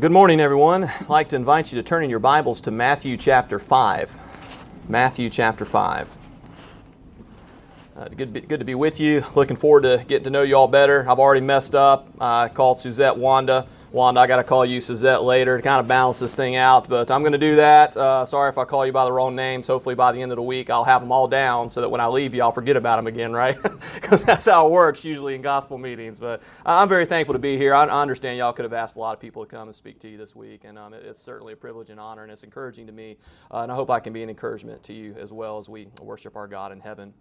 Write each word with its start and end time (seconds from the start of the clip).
Good 0.00 0.10
morning, 0.10 0.40
everyone. 0.40 0.84
I'd 0.84 1.10
like 1.10 1.28
to 1.28 1.36
invite 1.36 1.70
you 1.70 1.76
to 1.76 1.86
turn 1.86 2.02
in 2.02 2.08
your 2.08 2.18
Bibles 2.18 2.62
to 2.62 2.70
Matthew 2.70 3.18
chapter 3.18 3.58
5. 3.58 4.88
Matthew 4.88 5.28
chapter 5.28 5.66
5. 5.66 6.16
Uh, 7.94 8.08
good, 8.08 8.18
to 8.18 8.26
be, 8.26 8.40
good 8.40 8.60
to 8.60 8.64
be 8.64 8.74
with 8.74 8.98
you. 8.98 9.22
Looking 9.34 9.54
forward 9.54 9.82
to 9.82 10.02
getting 10.08 10.24
to 10.24 10.30
know 10.30 10.40
you 10.40 10.56
all 10.56 10.66
better. 10.66 11.06
I've 11.06 11.18
already 11.18 11.42
messed 11.42 11.74
up. 11.74 12.08
I 12.18 12.48
called 12.48 12.80
Suzette 12.80 13.18
Wanda. 13.18 13.66
Wanda, 13.92 14.20
I 14.22 14.26
got 14.26 14.36
to 14.36 14.44
call 14.44 14.64
you 14.64 14.80
Suzette 14.80 15.22
later 15.22 15.58
to 15.58 15.62
kind 15.62 15.78
of 15.78 15.86
balance 15.86 16.18
this 16.18 16.34
thing 16.34 16.56
out, 16.56 16.88
but 16.88 17.10
I'm 17.10 17.20
going 17.20 17.32
to 17.32 17.38
do 17.38 17.56
that. 17.56 17.94
Uh, 17.94 18.24
sorry 18.24 18.48
if 18.48 18.56
I 18.56 18.64
call 18.64 18.86
you 18.86 18.92
by 18.92 19.04
the 19.04 19.12
wrong 19.12 19.36
names. 19.36 19.66
Hopefully, 19.66 19.94
by 19.94 20.12
the 20.12 20.22
end 20.22 20.32
of 20.32 20.36
the 20.36 20.42
week, 20.42 20.70
I'll 20.70 20.84
have 20.84 21.02
them 21.02 21.12
all 21.12 21.28
down 21.28 21.68
so 21.68 21.82
that 21.82 21.90
when 21.90 22.00
I 22.00 22.06
leave 22.06 22.34
you, 22.34 22.40
I'll 22.40 22.52
forget 22.52 22.74
about 22.74 22.96
them 22.96 23.06
again, 23.06 23.32
right? 23.32 23.58
Because 23.94 24.24
that's 24.24 24.46
how 24.46 24.66
it 24.66 24.72
works 24.72 25.04
usually 25.04 25.34
in 25.34 25.42
gospel 25.42 25.78
meetings. 25.78 26.18
But 26.18 26.42
I'm 26.64 26.88
very 26.88 27.04
thankful 27.04 27.34
to 27.34 27.38
be 27.38 27.56
here. 27.56 27.74
I, 27.74 27.84
I, 27.84 28.00
understand 28.00 28.38
y'all 28.38 28.52
could 28.52 28.64
have 28.64 28.72
asked 28.72 28.96
a 28.96 28.98
lot 28.98 29.12
of 29.12 29.20
people 29.20 29.44
to 29.44 29.50
come 29.50 29.68
and 29.68 29.74
speak 29.74 30.00
to 30.00 30.08
you 30.08 30.16
this 30.16 30.34
week, 30.34 30.64
and 30.64 30.78
um, 30.78 30.94
it, 30.94 31.04
it's 31.04 31.22
certainly 31.22 31.52
a 31.52 31.56
privilege 31.56 31.90
and 31.90 32.00
honor, 32.00 32.22
and 32.22 32.32
it's 32.32 32.44
encouraging 32.44 32.86
to 32.86 32.92
me. 32.92 33.16
Uh, 33.50 33.60
and 33.60 33.72
I 33.72 33.74
hope 33.74 33.90
I 33.90 34.00
can 34.00 34.12
be 34.12 34.22
an 34.22 34.30
encouragement 34.30 34.82
to 34.84 34.92
you 34.92 35.14
as 35.18 35.32
well 35.32 35.58
as 35.58 35.68
we 35.68 35.88
worship 36.00 36.36
our 36.36 36.48
God 36.48 36.72
in 36.72 36.80
heaven. 36.80 37.12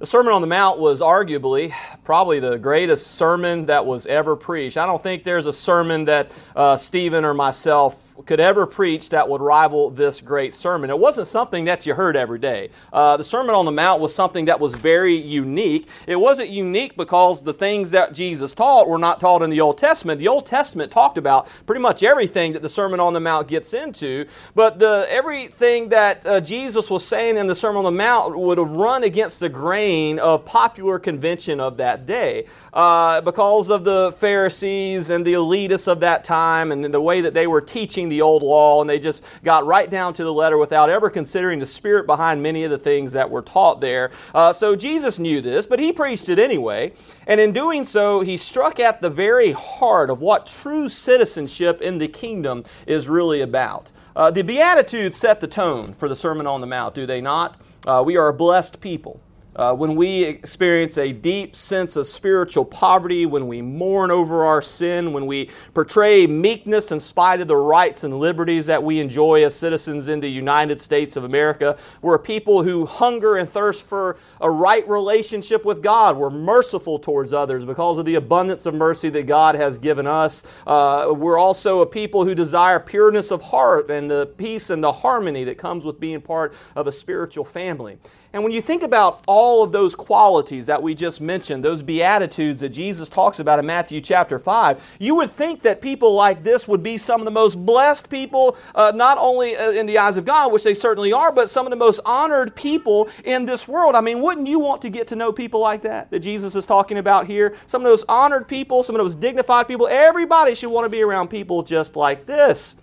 The 0.00 0.06
Sermon 0.06 0.32
on 0.32 0.40
the 0.40 0.46
Mount 0.46 0.78
was 0.78 1.02
arguably 1.02 1.74
probably 2.04 2.40
the 2.40 2.56
greatest 2.56 3.08
sermon 3.08 3.66
that 3.66 3.84
was 3.84 4.06
ever 4.06 4.34
preached. 4.34 4.78
I 4.78 4.86
don't 4.86 5.02
think 5.02 5.24
there's 5.24 5.44
a 5.44 5.52
sermon 5.52 6.06
that 6.06 6.30
uh, 6.56 6.78
Stephen 6.78 7.22
or 7.22 7.34
myself 7.34 8.06
could 8.24 8.40
ever 8.40 8.66
preach 8.66 9.10
that 9.10 9.28
would 9.28 9.40
rival 9.40 9.90
this 9.90 10.20
great 10.20 10.52
sermon. 10.54 10.90
It 10.90 10.98
wasn't 10.98 11.26
something 11.26 11.64
that 11.66 11.86
you 11.86 11.94
heard 11.94 12.16
every 12.16 12.38
day. 12.38 12.70
Uh, 12.92 13.16
the 13.16 13.24
Sermon 13.24 13.54
on 13.54 13.64
the 13.64 13.70
Mount 13.72 14.00
was 14.00 14.14
something 14.14 14.46
that 14.46 14.60
was 14.60 14.74
very 14.74 15.14
unique. 15.14 15.88
It 16.06 16.20
wasn't 16.20 16.50
unique 16.50 16.96
because 16.96 17.42
the 17.42 17.54
things 17.54 17.90
that 17.92 18.12
Jesus 18.12 18.54
taught 18.54 18.88
were 18.88 18.98
not 18.98 19.20
taught 19.20 19.42
in 19.42 19.48
the 19.48 19.60
Old 19.60 19.78
Testament. 19.78 20.18
The 20.18 20.28
Old 20.28 20.44
Testament 20.44 20.92
talked 20.92 21.16
about 21.18 21.48
pretty 21.66 21.80
much 21.80 22.02
everything 22.02 22.52
that 22.52 22.62
the 22.62 22.68
Sermon 22.68 23.00
on 23.00 23.14
the 23.14 23.20
Mount 23.20 23.48
gets 23.48 23.72
into, 23.72 24.26
but 24.54 24.78
the 24.78 25.06
everything 25.08 25.88
that 25.90 26.26
uh, 26.26 26.40
Jesus 26.40 26.90
was 26.90 27.06
saying 27.06 27.36
in 27.36 27.46
the 27.46 27.54
Sermon 27.54 27.78
on 27.78 27.92
the 27.92 27.98
Mount 27.98 28.36
would 28.38 28.58
have 28.58 28.72
run 28.72 29.02
against 29.04 29.40
the 29.40 29.48
grain 29.48 29.89
of 30.18 30.44
popular 30.44 30.98
convention 30.98 31.60
of 31.60 31.76
that 31.78 32.06
day 32.06 32.46
uh, 32.72 33.20
because 33.20 33.70
of 33.70 33.84
the 33.84 34.12
Pharisees 34.12 35.10
and 35.10 35.24
the 35.24 35.32
elitists 35.32 35.88
of 35.88 36.00
that 36.00 36.22
time 36.22 36.70
and 36.72 36.84
the 36.92 37.00
way 37.00 37.20
that 37.20 37.34
they 37.34 37.46
were 37.46 37.60
teaching 37.60 38.08
the 38.08 38.22
old 38.22 38.42
law, 38.42 38.80
and 38.80 38.88
they 38.88 38.98
just 38.98 39.24
got 39.42 39.66
right 39.66 39.90
down 39.90 40.14
to 40.14 40.24
the 40.24 40.32
letter 40.32 40.58
without 40.58 40.90
ever 40.90 41.10
considering 41.10 41.58
the 41.58 41.66
spirit 41.66 42.06
behind 42.06 42.42
many 42.42 42.64
of 42.64 42.70
the 42.70 42.78
things 42.78 43.12
that 43.12 43.28
were 43.30 43.42
taught 43.42 43.80
there. 43.80 44.10
Uh, 44.34 44.52
so 44.52 44.76
Jesus 44.76 45.18
knew 45.18 45.40
this, 45.40 45.66
but 45.66 45.80
he 45.80 45.92
preached 45.92 46.28
it 46.28 46.38
anyway. 46.38 46.92
And 47.26 47.40
in 47.40 47.52
doing 47.52 47.84
so, 47.84 48.20
he 48.20 48.36
struck 48.36 48.78
at 48.78 49.00
the 49.00 49.10
very 49.10 49.52
heart 49.52 50.10
of 50.10 50.20
what 50.20 50.46
true 50.46 50.88
citizenship 50.88 51.80
in 51.80 51.98
the 51.98 52.08
kingdom 52.08 52.64
is 52.86 53.08
really 53.08 53.40
about. 53.40 53.90
Uh, 54.14 54.30
the 54.30 54.42
Beatitudes 54.42 55.16
set 55.16 55.40
the 55.40 55.46
tone 55.46 55.94
for 55.94 56.08
the 56.08 56.16
Sermon 56.16 56.46
on 56.46 56.60
the 56.60 56.66
Mount, 56.66 56.94
do 56.94 57.06
they 57.06 57.20
not? 57.20 57.58
Uh, 57.86 58.02
we 58.04 58.16
are 58.16 58.28
a 58.28 58.34
blessed 58.34 58.80
people. 58.80 59.20
Uh, 59.60 59.74
when 59.74 59.94
we 59.94 60.24
experience 60.24 60.96
a 60.96 61.12
deep 61.12 61.54
sense 61.54 61.94
of 61.94 62.06
spiritual 62.06 62.64
poverty, 62.64 63.26
when 63.26 63.46
we 63.46 63.60
mourn 63.60 64.10
over 64.10 64.46
our 64.46 64.62
sin, 64.62 65.12
when 65.12 65.26
we 65.26 65.50
portray 65.74 66.26
meekness 66.26 66.90
in 66.90 66.98
spite 66.98 67.42
of 67.42 67.46
the 67.46 67.54
rights 67.54 68.02
and 68.02 68.18
liberties 68.18 68.64
that 68.64 68.82
we 68.82 69.00
enjoy 69.00 69.44
as 69.44 69.54
citizens 69.54 70.08
in 70.08 70.18
the 70.20 70.30
United 70.30 70.80
States 70.80 71.14
of 71.14 71.24
America, 71.24 71.76
we're 72.00 72.18
people 72.18 72.62
who 72.62 72.86
hunger 72.86 73.36
and 73.36 73.50
thirst 73.50 73.82
for 73.82 74.16
a 74.40 74.50
right 74.50 74.88
relationship 74.88 75.62
with 75.62 75.82
God. 75.82 76.16
We're 76.16 76.30
merciful 76.30 76.98
towards 76.98 77.34
others 77.34 77.66
because 77.66 77.98
of 77.98 78.06
the 78.06 78.14
abundance 78.14 78.64
of 78.64 78.72
mercy 78.72 79.10
that 79.10 79.26
God 79.26 79.56
has 79.56 79.76
given 79.76 80.06
us. 80.06 80.42
Uh, 80.66 81.12
we're 81.14 81.38
also 81.38 81.80
a 81.80 81.86
people 81.86 82.24
who 82.24 82.34
desire 82.34 82.80
pureness 82.80 83.30
of 83.30 83.42
heart 83.42 83.90
and 83.90 84.10
the 84.10 84.24
peace 84.38 84.70
and 84.70 84.82
the 84.82 84.92
harmony 84.92 85.44
that 85.44 85.58
comes 85.58 85.84
with 85.84 86.00
being 86.00 86.22
part 86.22 86.54
of 86.74 86.86
a 86.86 86.92
spiritual 86.92 87.44
family. 87.44 87.98
And 88.32 88.44
when 88.44 88.52
you 88.52 88.62
think 88.62 88.84
about 88.84 89.24
all 89.26 89.64
of 89.64 89.72
those 89.72 89.96
qualities 89.96 90.66
that 90.66 90.80
we 90.80 90.94
just 90.94 91.20
mentioned, 91.20 91.64
those 91.64 91.82
beatitudes 91.82 92.60
that 92.60 92.68
Jesus 92.68 93.08
talks 93.08 93.40
about 93.40 93.58
in 93.58 93.66
Matthew 93.66 94.00
chapter 94.00 94.38
5, 94.38 94.98
you 95.00 95.16
would 95.16 95.32
think 95.32 95.62
that 95.62 95.80
people 95.80 96.14
like 96.14 96.44
this 96.44 96.68
would 96.68 96.82
be 96.82 96.96
some 96.96 97.20
of 97.20 97.24
the 97.24 97.32
most 97.32 97.56
blessed 97.66 98.08
people, 98.08 98.56
uh, 98.76 98.92
not 98.94 99.18
only 99.18 99.56
uh, 99.56 99.72
in 99.72 99.86
the 99.86 99.98
eyes 99.98 100.16
of 100.16 100.24
God, 100.24 100.52
which 100.52 100.62
they 100.62 100.74
certainly 100.74 101.12
are, 101.12 101.32
but 101.32 101.50
some 101.50 101.66
of 101.66 101.70
the 101.70 101.76
most 101.76 101.98
honored 102.06 102.54
people 102.54 103.08
in 103.24 103.46
this 103.46 103.66
world. 103.66 103.96
I 103.96 104.00
mean, 104.00 104.22
wouldn't 104.22 104.46
you 104.46 104.60
want 104.60 104.80
to 104.82 104.90
get 104.90 105.08
to 105.08 105.16
know 105.16 105.32
people 105.32 105.58
like 105.58 105.82
that 105.82 106.12
that 106.12 106.20
Jesus 106.20 106.54
is 106.54 106.66
talking 106.66 106.98
about 106.98 107.26
here? 107.26 107.56
Some 107.66 107.82
of 107.82 107.90
those 107.90 108.04
honored 108.08 108.46
people, 108.46 108.84
some 108.84 108.94
of 108.94 109.00
those 109.00 109.16
dignified 109.16 109.66
people. 109.66 109.88
Everybody 109.88 110.54
should 110.54 110.70
want 110.70 110.84
to 110.84 110.90
be 110.90 111.02
around 111.02 111.28
people 111.28 111.64
just 111.64 111.96
like 111.96 112.26
this. 112.26 112.76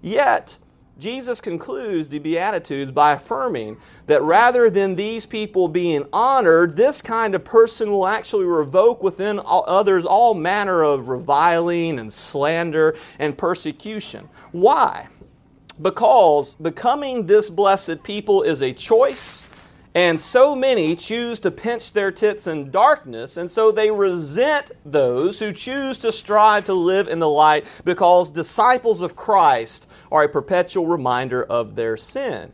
Yet, 0.00 0.56
Jesus 0.98 1.40
concludes 1.40 2.08
the 2.08 2.20
Beatitudes 2.20 2.92
by 2.92 3.12
affirming 3.12 3.78
that 4.06 4.22
rather 4.22 4.70
than 4.70 4.94
these 4.94 5.26
people 5.26 5.66
being 5.66 6.06
honored, 6.12 6.76
this 6.76 7.02
kind 7.02 7.34
of 7.34 7.44
person 7.44 7.90
will 7.90 8.06
actually 8.06 8.44
revoke 8.44 9.02
within 9.02 9.40
others 9.44 10.04
all 10.04 10.34
manner 10.34 10.84
of 10.84 11.08
reviling 11.08 11.98
and 11.98 12.12
slander 12.12 12.96
and 13.18 13.36
persecution. 13.36 14.28
Why? 14.52 15.08
Because 15.82 16.54
becoming 16.54 17.26
this 17.26 17.50
blessed 17.50 18.04
people 18.04 18.42
is 18.42 18.62
a 18.62 18.72
choice 18.72 19.46
and 19.96 20.20
so 20.20 20.56
many 20.56 20.96
choose 20.96 21.38
to 21.40 21.52
pinch 21.52 21.92
their 21.92 22.10
tits 22.10 22.48
in 22.48 22.72
darkness, 22.72 23.36
and 23.36 23.48
so 23.48 23.70
they 23.70 23.92
resent 23.92 24.72
those 24.84 25.38
who 25.38 25.52
choose 25.52 25.98
to 25.98 26.10
strive 26.10 26.64
to 26.64 26.74
live 26.74 27.06
in 27.06 27.20
the 27.20 27.28
light 27.28 27.70
because 27.84 28.28
disciples 28.28 29.02
of 29.02 29.14
Christ 29.14 29.86
are 30.14 30.24
a 30.24 30.28
perpetual 30.28 30.86
reminder 30.86 31.42
of 31.42 31.74
their 31.74 31.96
sin. 31.96 32.52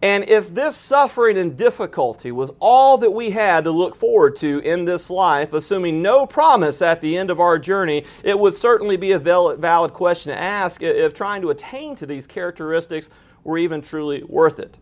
And 0.00 0.28
if 0.28 0.54
this 0.54 0.76
suffering 0.76 1.36
and 1.38 1.56
difficulty 1.56 2.30
was 2.30 2.52
all 2.60 2.98
that 2.98 3.10
we 3.10 3.30
had 3.30 3.64
to 3.64 3.70
look 3.70 3.96
forward 3.96 4.36
to 4.36 4.58
in 4.60 4.84
this 4.84 5.10
life, 5.10 5.52
assuming 5.52 6.02
no 6.02 6.26
promise 6.26 6.82
at 6.82 7.00
the 7.00 7.16
end 7.16 7.30
of 7.30 7.40
our 7.40 7.58
journey, 7.58 8.04
it 8.22 8.38
would 8.38 8.54
certainly 8.54 8.96
be 8.96 9.12
a 9.12 9.18
valid 9.18 9.92
question 9.92 10.32
to 10.32 10.38
ask 10.38 10.82
if 10.82 11.14
trying 11.14 11.42
to 11.42 11.50
attain 11.50 11.96
to 11.96 12.06
these 12.06 12.26
characteristics 12.26 13.10
were 13.42 13.58
even 13.58 13.82
truly 13.82 14.22
worth 14.24 14.58
it. 14.60 14.76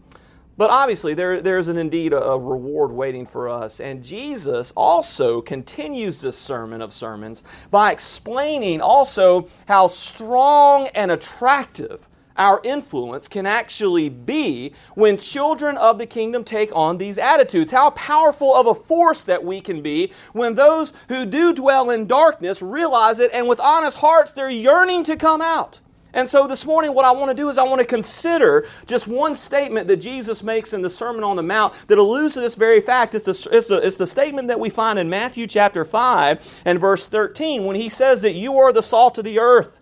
But 0.56 0.70
obviously, 0.70 1.14
there, 1.14 1.40
there's 1.40 1.68
an 1.68 1.78
indeed 1.78 2.12
a, 2.12 2.22
a, 2.22 2.38
reward 2.38 2.92
waiting 2.92 3.26
for 3.26 3.48
us. 3.48 3.80
And 3.80 4.04
Jesus 4.04 4.72
also 4.76 5.40
continues 5.40 6.20
this 6.20 6.36
sermon 6.36 6.82
of 6.82 6.92
sermons 6.92 7.42
by 7.70 7.90
explaining 7.90 8.80
also 8.80 9.48
how 9.66 9.86
strong 9.86 10.88
and 10.88 11.10
attractive 11.10 12.08
our 12.36 12.60
influence 12.64 13.28
can 13.28 13.46
actually 13.46 14.08
be 14.08 14.72
when 14.94 15.18
children 15.18 15.76
of 15.76 15.98
the 15.98 16.06
kingdom 16.06 16.44
take 16.44 16.74
on 16.74 16.98
these 16.98 17.18
attitudes. 17.18 17.72
How 17.72 17.90
powerful 17.90 18.54
of 18.54 18.66
a 18.66 18.74
force 18.74 19.22
that 19.24 19.44
we 19.44 19.60
can 19.60 19.82
be 19.82 20.12
when 20.32 20.54
those 20.54 20.92
who 21.08 21.26
do 21.26 21.52
dwell 21.52 21.90
in 21.90 22.06
darkness 22.06 22.62
realize 22.62 23.18
it 23.18 23.30
and 23.32 23.48
with 23.48 23.60
honest 23.60 23.98
hearts 23.98 24.32
they're 24.32 24.50
yearning 24.50 25.04
to 25.04 25.16
come 25.16 25.42
out. 25.42 25.80
And 26.14 26.28
so 26.28 26.46
this 26.46 26.66
morning, 26.66 26.94
what 26.94 27.04
I 27.04 27.12
want 27.12 27.30
to 27.30 27.36
do 27.36 27.48
is 27.48 27.56
I 27.56 27.62
want 27.62 27.80
to 27.80 27.86
consider 27.86 28.66
just 28.86 29.08
one 29.08 29.34
statement 29.34 29.88
that 29.88 29.96
Jesus 29.96 30.42
makes 30.42 30.72
in 30.72 30.82
the 30.82 30.90
Sermon 30.90 31.24
on 31.24 31.36
the 31.36 31.42
Mount 31.42 31.72
that 31.88 31.96
alludes 31.98 32.34
to 32.34 32.40
this 32.40 32.54
very 32.54 32.80
fact. 32.80 33.14
It's 33.14 33.24
the, 33.24 33.56
it's, 33.56 33.68
the, 33.68 33.78
it's 33.78 33.96
the 33.96 34.06
statement 34.06 34.48
that 34.48 34.60
we 34.60 34.68
find 34.68 34.98
in 34.98 35.08
Matthew 35.08 35.46
chapter 35.46 35.84
5 35.84 36.62
and 36.66 36.78
verse 36.78 37.06
13 37.06 37.64
when 37.64 37.76
he 37.76 37.88
says 37.88 38.20
that 38.22 38.34
you 38.34 38.56
are 38.56 38.72
the 38.72 38.82
salt 38.82 39.16
of 39.16 39.24
the 39.24 39.38
earth. 39.38 39.78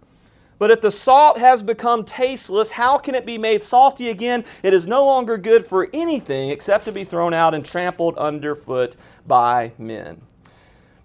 But 0.60 0.70
if 0.70 0.82
the 0.82 0.90
salt 0.92 1.38
has 1.38 1.62
become 1.62 2.04
tasteless, 2.04 2.72
how 2.72 2.98
can 2.98 3.14
it 3.14 3.24
be 3.24 3.38
made 3.38 3.64
salty 3.64 4.10
again? 4.10 4.44
It 4.62 4.74
is 4.74 4.86
no 4.86 5.06
longer 5.06 5.38
good 5.38 5.64
for 5.64 5.88
anything 5.94 6.50
except 6.50 6.84
to 6.84 6.92
be 6.92 7.02
thrown 7.02 7.32
out 7.32 7.54
and 7.54 7.64
trampled 7.64 8.16
underfoot 8.18 8.94
by 9.26 9.72
men. 9.78 10.20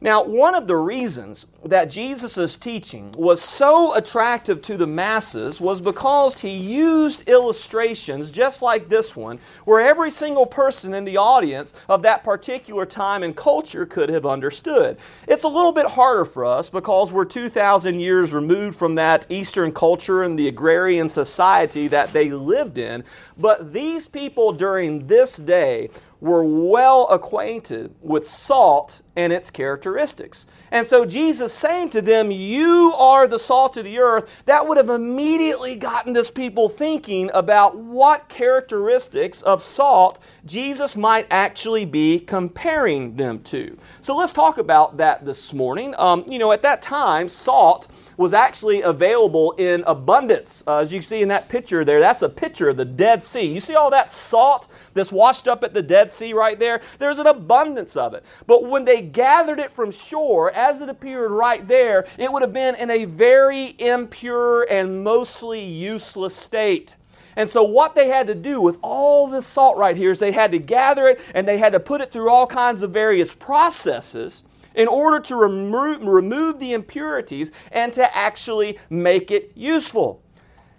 Now, 0.05 0.23
one 0.23 0.53
of 0.53 0.67
the 0.67 0.75
reasons 0.75 1.47
that 1.63 1.85
Jesus' 1.85 2.57
teaching 2.57 3.11
was 3.17 3.41
so 3.41 3.95
attractive 3.95 4.61
to 4.61 4.77
the 4.77 4.85
masses 4.85 5.59
was 5.59 5.81
because 5.81 6.41
he 6.41 6.55
used 6.55 7.27
illustrations 7.27 8.29
just 8.29 8.61
like 8.61 8.87
this 8.87 9.15
one, 9.15 9.39
where 9.63 9.81
every 9.81 10.11
single 10.11 10.45
person 10.45 10.93
in 10.93 11.05
the 11.05 11.17
audience 11.17 11.73
of 11.89 12.03
that 12.03 12.23
particular 12.23 12.85
time 12.85 13.23
and 13.23 13.35
culture 13.35 13.83
could 13.87 14.09
have 14.09 14.27
understood. 14.27 14.99
It's 15.27 15.43
a 15.43 15.47
little 15.47 15.71
bit 15.71 15.87
harder 15.87 16.25
for 16.25 16.45
us 16.45 16.69
because 16.69 17.11
we're 17.11 17.25
2,000 17.25 17.99
years 17.99 18.31
removed 18.31 18.77
from 18.77 18.93
that 18.93 19.25
Eastern 19.31 19.71
culture 19.71 20.21
and 20.21 20.37
the 20.37 20.49
agrarian 20.49 21.09
society 21.09 21.87
that 21.87 22.13
they 22.13 22.29
lived 22.29 22.77
in, 22.77 23.03
but 23.39 23.73
these 23.73 24.07
people 24.07 24.53
during 24.53 25.07
this 25.07 25.35
day 25.35 25.89
were 26.21 26.43
well 26.43 27.07
acquainted 27.09 27.95
with 28.01 28.27
salt 28.27 29.01
and 29.15 29.31
its 29.31 29.49
characteristics. 29.49 30.45
And 30.71 30.85
so 30.85 31.05
Jesus 31.05 31.53
saying 31.53 31.91
to 31.91 32.01
them, 32.01 32.31
You 32.31 32.93
are 32.97 33.27
the 33.27 33.39
salt 33.39 33.77
of 33.77 33.85
the 33.85 33.99
earth, 33.99 34.43
that 34.45 34.67
would 34.67 34.77
have 34.77 34.89
immediately 34.89 35.75
gotten 35.75 36.13
this 36.13 36.31
people 36.31 36.69
thinking 36.69 37.31
about 37.33 37.77
what 37.77 38.27
characteristics 38.27 39.41
of 39.41 39.61
salt 39.61 40.19
Jesus 40.45 40.97
might 40.97 41.27
actually 41.31 41.85
be 41.85 42.19
comparing 42.19 43.15
them 43.15 43.39
to. 43.43 43.77
So 44.01 44.15
let's 44.15 44.33
talk 44.33 44.57
about 44.57 44.97
that 44.97 45.25
this 45.25 45.53
morning. 45.53 45.95
Um, 45.97 46.25
you 46.27 46.39
know, 46.39 46.51
at 46.51 46.61
that 46.63 46.81
time, 46.81 47.27
salt 47.27 47.87
was 48.17 48.33
actually 48.33 48.81
available 48.81 49.51
in 49.53 49.83
abundance. 49.85 50.63
Uh, 50.67 50.77
as 50.77 50.93
you 50.93 51.01
see 51.01 51.21
in 51.21 51.27
that 51.29 51.49
picture 51.49 51.83
there, 51.83 51.99
that's 51.99 52.21
a 52.21 52.29
picture 52.29 52.69
of 52.69 52.77
the 52.77 52.85
Dead 52.85 53.23
Sea. 53.23 53.45
You 53.45 53.59
see 53.59 53.75
all 53.75 53.91
that 53.91 54.11
salt 54.11 54.67
that's 54.93 55.11
washed 55.11 55.47
up 55.47 55.63
at 55.63 55.73
the 55.73 55.81
Dead 55.81 56.11
Sea 56.11 56.33
right 56.33 56.57
there? 56.57 56.81
There's 56.99 57.19
an 57.19 57.27
abundance 57.27 57.97
of 57.97 58.13
it. 58.13 58.23
But 58.47 58.65
when 58.65 58.85
they 58.85 59.01
gathered 59.05 59.59
it 59.59 59.71
from 59.71 59.91
shore, 59.91 60.51
as 60.51 60.81
it 60.81 60.89
appeared 60.89 61.31
right 61.31 61.65
there, 61.67 62.07
it 62.17 62.31
would 62.31 62.41
have 62.41 62.53
been 62.53 62.75
in 62.75 62.89
a 62.89 63.05
very 63.05 63.75
impure 63.79 64.67
and 64.69 65.03
mostly 65.03 65.63
useless 65.63 66.35
state. 66.35 66.95
And 67.35 67.49
so, 67.49 67.63
what 67.63 67.95
they 67.95 68.07
had 68.07 68.27
to 68.27 68.35
do 68.35 68.61
with 68.61 68.77
all 68.81 69.27
this 69.27 69.45
salt 69.45 69.77
right 69.77 69.97
here 69.97 70.11
is 70.11 70.19
they 70.19 70.31
had 70.31 70.51
to 70.51 70.59
gather 70.59 71.07
it 71.07 71.19
and 71.33 71.47
they 71.47 71.57
had 71.57 71.73
to 71.73 71.79
put 71.79 72.01
it 72.01 72.11
through 72.11 72.29
all 72.29 72.47
kinds 72.47 72.81
of 72.81 72.91
various 72.91 73.33
processes 73.33 74.43
in 74.73 74.87
order 74.87 75.19
to 75.21 75.35
remo- 75.35 75.99
remove 75.99 76.59
the 76.59 76.73
impurities 76.73 77.51
and 77.71 77.93
to 77.93 78.15
actually 78.15 78.77
make 78.89 79.31
it 79.31 79.51
useful. 79.55 80.21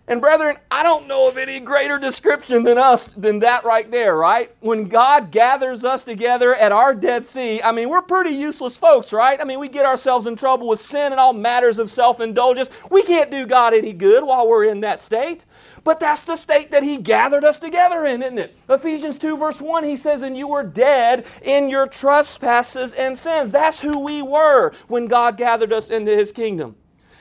And 0.09 0.21
brethren, 0.21 0.57
I 0.71 0.85
don't 0.85 1.09
know 1.09 1.27
of 1.27 1.37
any 1.37 1.59
greater 1.59 1.99
description 1.99 2.63
than 2.63 2.79
us 2.79 3.09
than 3.09 3.41
that 3.41 3.65
right 3.65 3.91
there, 3.91 4.17
right? 4.17 4.55
When 4.61 4.87
God 4.87 5.33
gathers 5.33 5.85
us 5.85 6.05
together 6.05 6.55
at 6.55 6.71
our 6.71 6.95
Dead 6.95 7.27
Sea, 7.27 7.61
I 7.61 7.73
mean, 7.73 7.89
we're 7.89 8.03
pretty 8.03 8.31
useless 8.31 8.77
folks, 8.77 9.13
right? 9.13 9.41
I 9.41 9.45
mean, 9.45 9.59
we 9.59 9.69
get 9.69 9.85
ourselves 9.85 10.29
in 10.29 10.37
trouble 10.37 10.69
with 10.69 10.79
sin 10.79 11.11
and 11.11 11.19
all 11.19 11.33
matters 11.33 11.81
of 11.81 11.91
self 11.91 12.21
indulgence. 12.21 12.71
We 12.89 13.03
can't 13.03 13.33
do 13.33 13.47
God 13.47 13.75
any 13.75 13.93
good 13.93 14.23
while 14.23 14.49
we're 14.49 14.65
in 14.65 14.81
that 14.83 15.03
state. 15.03 15.45
But 15.83 15.99
that's 15.99 16.23
the 16.23 16.37
state 16.37 16.71
that 16.71 16.85
He 16.85 16.99
gathered 16.99 17.45
us 17.45 17.59
together 17.59 18.07
in, 18.07 18.23
isn't 18.23 18.39
it? 18.39 18.57
Ephesians 18.69 19.19
2, 19.19 19.37
verse 19.37 19.61
1, 19.61 19.83
He 19.83 19.97
says, 19.97 20.23
And 20.23 20.37
you 20.37 20.47
were 20.47 20.63
dead 20.63 21.27
in 21.43 21.69
your 21.69 21.89
trespasses 21.89 22.93
and 22.93 23.19
sins. 23.19 23.51
That's 23.51 23.81
who 23.81 23.99
we 23.99 24.23
were 24.23 24.73
when 24.87 25.07
God 25.07 25.37
gathered 25.37 25.73
us 25.73 25.91
into 25.91 26.15
His 26.15 26.31
kingdom. 26.31 26.77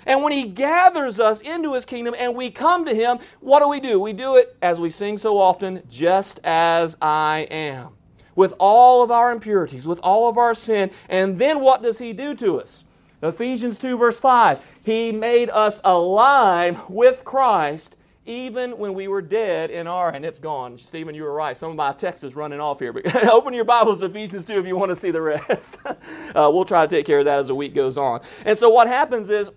And 0.05 0.23
when 0.23 0.31
He 0.33 0.47
gathers 0.47 1.19
us 1.19 1.41
into 1.41 1.73
His 1.73 1.85
kingdom 1.85 2.15
and 2.17 2.35
we 2.35 2.51
come 2.51 2.85
to 2.85 2.93
Him, 2.93 3.19
what 3.39 3.59
do 3.59 3.67
we 3.67 3.79
do? 3.79 3.99
We 3.99 4.13
do 4.13 4.35
it, 4.35 4.55
as 4.61 4.79
we 4.79 4.89
sing 4.89 5.17
so 5.17 5.37
often, 5.37 5.83
just 5.89 6.39
as 6.43 6.97
I 7.01 7.47
am. 7.49 7.89
With 8.35 8.53
all 8.59 9.01
of 9.01 9.11
our 9.11 9.31
impurities, 9.31 9.87
with 9.87 9.99
all 9.99 10.27
of 10.29 10.37
our 10.37 10.53
sin. 10.53 10.91
And 11.09 11.39
then 11.39 11.61
what 11.61 11.81
does 11.81 11.99
He 11.99 12.13
do 12.13 12.35
to 12.35 12.59
us? 12.59 12.83
Ephesians 13.21 13.79
2, 13.79 13.97
verse 13.97 14.19
5. 14.19 14.59
He 14.83 15.11
made 15.11 15.49
us 15.49 15.81
alive 15.83 16.79
with 16.89 17.23
Christ 17.23 17.95
even 18.25 18.77
when 18.77 18.93
we 18.93 19.07
were 19.07 19.21
dead 19.21 19.69
in 19.69 19.85
our, 19.87 20.09
and 20.09 20.25
it's 20.25 20.39
gone. 20.39 20.77
Stephen, 20.77 21.13
you 21.13 21.23
were 21.23 21.33
right. 21.33 21.55
Some 21.55 21.69
of 21.69 21.75
my 21.75 21.93
text 21.93 22.23
is 22.23 22.35
running 22.35 22.59
off 22.59 22.79
here. 22.79 22.91
But 22.91 23.15
open 23.27 23.53
your 23.53 23.65
Bibles 23.65 23.99
to 23.99 24.07
Ephesians 24.07 24.45
2 24.45 24.59
if 24.59 24.65
you 24.65 24.75
want 24.75 24.89
to 24.89 24.95
see 24.95 25.11
the 25.11 25.21
rest. 25.21 25.77
uh, 25.85 25.93
we'll 26.35 26.65
try 26.65 26.85
to 26.85 26.89
take 26.89 27.05
care 27.05 27.19
of 27.19 27.25
that 27.25 27.39
as 27.39 27.47
the 27.47 27.55
week 27.55 27.75
goes 27.75 27.97
on. 27.97 28.21
And 28.45 28.57
so 28.57 28.69
what 28.69 28.87
happens 28.87 29.29
is 29.29 29.51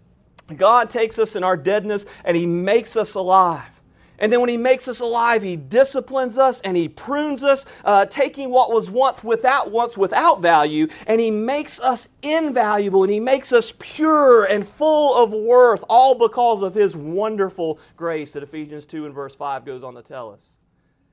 God 0.56 0.91
takes 0.91 1.19
us 1.19 1.37
in 1.37 1.45
our 1.45 1.56
deadness 1.56 2.06
and 2.25 2.37
He 2.37 2.47
makes 2.47 2.97
us 2.97 3.15
alive. 3.15 3.79
And 4.19 4.33
then 4.33 4.41
when 4.41 4.49
He 4.49 4.56
makes 4.56 4.89
us 4.89 5.00
alive, 5.00 5.43
He 5.43 5.56
disciplines 5.56 6.39
us 6.39 6.61
and 6.62 6.77
He 6.77 6.89
prunes 6.89 7.43
us, 7.43 7.67
uh, 7.85 8.06
taking 8.06 8.50
what 8.50 8.73
was 8.73 8.91
once 8.91 9.23
without 9.23 9.71
once 9.71 9.97
without 9.97 10.41
value, 10.41 10.89
and 11.06 11.21
He 11.21 11.31
makes 11.31 11.81
us 11.81 12.09
invaluable 12.23 13.05
and 13.05 13.12
He 13.12 13.21
makes 13.21 13.53
us 13.53 13.73
pure 13.79 14.45
and 14.45 14.67
full 14.67 15.23
of 15.23 15.33
worth, 15.33 15.85
all 15.89 16.15
because 16.15 16.62
of 16.62 16.75
His 16.75 16.97
wonderful 16.97 17.79
grace 17.97 18.33
that 18.33 18.43
Ephesians 18.43 18.87
2 18.87 19.06
and 19.06 19.15
verse 19.15 19.37
5 19.37 19.65
goes 19.65 19.85
on 19.85 19.95
to 19.95 20.03
tell 20.03 20.33
us. 20.33 20.56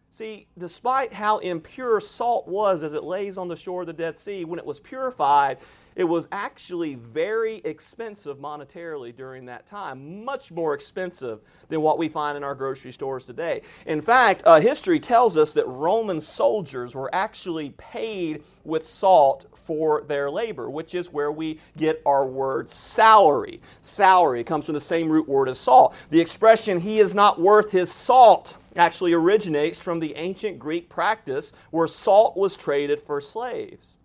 See, 0.10 0.48
despite 0.58 1.12
how 1.12 1.40
impure 1.40 2.00
salt 2.00 2.48
was 2.48 2.84
as 2.84 2.94
it 2.94 3.04
lays 3.04 3.38
on 3.38 3.50
the 3.50 3.56
shore 3.56 3.82
of 3.82 3.88
the 3.88 3.94
Dead 3.94 4.18
Sea, 4.18 4.46
when 4.46 4.58
it 4.58 4.66
was 4.66 4.80
purified, 4.80 5.58
it 5.95 6.03
was 6.03 6.27
actually 6.31 6.95
very 6.95 7.57
expensive 7.63 8.38
monetarily 8.38 9.15
during 9.15 9.45
that 9.45 9.65
time, 9.65 10.24
much 10.25 10.51
more 10.51 10.74
expensive 10.74 11.39
than 11.69 11.81
what 11.81 11.97
we 11.97 12.09
find 12.09 12.38
in 12.38 12.44
our 12.44 12.56
grocery 12.56 12.92
stores 12.92 13.25
today. 13.25 13.62
In 13.86 14.01
fact, 14.01 14.44
uh, 14.45 14.59
history 14.59 15.00
tells 15.00 15.38
us 15.38 15.53
that 15.53 15.68
Roman 15.68 16.19
soldiers 16.19 16.95
were 16.95 17.13
actually 17.13 17.71
paid 17.71 18.44
with 18.63 18.86
salt 18.86 19.45
for 19.56 20.03
their 20.07 20.30
labor, 20.30 20.69
which 20.69 20.95
is 20.95 21.12
where 21.12 21.31
we 21.31 21.59
get 21.77 22.01
our 22.06 22.25
word 22.25 22.69
salary. 22.69 23.62
Salary 23.81 24.44
comes 24.44 24.65
from 24.65 24.74
the 24.74 24.80
same 24.80 25.09
root 25.09 25.27
word 25.27 25.48
as 25.48 25.59
salt. 25.59 25.95
The 26.09 26.19
expression, 26.19 26.80
he 26.80 27.00
is 27.00 27.13
not 27.13 27.39
worth 27.39 27.71
his 27.71 27.91
salt, 27.91 28.57
actually 28.75 29.13
originates 29.13 29.80
from 29.80 30.00
the 30.00 30.15
ancient 30.15 30.59
Greek 30.59 30.89
practice 30.89 31.53
where 31.71 31.88
salt 31.88 32.36
was 32.36 32.57
traded 32.57 33.00
for 33.00 33.21
slaves. 33.21 33.95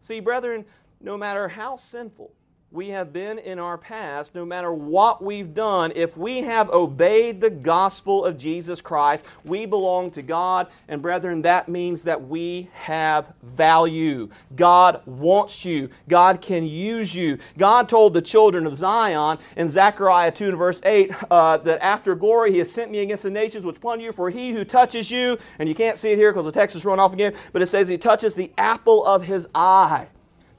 See, 0.00 0.20
brethren, 0.20 0.64
no 1.00 1.16
matter 1.16 1.48
how 1.48 1.76
sinful 1.76 2.32
we 2.72 2.88
have 2.88 3.12
been 3.12 3.38
in 3.38 3.58
our 3.58 3.76
past, 3.76 4.34
no 4.34 4.44
matter 4.44 4.72
what 4.72 5.22
we've 5.22 5.52
done, 5.52 5.92
if 5.96 6.16
we 6.16 6.38
have 6.42 6.70
obeyed 6.70 7.40
the 7.40 7.50
gospel 7.50 8.24
of 8.24 8.36
Jesus 8.36 8.80
Christ, 8.80 9.24
we 9.44 9.66
belong 9.66 10.12
to 10.12 10.22
God. 10.22 10.68
And 10.86 11.02
brethren, 11.02 11.42
that 11.42 11.68
means 11.68 12.04
that 12.04 12.28
we 12.28 12.68
have 12.74 13.34
value. 13.42 14.28
God 14.54 15.02
wants 15.04 15.64
you, 15.64 15.90
God 16.08 16.40
can 16.40 16.64
use 16.64 17.12
you. 17.12 17.38
God 17.58 17.88
told 17.88 18.14
the 18.14 18.22
children 18.22 18.66
of 18.66 18.76
Zion 18.76 19.38
in 19.56 19.68
Zechariah 19.68 20.30
2 20.30 20.50
and 20.50 20.58
verse 20.58 20.80
8 20.84 21.10
uh, 21.28 21.56
that 21.58 21.82
after 21.82 22.14
glory, 22.14 22.52
He 22.52 22.58
has 22.58 22.70
sent 22.70 22.92
me 22.92 23.00
against 23.00 23.24
the 23.24 23.30
nations 23.30 23.66
which 23.66 23.78
upon 23.78 23.98
you, 23.98 24.12
for 24.12 24.30
he 24.30 24.52
who 24.52 24.64
touches 24.64 25.10
you, 25.10 25.38
and 25.58 25.68
you 25.68 25.74
can't 25.74 25.98
see 25.98 26.12
it 26.12 26.18
here 26.18 26.30
because 26.32 26.44
the 26.44 26.52
text 26.52 26.76
is 26.76 26.84
run 26.84 27.00
off 27.00 27.12
again, 27.12 27.34
but 27.52 27.62
it 27.62 27.66
says 27.66 27.88
He 27.88 27.98
touches 27.98 28.34
the 28.34 28.52
apple 28.58 29.04
of 29.04 29.24
His 29.24 29.48
eye. 29.54 30.08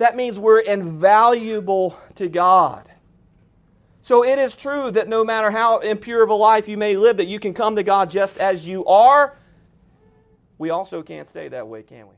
That 0.01 0.15
means 0.15 0.39
we're 0.39 0.61
invaluable 0.61 1.95
to 2.15 2.27
God. 2.27 2.89
So 4.01 4.25
it 4.25 4.39
is 4.39 4.55
true 4.55 4.89
that 4.89 5.07
no 5.07 5.23
matter 5.23 5.51
how 5.51 5.77
impure 5.77 6.23
of 6.23 6.31
a 6.31 6.33
life 6.33 6.67
you 6.67 6.75
may 6.75 6.95
live, 6.95 7.17
that 7.17 7.27
you 7.27 7.37
can 7.37 7.53
come 7.53 7.75
to 7.75 7.83
God 7.83 8.09
just 8.09 8.39
as 8.39 8.67
you 8.67 8.83
are. 8.85 9.37
We 10.57 10.71
also 10.71 11.03
can't 11.03 11.27
stay 11.27 11.49
that 11.49 11.67
way, 11.67 11.83
can 11.83 12.07
we? 12.07 12.15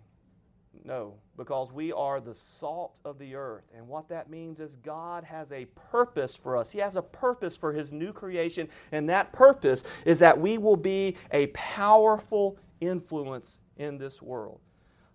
No, 0.85 1.15
because 1.35 1.73
we 1.73 1.91
are 1.91 2.21
the 2.21 2.33
salt 2.33 3.01
of 3.03 3.19
the 3.19 3.35
earth. 3.35 3.65
And 3.75 3.85
what 3.85 4.07
that 4.07 4.29
means 4.29 4.61
is 4.61 4.77
God 4.77 5.25
has 5.25 5.51
a 5.51 5.65
purpose 5.75 6.37
for 6.37 6.55
us. 6.55 6.71
He 6.71 6.79
has 6.79 6.95
a 6.95 7.01
purpose 7.01 7.57
for 7.57 7.73
His 7.73 7.91
new 7.91 8.13
creation, 8.13 8.69
and 8.93 9.09
that 9.09 9.33
purpose 9.33 9.83
is 10.05 10.19
that 10.19 10.39
we 10.39 10.57
will 10.57 10.77
be 10.77 11.17
a 11.31 11.47
powerful 11.47 12.57
influence 12.79 13.59
in 13.75 13.97
this 13.97 14.21
world. 14.21 14.61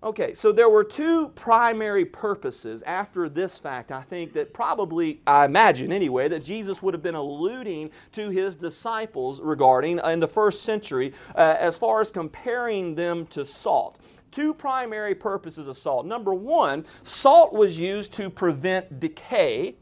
Okay, 0.00 0.32
so 0.32 0.52
there 0.52 0.68
were 0.68 0.84
two 0.84 1.30
primary 1.30 2.04
purposes 2.04 2.84
after 2.84 3.28
this 3.28 3.58
fact, 3.58 3.90
I 3.90 4.02
think, 4.02 4.32
that 4.34 4.54
probably, 4.54 5.20
I 5.26 5.44
imagine 5.44 5.92
anyway, 5.92 6.28
that 6.28 6.44
Jesus 6.44 6.80
would 6.80 6.94
have 6.94 7.02
been 7.02 7.16
alluding 7.16 7.90
to 8.12 8.30
his 8.30 8.54
disciples 8.54 9.40
regarding 9.40 9.98
in 9.98 10.20
the 10.20 10.28
first 10.28 10.62
century 10.62 11.14
uh, 11.34 11.56
as 11.58 11.76
far 11.76 12.00
as 12.00 12.10
comparing 12.10 12.94
them 12.94 13.26
to 13.28 13.44
salt. 13.44 13.98
Two 14.30 14.54
primary 14.54 15.16
purposes 15.16 15.66
of 15.66 15.76
salt. 15.76 16.06
Number 16.06 16.32
one, 16.32 16.84
salt 17.02 17.52
was 17.52 17.80
used 17.80 18.12
to 18.14 18.30
prevent 18.30 19.00
decay 19.00 19.74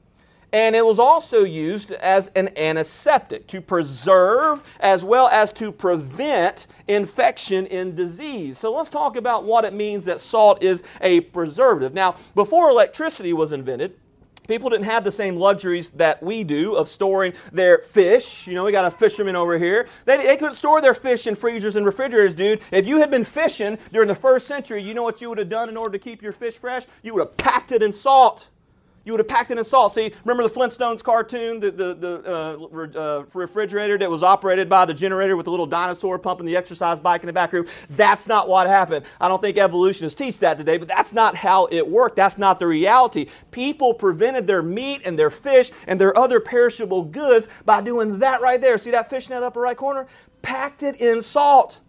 and 0.53 0.77
it 0.77 0.85
was 0.85 0.99
also 0.99 1.45
used 1.45 1.93
as 1.93 2.29
an 2.37 2.57
antiseptic 2.57 3.47
to 3.49 3.61
preserve 3.61 4.63
as 4.81 5.05
well 5.05 5.29
as 5.29 5.53
to 5.55 5.73
prevent 5.73 6.67
infection 6.89 7.67
in 7.67 7.95
disease. 7.95 8.59
So 8.59 8.73
let's 8.73 8.91
talk 8.91 9.17
about 9.17 9.45
what 9.45 9.65
it 9.65 9.73
means 9.73 10.05
that 10.05 10.21
salt 10.21 10.63
is 10.63 10.83
a 11.01 11.21
preservative. 11.21 11.95
Now, 11.95 12.17
before 12.35 12.71
electricity 12.71 13.33
was 13.33 13.53
invented, 13.53 13.95
People 14.47 14.71
didn't 14.71 14.85
have 14.85 15.05
the 15.05 15.13
same 15.13 15.37
luxuries 15.37 15.91
that 15.91 16.23
we 16.23 16.45
do 16.45 16.75
of 16.75 16.89
storing 16.89 17.33
their 17.53 17.79
fish. 17.79 18.47
You 18.47 18.55
know, 18.55 18.65
we 18.65 18.73
got 18.73 18.85
a 18.85 18.91
fisherman 18.91 19.37
over 19.37 19.59
here. 19.59 19.89
They, 20.05 20.19
they 20.19 20.37
couldn't 20.37 20.55
store 20.55 20.81
their 20.81 20.95
fish 20.95 21.27
in 21.27 21.35
freezers 21.35 21.77
and 21.77 21.85
refrigerators, 21.85 22.35
dude. 22.35 22.61
If 22.71 22.87
you 22.87 23.01
had 23.01 23.11
been 23.11 23.25
fishing 23.25 23.79
during 23.93 24.09
the 24.09 24.15
first 24.15 24.47
century, 24.47 24.83
you 24.83 24.95
know 24.95 25.03
what 25.03 25.21
you 25.21 25.29
would 25.29 25.39
have 25.39 25.49
done 25.49 25.69
in 25.69 25.77
order 25.77 25.99
to 25.99 26.03
keep 26.03 26.23
your 26.23 26.33
fish 26.33 26.55
fresh? 26.55 26.85
You 27.03 27.15
would 27.15 27.21
have 27.21 27.37
packed 27.37 27.73
it 27.73 27.83
in 27.83 27.93
salt. 27.93 28.49
You 29.07 29.13
would 29.13 29.21
have 29.21 29.29
packed 29.29 29.53
it 29.53 29.59
in 29.59 29.65
salt. 29.65 29.95
See, 29.95 30.13
remember 30.25 30.43
the 30.43 30.51
Flintstones 30.55 31.03
cartoon, 31.05 31.61
the, 31.61 31.71
the, 31.71 31.95
the 31.95 32.23
uh, 32.27 32.99
uh, 32.99 33.25
refrigerator 33.35 33.97
that 33.99 34.11
was 34.11 34.25
operated 34.25 34.69
by 34.69 34.85
the 34.85 34.95
generator 34.95 35.37
with 35.37 35.45
the 35.45 35.53
little 35.53 35.67
dinosaur 35.67 36.19
pumping 36.19 36.47
the 36.47 36.57
exercise 36.57 37.01
bike 37.01 37.23
in 37.23 37.29
the 37.29 37.33
back 37.33 37.53
room? 37.55 37.67
That's 37.91 38.27
not 38.29 38.49
what 38.49 38.67
happened. 38.67 39.07
I 39.21 39.29
don't 39.29 39.41
think 39.41 39.59
evolutionists 39.59 40.19
teach 40.19 40.41
that 40.41 40.59
today, 40.59 40.79
but 40.79 40.89
that's 40.89 41.15
not 41.15 41.37
how 41.37 41.69
it 41.71 41.89
worked. 41.89 42.17
That's 42.17 42.37
not 42.37 42.59
the 42.59 42.67
reality. 42.67 43.29
People 43.53 43.95
prevented 43.95 44.49
their 44.49 44.63
meat 44.63 45.03
and 45.07 45.19
their 45.19 45.31
fish 45.31 45.71
and 45.87 46.01
their 46.01 46.19
other 46.19 46.41
perishable 46.41 47.05
goods 47.05 47.49
by 47.65 47.83
doing 47.83 48.19
that 48.21 48.43
right 48.43 48.61
there. 48.61 48.79
See 48.79 48.91
that 48.91 49.09
fish 49.09 49.31
in 49.31 49.35
upper 49.43 49.61
right 49.63 49.77
corner? 49.77 50.09
Packed 50.43 50.83
it 50.83 51.01
in 51.01 51.23
salt 51.23 51.81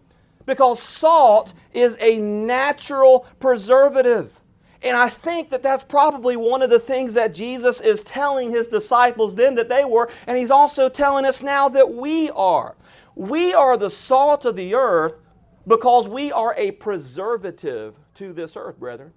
Because 0.45 0.81
salt 0.81 1.53
is 1.73 1.97
a 2.01 2.19
natural 2.19 3.27
preservative. 3.39 4.39
And 4.83 4.95
I 4.95 5.09
think 5.09 5.49
that 5.49 5.63
that's 5.63 5.83
probably 5.83 6.37
one 6.37 6.61
of 6.61 6.69
the 6.69 6.79
things 6.79 7.15
that 7.15 7.33
Jesus 7.33 7.81
is 7.81 8.03
telling 8.03 8.51
his 8.51 8.67
disciples 8.67 9.35
then 9.35 9.55
that 9.55 9.69
they 9.69 9.83
were, 9.83 10.09
and 10.27 10.37
he's 10.37 10.51
also 10.51 10.87
telling 10.87 11.25
us 11.25 11.41
now 11.41 11.67
that 11.69 11.93
we 11.93 12.29
are. 12.31 12.75
We 13.15 13.53
are 13.53 13.77
the 13.77 13.89
salt 13.89 14.45
of 14.45 14.55
the 14.55 14.75
earth 14.75 15.15
because 15.65 16.07
we 16.07 16.31
are 16.31 16.53
a 16.57 16.71
preservative 16.71 17.97
to 18.15 18.33
this 18.33 18.55
earth, 18.55 18.79
brethren. 18.79 19.13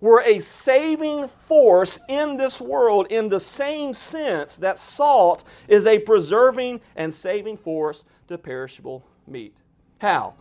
We're 0.00 0.22
a 0.22 0.40
saving 0.40 1.28
force 1.28 1.98
in 2.08 2.36
this 2.36 2.60
world 2.60 3.06
in 3.10 3.28
the 3.28 3.38
same 3.38 3.94
sense 3.94 4.56
that 4.56 4.78
salt 4.78 5.44
is 5.68 5.86
a 5.86 6.00
preserving 6.00 6.80
and 6.96 7.14
saving 7.14 7.56
force 7.56 8.04
to 8.26 8.36
perishable 8.36 9.06
meat. 9.28 9.58
How? 9.98 10.34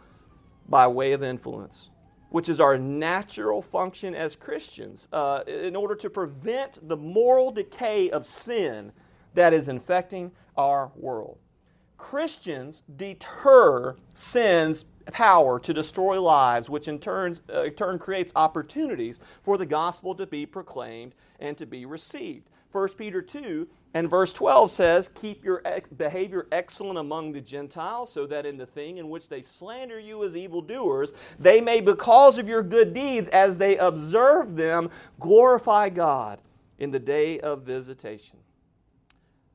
By 0.67 0.87
way 0.87 1.11
of 1.11 1.21
influence 1.21 1.90
which 2.31 2.49
is 2.49 2.59
our 2.59 2.77
natural 2.77 3.61
function 3.61 4.15
as 4.15 4.35
Christians, 4.35 5.07
uh, 5.13 5.43
in 5.45 5.75
order 5.75 5.95
to 5.95 6.09
prevent 6.09 6.79
the 6.87 6.97
moral 6.97 7.51
decay 7.51 8.09
of 8.09 8.25
sin 8.25 8.91
that 9.33 9.53
is 9.53 9.67
infecting 9.69 10.31
our 10.57 10.91
world. 10.95 11.37
Christians 11.97 12.83
deter 12.95 13.95
sin's 14.15 14.85
power 15.11 15.59
to 15.59 15.73
destroy 15.73 16.21
lives, 16.21 16.69
which 16.69 16.87
in 16.87 16.99
turn, 16.99 17.35
uh, 17.51 17.69
turn 17.75 17.99
creates 17.99 18.31
opportunities 18.35 19.19
for 19.43 19.57
the 19.57 19.65
gospel 19.65 20.15
to 20.15 20.25
be 20.25 20.45
proclaimed 20.45 21.13
and 21.39 21.57
to 21.57 21.65
be 21.65 21.85
received. 21.85 22.49
1 22.71 22.89
Peter 22.97 23.21
2 23.21 23.67
and 23.93 24.09
verse 24.09 24.31
12 24.33 24.69
says, 24.69 25.09
Keep 25.09 25.43
your 25.43 25.61
behavior 25.97 26.47
excellent 26.51 26.97
among 26.97 27.33
the 27.33 27.41
Gentiles, 27.41 28.11
so 28.11 28.25
that 28.27 28.45
in 28.45 28.57
the 28.57 28.65
thing 28.65 28.97
in 28.97 29.09
which 29.09 29.27
they 29.27 29.41
slander 29.41 29.99
you 29.99 30.23
as 30.23 30.37
evildoers, 30.37 31.13
they 31.39 31.59
may, 31.59 31.81
because 31.81 32.37
of 32.37 32.47
your 32.47 32.63
good 32.63 32.93
deeds, 32.93 33.27
as 33.29 33.57
they 33.57 33.77
observe 33.77 34.55
them, 34.55 34.89
glorify 35.19 35.89
God 35.89 36.39
in 36.79 36.91
the 36.91 36.99
day 36.99 37.39
of 37.41 37.63
visitation. 37.63 38.37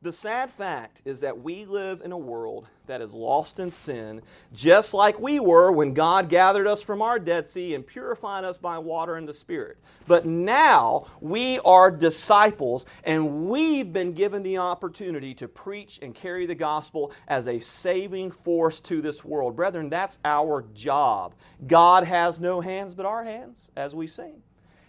The 0.02 0.12
sad 0.12 0.50
fact 0.50 1.00
is 1.06 1.20
that 1.20 1.40
we 1.40 1.64
live 1.64 2.02
in 2.04 2.12
a 2.12 2.18
world 2.18 2.68
that 2.86 3.00
is 3.00 3.14
lost 3.14 3.58
in 3.58 3.70
sin, 3.70 4.20
just 4.52 4.92
like 4.92 5.18
we 5.18 5.40
were 5.40 5.72
when 5.72 5.94
God 5.94 6.28
gathered 6.28 6.66
us 6.66 6.82
from 6.82 7.00
our 7.00 7.18
Dead 7.18 7.48
Sea 7.48 7.74
and 7.74 7.84
purified 7.84 8.44
us 8.44 8.58
by 8.58 8.78
water 8.78 9.16
and 9.16 9.26
the 9.26 9.32
Spirit. 9.32 9.78
But 10.06 10.26
now 10.26 11.06
we 11.20 11.58
are 11.60 11.90
disciples, 11.90 12.84
and 13.04 13.48
we've 13.48 13.90
been 13.90 14.12
given 14.12 14.42
the 14.42 14.58
opportunity 14.58 15.32
to 15.34 15.48
preach 15.48 15.98
and 16.02 16.14
carry 16.14 16.44
the 16.44 16.54
gospel 16.54 17.10
as 17.26 17.48
a 17.48 17.58
saving 17.58 18.30
force 18.30 18.80
to 18.80 19.00
this 19.00 19.24
world. 19.24 19.56
Brethren, 19.56 19.88
that's 19.88 20.18
our 20.26 20.66
job. 20.74 21.34
God 21.66 22.04
has 22.04 22.38
no 22.38 22.60
hands 22.60 22.94
but 22.94 23.06
our 23.06 23.24
hands, 23.24 23.70
as 23.76 23.94
we 23.94 24.06
sing. 24.06 24.42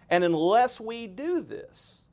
And 0.09 0.25
unless 0.25 0.81
we 0.81 1.07
do 1.07 1.41
this, 1.41 2.03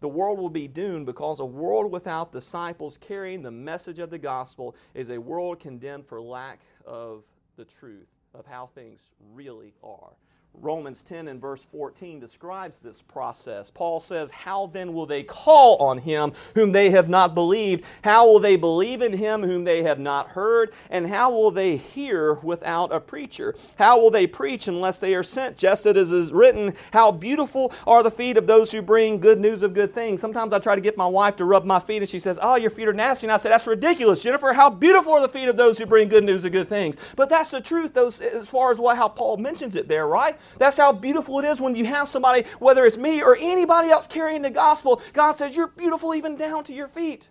the 0.00 0.08
world 0.08 0.38
will 0.38 0.50
be 0.50 0.66
doomed 0.66 1.06
because 1.06 1.40
a 1.40 1.44
world 1.44 1.92
without 1.92 2.32
disciples 2.32 2.96
carrying 2.98 3.42
the 3.42 3.50
message 3.50 3.98
of 3.98 4.10
the 4.10 4.18
gospel 4.18 4.74
is 4.94 5.10
a 5.10 5.18
world 5.18 5.60
condemned 5.60 6.06
for 6.06 6.20
lack 6.20 6.60
of 6.86 7.24
the 7.56 7.64
truth 7.64 8.08
of 8.34 8.46
how 8.46 8.66
things 8.74 9.12
really 9.34 9.74
are. 9.82 10.12
Romans 10.54 11.02
10 11.02 11.28
and 11.28 11.40
verse 11.40 11.64
14 11.72 12.20
describes 12.20 12.80
this 12.80 13.00
process. 13.02 13.70
Paul 13.70 13.98
says, 13.98 14.30
How 14.30 14.66
then 14.66 14.92
will 14.92 15.06
they 15.06 15.22
call 15.22 15.76
on 15.78 15.98
him 15.98 16.32
whom 16.54 16.72
they 16.72 16.90
have 16.90 17.08
not 17.08 17.34
believed? 17.34 17.84
How 18.04 18.26
will 18.26 18.40
they 18.40 18.56
believe 18.56 19.00
in 19.00 19.12
him 19.12 19.42
whom 19.42 19.64
they 19.64 19.82
have 19.82 19.98
not 19.98 20.28
heard? 20.28 20.72
And 20.90 21.06
how 21.06 21.30
will 21.30 21.50
they 21.50 21.76
hear 21.76 22.34
without 22.34 22.92
a 22.92 23.00
preacher? 23.00 23.54
How 23.78 23.98
will 24.00 24.10
they 24.10 24.26
preach 24.26 24.68
unless 24.68 24.98
they 24.98 25.14
are 25.14 25.22
sent? 25.22 25.56
Just 25.56 25.86
as 25.86 25.96
it 25.96 25.96
is 25.96 26.32
written, 26.32 26.74
How 26.92 27.10
beautiful 27.10 27.72
are 27.86 28.02
the 28.02 28.10
feet 28.10 28.36
of 28.36 28.46
those 28.46 28.70
who 28.70 28.82
bring 28.82 29.18
good 29.18 29.40
news 29.40 29.62
of 29.62 29.72
good 29.72 29.94
things. 29.94 30.20
Sometimes 30.20 30.52
I 30.52 30.58
try 30.58 30.74
to 30.74 30.80
get 30.80 30.96
my 30.96 31.06
wife 31.06 31.36
to 31.36 31.44
rub 31.44 31.64
my 31.64 31.80
feet, 31.80 32.02
and 32.02 32.08
she 32.08 32.18
says, 32.18 32.38
Oh, 32.42 32.56
your 32.56 32.70
feet 32.70 32.88
are 32.88 32.92
nasty. 32.92 33.26
And 33.26 33.32
I 33.32 33.38
said, 33.38 33.52
That's 33.52 33.66
ridiculous, 33.66 34.22
Jennifer. 34.22 34.52
How 34.52 34.68
beautiful 34.68 35.12
are 35.12 35.22
the 35.22 35.28
feet 35.28 35.48
of 35.48 35.56
those 35.56 35.78
who 35.78 35.86
bring 35.86 36.08
good 36.08 36.24
news 36.24 36.44
of 36.44 36.52
good 36.52 36.68
things. 36.68 36.96
But 37.16 37.30
that's 37.30 37.48
the 37.48 37.60
truth, 37.60 37.94
those, 37.94 38.20
as 38.20 38.48
far 38.48 38.72
as 38.72 38.78
what, 38.78 38.96
how 38.96 39.08
Paul 39.08 39.38
mentions 39.38 39.74
it 39.76 39.88
there, 39.88 40.06
right? 40.06 40.38
That's 40.58 40.76
how 40.76 40.92
beautiful 40.92 41.38
it 41.38 41.44
is 41.44 41.60
when 41.60 41.74
you 41.74 41.84
have 41.86 42.08
somebody, 42.08 42.44
whether 42.58 42.84
it's 42.84 42.98
me 42.98 43.22
or 43.22 43.36
anybody 43.38 43.90
else 43.90 44.06
carrying 44.06 44.42
the 44.42 44.50
gospel, 44.50 45.00
God 45.12 45.36
says, 45.36 45.54
You're 45.54 45.68
beautiful 45.68 46.14
even 46.14 46.36
down 46.36 46.64
to 46.64 46.74
your 46.74 46.88
feet. 46.88 47.28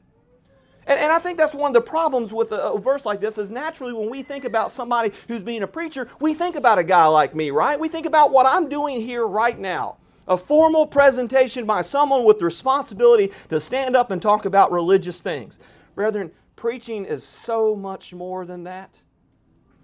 And, 0.90 1.00
and 1.00 1.12
I 1.12 1.20
think 1.20 1.38
that's 1.38 1.54
one 1.54 1.70
of 1.70 1.74
the 1.76 1.88
problems 1.88 2.34
with 2.34 2.52
a, 2.52 2.72
a, 2.74 2.80
verse 2.80 3.06
like 3.06 3.20
this 3.20 3.38
is 3.38 3.52
naturally 3.52 3.94
when 3.94 4.10
we 4.10 4.24
think 4.24 4.44
about 4.44 4.72
somebody 4.72 5.12
who's 5.28 5.44
being 5.44 5.62
a 5.62 5.68
preacher, 5.68 6.10
we 6.20 6.34
think 6.34 6.56
about 6.56 6.80
a 6.80 6.84
guy 6.84 7.06
like 7.06 7.36
me, 7.36 7.52
right? 7.52 7.80
We 7.80 7.90
think 7.90 8.08
about 8.08 8.32
what 8.32 8.48
I'm 8.48 8.68
doing 8.68 9.00
here 9.00 9.28
right 9.28 9.58
now. 9.58 9.98
A 10.28 10.38
formal 10.38 10.88
presentation 10.88 11.66
by 11.66 11.84
someone 11.84 12.24
with 12.24 12.40
the 12.40 12.46
responsibility 12.46 13.32
to 13.50 13.62
stand 13.62 13.96
up 13.96 14.12
and 14.12 14.22
talk 14.22 14.46
about 14.46 14.72
religious 14.72 15.22
things. 15.22 15.60
Brethren, 15.94 16.32
preaching 16.56 17.06
is 17.06 17.24
so 17.24 17.76
much 17.76 18.14
more 18.14 18.46
than 18.46 18.64
that. 18.64 19.02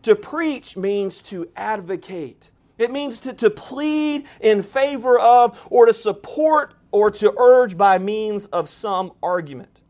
To 0.04 0.16
preach 0.16 0.78
means 0.78 1.22
to 1.24 1.50
advocate 1.56 2.52
it 2.78 2.92
means 2.92 3.20
to, 3.22 3.34
to 3.34 3.50
plead 3.50 4.26
in 4.42 4.62
favor 4.62 5.20
of, 5.20 5.66
or 5.70 5.86
to 5.86 5.94
support, 5.94 6.74
or 6.92 7.12
to 7.12 7.34
urge 7.38 7.78
by 7.78 7.98
means 7.98 8.48
of 8.48 8.70
some 8.70 9.12
argument. 9.22 9.82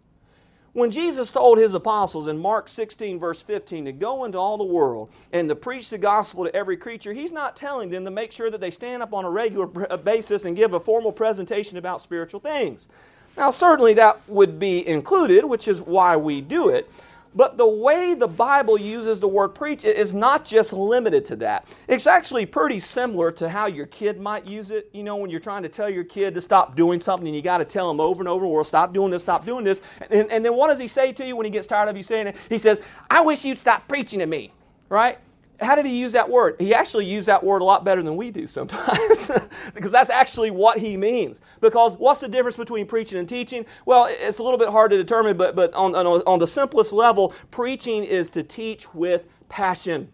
When 0.76 0.92
Jesus 0.92 1.32
told 1.32 1.58
his 1.58 1.74
apostles 1.74 2.28
in 2.28 2.38
Mark 2.38 2.68
16, 2.68 3.18
verse 3.18 3.42
15, 3.42 3.86
to 3.86 3.92
go 3.94 4.26
into 4.26 4.38
all 4.38 4.58
the 4.58 4.66
world 4.66 5.10
and 5.32 5.48
to 5.48 5.56
preach 5.56 5.90
the 5.90 5.98
gospel 5.98 6.44
to 6.44 6.54
every 6.54 6.76
creature, 6.76 7.14
he's 7.14 7.32
not 7.32 7.56
telling 7.56 7.90
them 7.90 8.04
to 8.04 8.12
make 8.12 8.34
sure 8.34 8.50
that 8.50 8.60
they 8.60 8.72
stand 8.72 9.02
up 9.02 9.14
on 9.14 9.24
a 9.24 9.30
regular 9.30 9.70
uh, 9.90 9.96
basis 9.96 10.44
and 10.44 10.54
give 10.54 10.74
a 10.74 10.80
formal 10.80 11.14
presentation 11.14 11.78
about 11.78 12.02
spiritual 12.02 12.42
things. 12.42 12.90
Now, 13.38 13.52
certainly 13.52 13.94
that 13.94 14.20
would 14.28 14.60
be 14.60 14.86
included, 14.86 15.46
which 15.46 15.70
is 15.70 15.82
why 15.82 16.18
we 16.18 16.42
do 16.42 16.68
it. 16.68 16.92
But 17.36 17.58
the 17.58 17.68
way 17.68 18.14
the 18.14 18.28
Bible 18.28 18.78
uses 18.80 19.20
the 19.20 19.28
word 19.28 19.50
preach 19.50 19.84
is 19.84 20.14
not 20.14 20.46
just 20.46 20.72
limited 20.72 21.26
to 21.26 21.36
that. 21.38 21.76
It's 21.88 22.08
actually 22.08 22.46
pretty 22.46 22.80
similar 22.80 23.32
to 23.34 23.50
how 23.50 23.68
your 23.68 23.88
kid 23.88 24.22
might 24.22 24.46
use 24.46 24.72
it. 24.72 24.90
You 24.94 25.04
know, 25.04 25.18
when 25.18 25.30
you're 25.30 25.42
trying 25.42 25.64
to 25.64 25.70
tell 25.70 25.90
your 25.90 26.06
kid 26.06 26.34
to 26.36 26.42
stop 26.42 26.76
doing 26.76 27.02
something 27.02 27.28
and 27.28 27.36
you 27.36 27.42
got 27.42 27.58
to 27.58 27.66
tell 27.66 27.92
him 27.92 28.00
over 28.00 28.22
and 28.22 28.30
over, 28.30 28.48
well, 28.48 28.64
stop 28.64 28.94
doing 28.94 29.12
this, 29.12 29.24
stop 29.24 29.46
doing 29.46 29.66
this. 29.66 29.82
And, 30.10 30.32
and 30.32 30.46
then 30.46 30.56
what 30.56 30.70
does 30.70 30.80
he 30.80 30.88
say 30.88 31.12
to 31.12 31.26
you 31.26 31.36
when 31.36 31.46
he 31.46 31.52
gets 31.52 31.68
tired 31.68 31.90
of 31.90 31.98
you 31.98 32.04
saying 32.04 32.28
it? 32.28 32.38
He 32.48 32.58
says, 32.58 32.80
I 33.10 33.22
wish 33.22 33.44
you'd 33.44 33.60
stop 33.60 33.88
preaching 33.88 34.20
to 34.20 34.26
me, 34.26 34.54
right? 34.88 35.20
How 35.62 35.76
did 35.76 35.86
he 35.86 36.00
use 36.00 36.12
that 36.14 36.30
word? 36.30 36.56
He 36.60 36.74
actually 36.74 37.06
used 37.06 37.28
that 37.28 37.44
word 37.44 37.62
a 37.62 37.66
lot 37.66 37.86
better 37.86 38.02
than 38.02 38.16
we 38.18 38.32
do 38.32 38.46
sometimes, 38.48 39.32
because 39.74 39.92
that's 39.92 40.10
actually 40.10 40.52
what 40.52 40.78
he 40.78 40.98
means. 40.98 41.42
Because 41.62 41.96
what's 41.96 42.20
the 42.20 42.28
difference 42.28 42.58
between 42.58 42.86
preaching 42.86 43.20
and 43.20 43.28
teaching? 43.28 43.66
Well, 43.86 44.08
it's 44.10 44.40
a 44.40 44.44
little 44.44 44.60
bit 44.60 44.70
hard 44.70 44.92
to 44.92 44.98
determine, 44.98 45.38
but, 45.38 45.56
but 45.56 45.74
on, 45.74 45.96
on, 45.96 46.06
on 46.06 46.40
the 46.40 46.48
simplest 46.48 46.94
level, 46.94 47.34
preaching 47.52 48.04
is 48.04 48.30
to 48.32 48.44
teach 48.44 48.94
with 48.94 49.26
passion. 49.50 50.12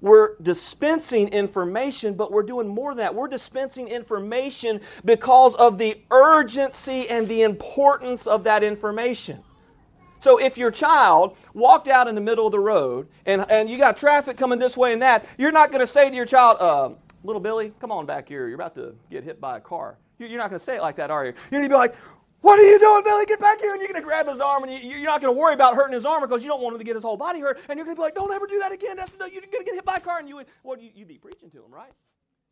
We're 0.00 0.36
dispensing 0.40 1.28
information, 1.28 2.14
but 2.14 2.32
we're 2.32 2.42
doing 2.42 2.66
more 2.66 2.92
than 2.92 2.98
that. 2.98 3.14
We're 3.14 3.28
dispensing 3.28 3.88
information 3.88 4.80
because 5.04 5.54
of 5.56 5.76
the 5.76 6.00
urgency 6.10 7.08
and 7.08 7.28
the 7.28 7.42
importance 7.42 8.26
of 8.26 8.44
that 8.44 8.62
information. 8.64 9.42
So 10.20 10.38
if 10.38 10.58
your 10.58 10.70
child 10.70 11.36
walked 11.54 11.88
out 11.88 12.06
in 12.06 12.14
the 12.14 12.20
middle 12.20 12.46
of 12.46 12.52
the 12.52 12.60
road 12.60 13.08
and, 13.24 13.44
and 13.50 13.68
you 13.70 13.78
got 13.78 13.96
traffic 13.96 14.36
coming 14.36 14.58
this 14.58 14.76
way 14.76 14.92
and 14.92 15.00
that, 15.02 15.26
you're 15.38 15.50
not 15.50 15.70
going 15.70 15.80
to 15.80 15.86
say 15.86 16.10
to 16.10 16.14
your 16.14 16.26
child, 16.26 16.58
uh, 16.60 16.90
little 17.24 17.40
Billy, 17.40 17.72
come 17.80 17.90
on 17.90 18.04
back 18.04 18.28
here. 18.28 18.46
You're 18.46 18.56
about 18.56 18.74
to 18.74 18.94
get 19.10 19.24
hit 19.24 19.40
by 19.40 19.56
a 19.56 19.60
car. 19.60 19.96
You're 20.18 20.28
not 20.36 20.50
going 20.50 20.58
to 20.58 20.64
say 20.64 20.76
it 20.76 20.82
like 20.82 20.96
that, 20.96 21.10
are 21.10 21.24
you? 21.24 21.32
You're 21.50 21.60
going 21.60 21.70
to 21.70 21.74
be 21.74 21.78
like, 21.78 21.94
what 22.42 22.58
are 22.58 22.62
you 22.62 22.78
doing, 22.78 23.02
Billy? 23.02 23.24
Get 23.24 23.40
back 23.40 23.60
here. 23.60 23.72
And 23.72 23.80
you're 23.80 23.88
going 23.88 24.00
to 24.00 24.06
grab 24.06 24.28
his 24.28 24.40
arm 24.40 24.64
and 24.64 24.72
you, 24.72 24.98
are 24.98 25.04
not 25.04 25.22
going 25.22 25.34
to 25.34 25.38
worry 25.38 25.54
about 25.54 25.74
hurting 25.74 25.94
his 25.94 26.04
arm 26.04 26.20
because 26.22 26.42
you 26.42 26.48
don't 26.48 26.62
want 26.62 26.74
him 26.74 26.78
to 26.80 26.84
get 26.84 26.94
his 26.96 27.04
whole 27.04 27.16
body 27.16 27.40
hurt. 27.40 27.58
And 27.70 27.78
you're 27.78 27.86
going 27.86 27.96
to 27.96 28.00
be 28.00 28.02
like, 28.02 28.14
don't 28.14 28.32
ever 28.32 28.46
do 28.46 28.58
that 28.58 28.72
again. 28.72 28.96
That's, 28.96 29.12
you're 29.18 29.40
going 29.40 29.50
to 29.50 29.64
get 29.64 29.74
hit 29.74 29.84
by 29.86 29.96
a 29.96 30.00
car. 30.00 30.18
And 30.18 30.28
you 30.28 30.36
would, 30.36 30.46
well, 30.62 30.78
you, 30.78 30.90
you'd 30.94 31.08
be 31.08 31.16
preaching 31.18 31.50
to 31.50 31.58
him, 31.58 31.70
right? 31.70 31.92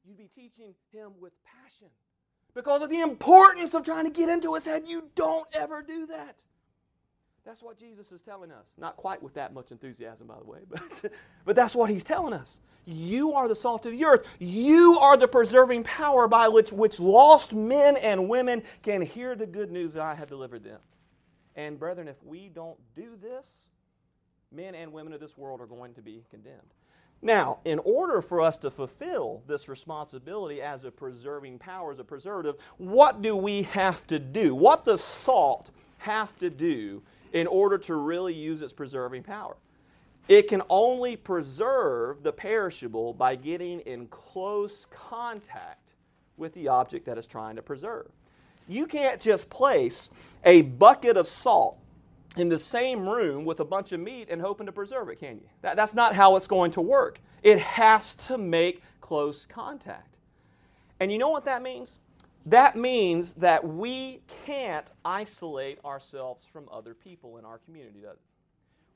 You'd 0.06 0.16
be 0.16 0.28
teaching 0.34 0.74
him 0.90 1.12
with 1.20 1.34
passion 1.44 1.88
because 2.54 2.82
of 2.82 2.88
the 2.88 3.00
importance 3.00 3.74
of 3.74 3.84
trying 3.84 4.04
to 4.04 4.10
get 4.10 4.30
into 4.30 4.54
his 4.54 4.64
head. 4.64 4.84
You 4.86 5.10
don't 5.14 5.46
ever 5.52 5.82
do 5.82 6.06
that. 6.06 6.42
That's 7.48 7.62
what 7.62 7.78
Jesus 7.78 8.12
is 8.12 8.20
telling 8.20 8.52
us. 8.52 8.66
Not 8.76 8.98
quite 8.98 9.22
with 9.22 9.32
that 9.32 9.54
much 9.54 9.72
enthusiasm, 9.72 10.26
by 10.26 10.34
the 10.38 10.44
way, 10.44 10.58
but, 10.68 11.10
but 11.46 11.56
that's 11.56 11.74
what 11.74 11.88
he's 11.88 12.04
telling 12.04 12.34
us. 12.34 12.60
You 12.84 13.32
are 13.32 13.48
the 13.48 13.54
salt 13.54 13.86
of 13.86 13.92
the 13.92 14.04
earth. 14.04 14.26
You 14.38 14.98
are 14.98 15.16
the 15.16 15.28
preserving 15.28 15.84
power 15.84 16.28
by 16.28 16.48
which, 16.48 16.72
which 16.72 17.00
lost 17.00 17.54
men 17.54 17.96
and 17.96 18.28
women 18.28 18.64
can 18.82 19.00
hear 19.00 19.34
the 19.34 19.46
good 19.46 19.72
news 19.72 19.94
that 19.94 20.02
I 20.02 20.14
have 20.14 20.28
delivered 20.28 20.62
them. 20.62 20.78
And, 21.56 21.78
brethren, 21.78 22.06
if 22.06 22.22
we 22.22 22.50
don't 22.50 22.78
do 22.94 23.16
this, 23.16 23.68
men 24.52 24.74
and 24.74 24.92
women 24.92 25.14
of 25.14 25.20
this 25.20 25.38
world 25.38 25.62
are 25.62 25.66
going 25.66 25.94
to 25.94 26.02
be 26.02 26.26
condemned. 26.28 26.74
Now, 27.22 27.60
in 27.64 27.78
order 27.78 28.20
for 28.20 28.42
us 28.42 28.58
to 28.58 28.70
fulfill 28.70 29.42
this 29.46 29.70
responsibility 29.70 30.60
as 30.60 30.84
a 30.84 30.90
preserving 30.90 31.60
power, 31.60 31.92
as 31.92 31.98
a 31.98 32.04
preservative, 32.04 32.56
what 32.76 33.22
do 33.22 33.34
we 33.34 33.62
have 33.62 34.06
to 34.08 34.18
do? 34.18 34.54
What 34.54 34.84
does 34.84 35.02
salt 35.02 35.70
have 35.96 36.38
to 36.40 36.50
do 36.50 37.02
in 37.32 37.46
order 37.46 37.78
to 37.78 37.94
really 37.96 38.34
use 38.34 38.62
its 38.62 38.72
preserving 38.72 39.22
power. 39.22 39.56
It 40.28 40.48
can 40.48 40.62
only 40.68 41.16
preserve 41.16 42.22
the 42.22 42.32
perishable 42.32 43.14
by 43.14 43.34
getting 43.34 43.80
in 43.80 44.06
close 44.08 44.86
contact 44.90 45.94
with 46.36 46.52
the 46.54 46.68
object 46.68 47.06
that 47.06 47.16
it's 47.16 47.26
trying 47.26 47.56
to 47.56 47.62
preserve. 47.62 48.08
You 48.68 48.86
can't 48.86 49.20
just 49.20 49.48
place 49.48 50.10
a 50.44 50.62
bucket 50.62 51.16
of 51.16 51.26
salt 51.26 51.78
in 52.36 52.50
the 52.50 52.58
same 52.58 53.08
room 53.08 53.46
with 53.46 53.60
a 53.60 53.64
bunch 53.64 53.92
of 53.92 54.00
meat 54.00 54.28
and 54.30 54.40
hoping 54.40 54.66
to 54.66 54.72
preserve 54.72 55.08
it, 55.08 55.18
can 55.18 55.36
you? 55.36 55.48
That, 55.62 55.76
that's 55.76 55.94
not 55.94 56.14
how 56.14 56.36
it's 56.36 56.46
going 56.46 56.70
to 56.72 56.82
work. 56.82 57.20
It 57.42 57.58
has 57.58 58.14
to 58.26 58.36
make 58.36 58.82
close 59.00 59.46
contact. 59.46 60.16
And 61.00 61.10
you 61.10 61.18
know 61.18 61.30
what 61.30 61.46
that 61.46 61.62
means? 61.62 61.98
That 62.46 62.76
means 62.76 63.32
that 63.34 63.66
we 63.66 64.20
can't 64.46 64.90
isolate 65.04 65.84
ourselves 65.84 66.44
from 66.44 66.68
other 66.72 66.94
people 66.94 67.38
in 67.38 67.44
our 67.44 67.58
community, 67.58 68.00
does 68.00 68.16
it? 68.16 68.28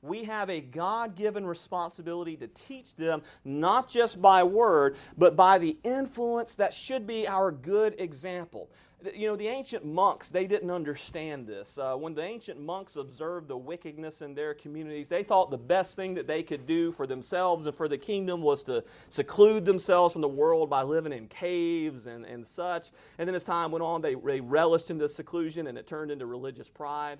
we 0.03 0.25
have 0.25 0.49
a 0.49 0.59
God 0.59 1.15
given 1.15 1.45
responsibility 1.45 2.35
to 2.37 2.47
teach 2.47 2.95
them 2.95 3.23
not 3.45 3.87
just 3.87 4.21
by 4.21 4.43
word, 4.43 4.97
but 5.17 5.35
by 5.35 5.57
the 5.57 5.77
influence 5.83 6.55
that 6.55 6.73
should 6.73 7.07
be 7.07 7.27
our 7.27 7.51
good 7.51 7.95
example. 7.97 8.69
You 9.13 9.27
know, 9.27 9.35
the 9.35 9.47
ancient 9.47 9.83
monks, 9.83 10.29
they 10.29 10.47
didn't 10.47 10.71
understand 10.71 11.45
this. 11.45 11.77
Uh, 11.77 11.95
when 11.95 12.13
the 12.13 12.23
ancient 12.23 12.59
monks 12.59 12.95
observed 12.95 13.49
the 13.49 13.57
wickedness 13.57 14.21
in 14.21 14.33
their 14.33 14.53
communities, 14.53 15.09
they 15.09 15.23
thought 15.23 15.51
the 15.51 15.57
best 15.57 15.97
thing 15.97 16.13
that 16.13 16.25
they 16.25 16.41
could 16.41 16.65
do 16.65 16.91
for 16.91 17.05
themselves 17.05 17.65
and 17.65 17.75
for 17.75 17.89
the 17.89 17.97
kingdom 17.97 18.41
was 18.41 18.63
to 18.63 18.81
seclude 19.09 19.65
themselves 19.65 20.13
from 20.13 20.21
the 20.21 20.27
world 20.27 20.69
by 20.69 20.83
living 20.83 21.11
in 21.11 21.27
caves 21.27 22.05
and, 22.05 22.25
and 22.25 22.47
such. 22.47 22.91
And 23.17 23.27
then 23.27 23.35
as 23.35 23.43
time 23.43 23.71
went 23.71 23.83
on, 23.83 24.01
they, 24.01 24.15
they 24.15 24.39
relished 24.39 24.89
in 24.89 24.97
this 24.97 25.13
seclusion 25.13 25.67
and 25.67 25.77
it 25.77 25.85
turned 25.85 26.09
into 26.09 26.25
religious 26.25 26.69
pride. 26.69 27.19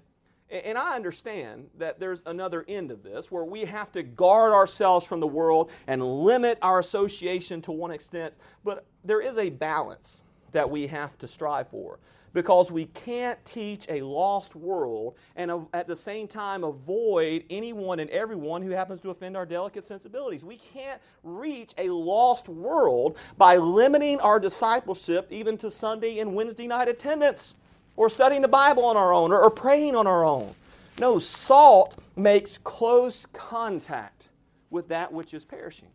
And 0.50 0.78
I 0.78 0.96
understand 0.96 1.70
that 1.80 2.00
there's 2.00 2.22
another 2.26 2.64
end 2.68 2.92
of 2.92 3.04
this 3.04 3.32
where 3.32 3.44
we 3.44 3.66
have 3.66 3.92
to 3.94 4.04
guard 4.04 4.54
ourselves 4.54 5.06
from 5.06 5.20
the 5.20 5.28
world 5.28 5.72
and 5.88 6.02
limit 6.02 6.60
our 6.62 6.80
association 6.80 7.62
to 7.64 7.72
one 7.72 7.92
extent, 7.92 8.38
but 8.64 8.86
there 9.04 9.20
is 9.20 9.38
a 9.38 9.50
balance 9.50 10.23
that 10.54 10.70
we 10.70 10.88
have 10.88 11.18
to 11.20 11.28
strive 11.28 11.68
for 11.68 12.00
because 12.34 12.72
we 12.72 12.86
can't 12.86 13.44
teach 13.46 13.86
a 13.90 14.02
lost 14.02 14.56
world 14.56 15.16
and 15.36 15.52
at 15.74 15.88
the 15.88 15.96
same 15.96 16.28
time 16.28 16.64
avoid 16.64 17.44
anyone 17.50 18.00
and 18.00 18.10
everyone 18.10 18.62
who 18.62 18.72
happens 18.72 19.00
to 19.02 19.12
offend 19.12 19.38
our 19.38 19.46
delicate 19.46 19.86
sensibilities. 19.86 20.44
We 20.44 20.58
can't 20.58 21.00
reach 21.24 21.74
a 21.78 21.90
lost 21.90 22.50
world 22.50 23.18
by 23.38 23.58
limiting 23.58 24.20
our 24.20 24.40
discipleship 24.40 25.28
even 25.30 25.58
to 25.60 25.70
Sunday 25.70 26.20
and 26.20 26.34
Wednesday 26.34 26.68
night 26.68 26.88
attendance 26.88 27.54
or 27.96 28.10
studying 28.10 28.42
the 28.42 28.48
Bible 28.48 28.84
on 28.86 28.98
our 28.98 29.14
own 29.14 29.32
or, 29.32 29.50
praying 29.52 29.96
on 29.96 30.08
our 30.08 30.26
own. 30.26 30.56
No, 31.00 31.20
salt 31.20 32.00
makes 32.16 32.58
close 32.58 33.26
contact 33.28 34.28
with 34.72 34.88
that 34.88 35.12
which 35.12 35.34
is 35.34 35.46
perishing 35.46 35.90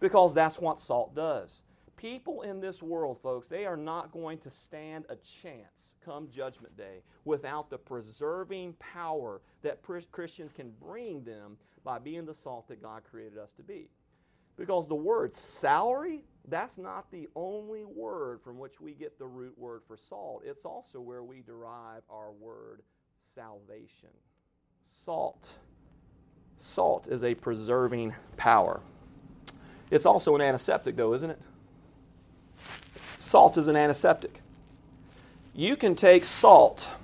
because 0.00 0.34
that's 0.34 0.58
what 0.58 0.80
salt 0.80 1.14
does. 1.14 1.62
People 1.96 2.42
in 2.42 2.60
this 2.60 2.82
world, 2.82 3.20
folks, 3.22 3.48
they 3.48 3.66
are 3.66 3.76
not 3.76 4.12
going 4.12 4.38
to 4.38 4.50
stand 4.50 5.04
a 5.08 5.16
chance 5.16 5.94
come 6.04 6.28
Judgment 6.28 6.76
Day 6.76 7.02
without 7.24 7.70
the 7.70 7.78
preserving 7.78 8.74
power 8.74 9.40
that 9.62 9.80
Christians 9.82 10.52
can 10.52 10.72
bring 10.80 11.24
them 11.24 11.56
by 11.84 11.98
being 11.98 12.26
the 12.26 12.34
salt 12.34 12.68
that 12.68 12.82
God 12.82 13.02
created 13.08 13.38
us 13.38 13.52
to 13.52 13.62
be. 13.62 13.88
Because 14.56 14.86
the 14.86 14.94
word 14.94 15.34
salary, 15.34 16.24
that's 16.48 16.78
not 16.78 17.10
the 17.10 17.28
only 17.34 17.84
word 17.84 18.40
from 18.42 18.58
which 18.58 18.80
we 18.80 18.92
get 18.92 19.18
the 19.18 19.26
root 19.26 19.56
word 19.58 19.82
for 19.86 19.96
salt. 19.96 20.42
It's 20.44 20.64
also 20.64 21.00
where 21.00 21.24
we 21.24 21.42
derive 21.42 22.02
our 22.08 22.30
word 22.30 22.82
salvation. 23.20 24.10
Salt. 24.86 25.58
Salt 26.56 27.08
is 27.08 27.24
a 27.24 27.34
preserving 27.34 28.14
power. 28.36 28.80
It's 29.90 30.06
also 30.06 30.34
an 30.34 30.40
antiseptic, 30.40 30.96
though, 30.96 31.14
isn't 31.14 31.30
it? 31.30 31.40
Salt 33.16 33.56
is 33.58 33.68
an 33.68 33.76
antiseptic. 33.76 34.40
You 35.54 35.76
can 35.76 35.94
take 35.94 36.24
salt 36.24 36.94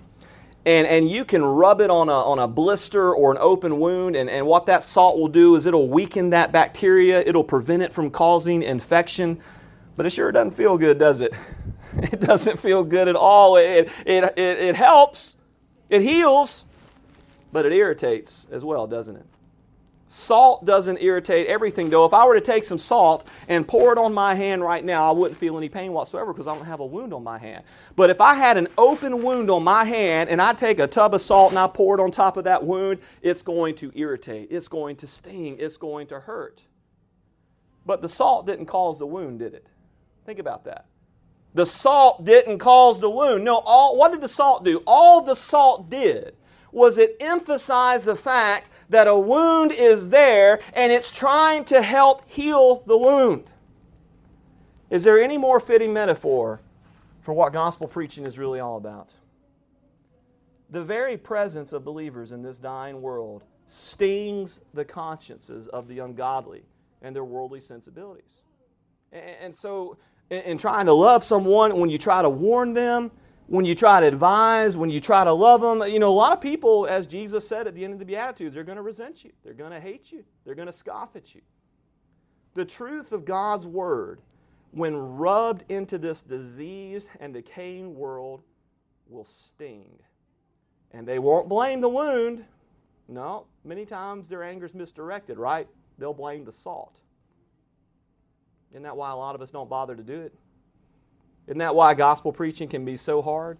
and, 0.66 0.86
and 0.86 1.10
you 1.10 1.24
can 1.24 1.42
rub 1.42 1.80
it 1.80 1.90
on 1.90 2.08
a, 2.08 2.12
on 2.12 2.38
a 2.38 2.46
blister 2.46 3.14
or 3.14 3.32
an 3.32 3.38
open 3.40 3.80
wound, 3.80 4.14
and, 4.14 4.28
and 4.28 4.46
what 4.46 4.66
that 4.66 4.84
salt 4.84 5.18
will 5.18 5.28
do 5.28 5.56
is 5.56 5.64
it'll 5.64 5.88
weaken 5.88 6.30
that 6.30 6.52
bacteria, 6.52 7.20
it'll 7.20 7.44
prevent 7.44 7.82
it 7.82 7.92
from 7.92 8.10
causing 8.10 8.62
infection. 8.62 9.40
But 9.96 10.06
it 10.06 10.10
sure 10.10 10.30
doesn't 10.32 10.52
feel 10.52 10.78
good, 10.78 10.98
does 10.98 11.20
it? 11.20 11.32
It 11.92 12.20
doesn't 12.20 12.60
feel 12.60 12.84
good 12.84 13.08
at 13.08 13.16
all. 13.16 13.56
It, 13.56 13.90
it, 14.06 14.22
it, 14.22 14.38
it 14.38 14.76
helps, 14.76 15.36
it 15.88 16.02
heals, 16.02 16.66
but 17.52 17.66
it 17.66 17.72
irritates 17.72 18.46
as 18.52 18.64
well, 18.64 18.86
doesn't 18.86 19.16
it? 19.16 19.26
Salt 20.12 20.64
doesn't 20.64 21.00
irritate 21.00 21.46
everything, 21.46 21.88
though. 21.88 22.04
If 22.04 22.12
I 22.12 22.26
were 22.26 22.34
to 22.34 22.40
take 22.40 22.64
some 22.64 22.78
salt 22.78 23.24
and 23.46 23.66
pour 23.66 23.92
it 23.92 23.98
on 23.98 24.12
my 24.12 24.34
hand 24.34 24.60
right 24.60 24.84
now, 24.84 25.08
I 25.08 25.12
wouldn't 25.12 25.38
feel 25.38 25.56
any 25.56 25.68
pain 25.68 25.92
whatsoever 25.92 26.32
because 26.32 26.48
I 26.48 26.54
don't 26.56 26.64
have 26.64 26.80
a 26.80 26.84
wound 26.84 27.14
on 27.14 27.22
my 27.22 27.38
hand. 27.38 27.62
But 27.94 28.10
if 28.10 28.20
I 28.20 28.34
had 28.34 28.56
an 28.56 28.66
open 28.76 29.22
wound 29.22 29.52
on 29.52 29.62
my 29.62 29.84
hand 29.84 30.28
and 30.28 30.42
I 30.42 30.52
take 30.52 30.80
a 30.80 30.88
tub 30.88 31.14
of 31.14 31.20
salt 31.20 31.52
and 31.52 31.60
I 31.60 31.68
pour 31.68 31.96
it 31.96 32.02
on 32.02 32.10
top 32.10 32.36
of 32.36 32.42
that 32.42 32.64
wound, 32.64 32.98
it's 33.22 33.42
going 33.42 33.76
to 33.76 33.92
irritate, 33.94 34.48
it's 34.50 34.66
going 34.66 34.96
to 34.96 35.06
sting, 35.06 35.58
it's 35.60 35.76
going 35.76 36.08
to 36.08 36.18
hurt. 36.18 36.64
But 37.86 38.02
the 38.02 38.08
salt 38.08 38.48
didn't 38.48 38.66
cause 38.66 38.98
the 38.98 39.06
wound, 39.06 39.38
did 39.38 39.54
it? 39.54 39.68
Think 40.26 40.40
about 40.40 40.64
that. 40.64 40.86
The 41.54 41.66
salt 41.66 42.24
didn't 42.24 42.58
cause 42.58 42.98
the 42.98 43.10
wound. 43.10 43.44
No, 43.44 43.62
all, 43.64 43.96
what 43.96 44.10
did 44.10 44.22
the 44.22 44.28
salt 44.28 44.64
do? 44.64 44.82
All 44.88 45.20
the 45.20 45.36
salt 45.36 45.88
did 45.88 46.34
was 46.72 46.98
it 46.98 47.16
emphasized 47.20 48.04
the 48.04 48.16
fact 48.16 48.70
that 48.90 49.06
a 49.06 49.16
wound 49.16 49.72
is 49.72 50.10
there 50.10 50.60
and 50.74 50.92
it's 50.92 51.16
trying 51.16 51.64
to 51.64 51.80
help 51.80 52.28
heal 52.28 52.82
the 52.86 52.98
wound. 52.98 53.44
Is 54.90 55.04
there 55.04 55.20
any 55.20 55.38
more 55.38 55.60
fitting 55.60 55.92
metaphor 55.92 56.60
for 57.22 57.32
what 57.32 57.52
gospel 57.52 57.86
preaching 57.86 58.26
is 58.26 58.38
really 58.38 58.60
all 58.60 58.76
about? 58.76 59.14
The 60.70 60.82
very 60.82 61.16
presence 61.16 61.72
of 61.72 61.84
believers 61.84 62.32
in 62.32 62.42
this 62.42 62.58
dying 62.58 63.00
world 63.00 63.44
stings 63.66 64.60
the 64.74 64.84
consciences 64.84 65.68
of 65.68 65.86
the 65.86 66.00
ungodly 66.00 66.64
and 67.02 67.14
their 67.14 67.24
worldly 67.24 67.60
sensibilities. 67.60 68.42
And 69.12 69.54
so, 69.54 69.96
in 70.28 70.58
trying 70.58 70.86
to 70.86 70.92
love 70.92 71.24
someone, 71.24 71.76
when 71.78 71.90
you 71.90 71.98
try 71.98 72.22
to 72.22 72.30
warn 72.30 72.72
them, 72.72 73.10
when 73.50 73.64
you 73.64 73.74
try 73.74 73.98
to 73.98 74.06
advise, 74.06 74.76
when 74.76 74.90
you 74.90 75.00
try 75.00 75.24
to 75.24 75.32
love 75.32 75.60
them, 75.60 75.82
you 75.90 75.98
know, 75.98 76.08
a 76.08 76.14
lot 76.14 76.32
of 76.32 76.40
people, 76.40 76.86
as 76.86 77.04
Jesus 77.08 77.46
said 77.46 77.66
at 77.66 77.74
the 77.74 77.82
end 77.84 77.92
of 77.92 77.98
the 77.98 78.04
Beatitudes, 78.04 78.54
they're 78.54 78.62
going 78.62 78.76
to 78.76 78.82
resent 78.82 79.24
you. 79.24 79.32
They're 79.42 79.54
going 79.54 79.72
to 79.72 79.80
hate 79.80 80.12
you. 80.12 80.24
They're 80.44 80.54
going 80.54 80.66
to 80.66 80.72
scoff 80.72 81.16
at 81.16 81.34
you. 81.34 81.40
The 82.54 82.64
truth 82.64 83.10
of 83.10 83.24
God's 83.24 83.66
Word, 83.66 84.20
when 84.70 84.94
rubbed 84.94 85.64
into 85.68 85.98
this 85.98 86.22
diseased 86.22 87.10
and 87.18 87.34
decaying 87.34 87.96
world, 87.96 88.42
will 89.08 89.24
sting. 89.24 89.98
And 90.92 91.04
they 91.04 91.18
won't 91.18 91.48
blame 91.48 91.80
the 91.80 91.88
wound. 91.88 92.44
No, 93.08 93.46
many 93.64 93.84
times 93.84 94.28
their 94.28 94.44
anger 94.44 94.66
is 94.66 94.74
misdirected, 94.74 95.38
right? 95.38 95.66
They'll 95.98 96.14
blame 96.14 96.44
the 96.44 96.52
salt. 96.52 97.00
Isn't 98.70 98.84
that 98.84 98.96
why 98.96 99.10
a 99.10 99.16
lot 99.16 99.34
of 99.34 99.42
us 99.42 99.50
don't 99.50 99.68
bother 99.68 99.96
to 99.96 100.04
do 100.04 100.20
it? 100.20 100.34
Isn't 101.50 101.58
that 101.58 101.74
why 101.74 101.94
gospel 101.94 102.32
preaching 102.32 102.68
can 102.68 102.84
be 102.84 102.96
so 102.96 103.20
hard? 103.20 103.58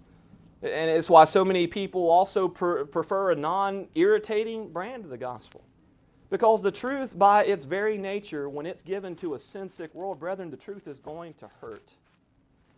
And 0.63 0.89
it's 0.89 1.11
why 1.11 1.25
so 1.25 1.45
many 1.45 1.67
people 1.67 2.09
also 2.09 2.47
per- 2.47 2.85
prefer 2.85 3.33
a 3.33 3.35
non 3.37 3.89
irritating 3.97 4.73
brand 4.73 5.03
of 5.03 5.11
the 5.11 5.19
gospel. 5.19 5.65
Because 6.31 6.63
the 6.63 6.71
truth, 6.71 7.19
by 7.19 7.43
its 7.43 7.65
very 7.65 7.99
nature, 7.99 8.49
when 8.49 8.65
it's 8.65 8.83
given 8.83 9.17
to 9.17 9.35
a 9.35 9.41
sin 9.41 9.69
sick 9.69 9.93
world, 9.93 10.21
brethren, 10.21 10.53
the 10.53 10.57
truth 10.57 10.87
is 10.87 11.01
going 11.01 11.35
to 11.35 11.51
hurt. 11.61 11.95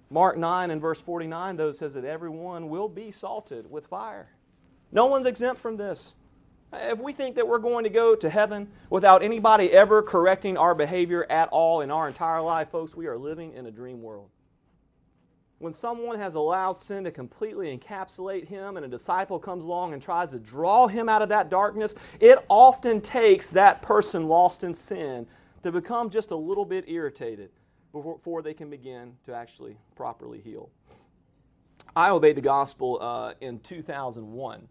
Mark 0.08 0.38
9 0.38 0.70
and 0.70 0.80
verse 0.80 1.02
49, 1.02 1.56
though, 1.56 1.72
says 1.72 1.92
that 1.92 2.06
everyone 2.06 2.70
will 2.70 2.88
be 2.88 3.10
salted 3.10 3.70
with 3.70 3.86
fire. 3.88 4.30
No 4.92 5.04
one's 5.04 5.26
exempt 5.26 5.60
from 5.60 5.76
this. 5.76 6.14
If 6.72 7.00
we 7.00 7.12
think 7.12 7.36
that 7.36 7.46
we're 7.46 7.58
going 7.58 7.84
to 7.84 7.90
go 7.90 8.14
to 8.14 8.30
heaven 8.30 8.70
without 8.88 9.22
anybody 9.22 9.72
ever 9.72 10.00
correcting 10.00 10.56
our 10.56 10.74
behavior 10.74 11.26
at 11.28 11.50
all 11.50 11.82
in 11.82 11.90
our 11.90 12.08
entire 12.08 12.40
life, 12.40 12.70
folks, 12.70 12.96
we 12.96 13.06
are 13.08 13.18
living 13.18 13.52
in 13.52 13.66
a 13.66 13.70
dream 13.70 14.00
world 14.00 14.30
when 15.62 15.72
someone 15.72 16.18
has 16.18 16.34
allowed 16.34 16.76
sin 16.76 17.04
to 17.04 17.12
completely 17.12 17.78
encapsulate 17.78 18.48
him 18.48 18.76
and 18.76 18.84
a 18.84 18.88
disciple 18.88 19.38
comes 19.38 19.64
along 19.64 19.92
and 19.92 20.02
tries 20.02 20.32
to 20.32 20.40
draw 20.40 20.88
him 20.88 21.08
out 21.08 21.22
of 21.22 21.28
that 21.28 21.50
darkness, 21.50 21.94
it 22.18 22.36
often 22.48 23.00
takes 23.00 23.50
that 23.50 23.80
person 23.80 24.26
lost 24.26 24.64
in 24.64 24.74
sin 24.74 25.24
to 25.62 25.70
become 25.70 26.10
just 26.10 26.32
a 26.32 26.36
little 26.36 26.64
bit 26.64 26.88
irritated 26.88 27.48
before 27.92 28.42
they 28.42 28.52
can 28.52 28.70
begin 28.70 29.14
to 29.24 29.32
actually 29.32 29.76
properly 29.94 30.40
heal. 30.40 30.68
I 31.94 32.10
obeyed 32.10 32.38
the 32.38 32.40
gospel 32.40 32.98
uh, 33.00 33.34
in 33.40 33.60
2001. 33.60 34.66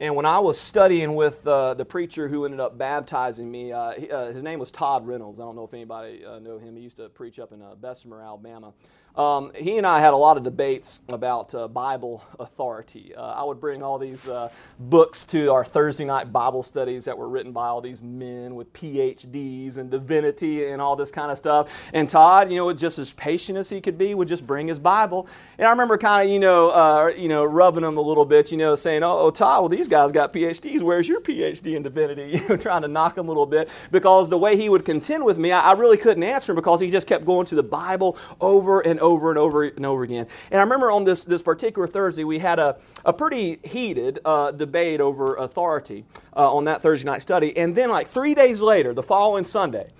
And 0.00 0.14
when 0.14 0.26
I 0.26 0.38
was 0.38 0.60
studying 0.60 1.16
with 1.16 1.44
uh, 1.44 1.74
the 1.74 1.84
preacher 1.84 2.28
who 2.28 2.44
ended 2.44 2.60
up 2.60 2.78
baptizing 2.78 3.50
me, 3.50 3.72
uh, 3.72 3.92
he, 3.98 4.08
uh, 4.08 4.26
his 4.26 4.44
name 4.44 4.60
was 4.60 4.70
Todd 4.70 5.04
Reynolds. 5.04 5.40
I 5.40 5.42
don't 5.42 5.56
know 5.56 5.64
if 5.64 5.74
anybody 5.74 6.24
uh, 6.24 6.38
know 6.38 6.58
him. 6.58 6.76
He 6.76 6.82
used 6.82 6.98
to 6.98 7.08
preach 7.08 7.40
up 7.40 7.52
in 7.52 7.60
uh, 7.60 7.74
Bessemer, 7.74 8.22
Alabama. 8.22 8.74
Um, 9.16 9.50
he 9.56 9.78
and 9.78 9.84
I 9.84 9.98
had 9.98 10.14
a 10.14 10.16
lot 10.16 10.36
of 10.36 10.44
debates 10.44 11.02
about 11.08 11.52
uh, 11.52 11.66
Bible 11.66 12.22
authority. 12.38 13.12
Uh, 13.16 13.22
I 13.22 13.42
would 13.42 13.58
bring 13.58 13.82
all 13.82 13.98
these 13.98 14.28
books 14.78 15.26
to 15.26 15.50
our 15.50 15.64
Thursday 15.64 16.04
night 16.04 16.32
Bible 16.32 16.62
studies 16.62 17.06
that 17.06 17.18
were 17.18 17.28
written 17.28 17.50
by 17.50 17.66
all 17.66 17.80
these 17.80 18.00
men 18.00 18.54
with 18.54 18.72
PhDs 18.72 19.76
and 19.76 19.90
divinity 19.90 20.66
and 20.66 20.80
all 20.80 20.94
this 20.94 21.10
kind 21.10 21.32
of 21.32 21.38
stuff. 21.38 21.90
And 21.92 22.08
Todd, 22.08 22.52
you 22.52 22.58
know, 22.58 22.72
just 22.72 23.00
as 23.00 23.12
patient 23.12 23.58
as 23.58 23.68
he 23.68 23.80
could 23.80 23.98
be, 23.98 24.14
would 24.14 24.28
just 24.28 24.46
bring 24.46 24.68
his 24.68 24.78
Bible. 24.78 25.26
And 25.58 25.66
I 25.66 25.70
remember 25.70 25.98
kind 25.98 26.28
of, 26.28 26.32
you 26.32 26.38
know, 26.38 27.08
you 27.08 27.28
know, 27.28 27.44
rubbing 27.44 27.82
him 27.82 27.96
a 27.96 28.02
little 28.02 28.24
bit, 28.24 28.52
you 28.52 28.58
know, 28.58 28.76
saying, 28.76 29.02
"Oh, 29.02 29.18
oh 29.18 29.30
Todd, 29.32 29.62
well, 29.62 29.68
these 29.68 29.87
guys 29.88 30.12
got 30.12 30.32
PhDs. 30.32 30.82
Where's 30.82 31.08
your 31.08 31.20
PhD 31.20 31.76
in 31.76 31.82
divinity?" 31.82 32.18
You 32.38 32.48
know, 32.48 32.56
trying 32.56 32.82
to 32.82 32.88
knock 32.88 33.18
him 33.18 33.26
a 33.26 33.28
little 33.28 33.46
bit 33.46 33.68
because 33.90 34.28
the 34.28 34.38
way 34.38 34.56
he 34.56 34.68
would 34.68 34.84
contend 34.84 35.24
with 35.24 35.38
me, 35.38 35.50
I, 35.50 35.70
I 35.70 35.72
really 35.72 35.96
couldn't 35.96 36.22
answer 36.22 36.52
him 36.52 36.56
because 36.56 36.80
he 36.80 36.90
just 36.90 37.06
kept 37.06 37.24
going 37.24 37.46
to 37.46 37.54
the 37.54 37.62
Bible 37.62 38.16
over 38.40 38.80
and 38.80 39.00
over 39.00 39.18
over 39.18 39.30
and 39.30 39.38
over 39.38 39.64
and 39.64 39.86
over 39.86 40.02
again. 40.02 40.26
And 40.50 40.60
I 40.60 40.62
remember 40.62 40.90
on 40.90 41.04
this, 41.04 41.24
this 41.24 41.42
particular 41.42 41.88
Thursday, 41.88 42.24
we 42.24 42.38
had 42.38 42.58
a, 42.58 42.78
a 43.04 43.12
pretty 43.12 43.58
heated 43.64 44.20
uh, 44.24 44.52
debate 44.52 45.00
over 45.00 45.36
authority 45.36 46.04
uh, 46.36 46.54
on 46.54 46.64
that 46.64 46.82
Thursday 46.82 47.10
night 47.10 47.22
study. 47.22 47.56
And 47.56 47.74
then, 47.74 47.90
like 47.90 48.08
three 48.08 48.34
days 48.34 48.60
later, 48.60 48.94
the 48.94 49.02
following 49.02 49.44
Sunday, 49.44 49.90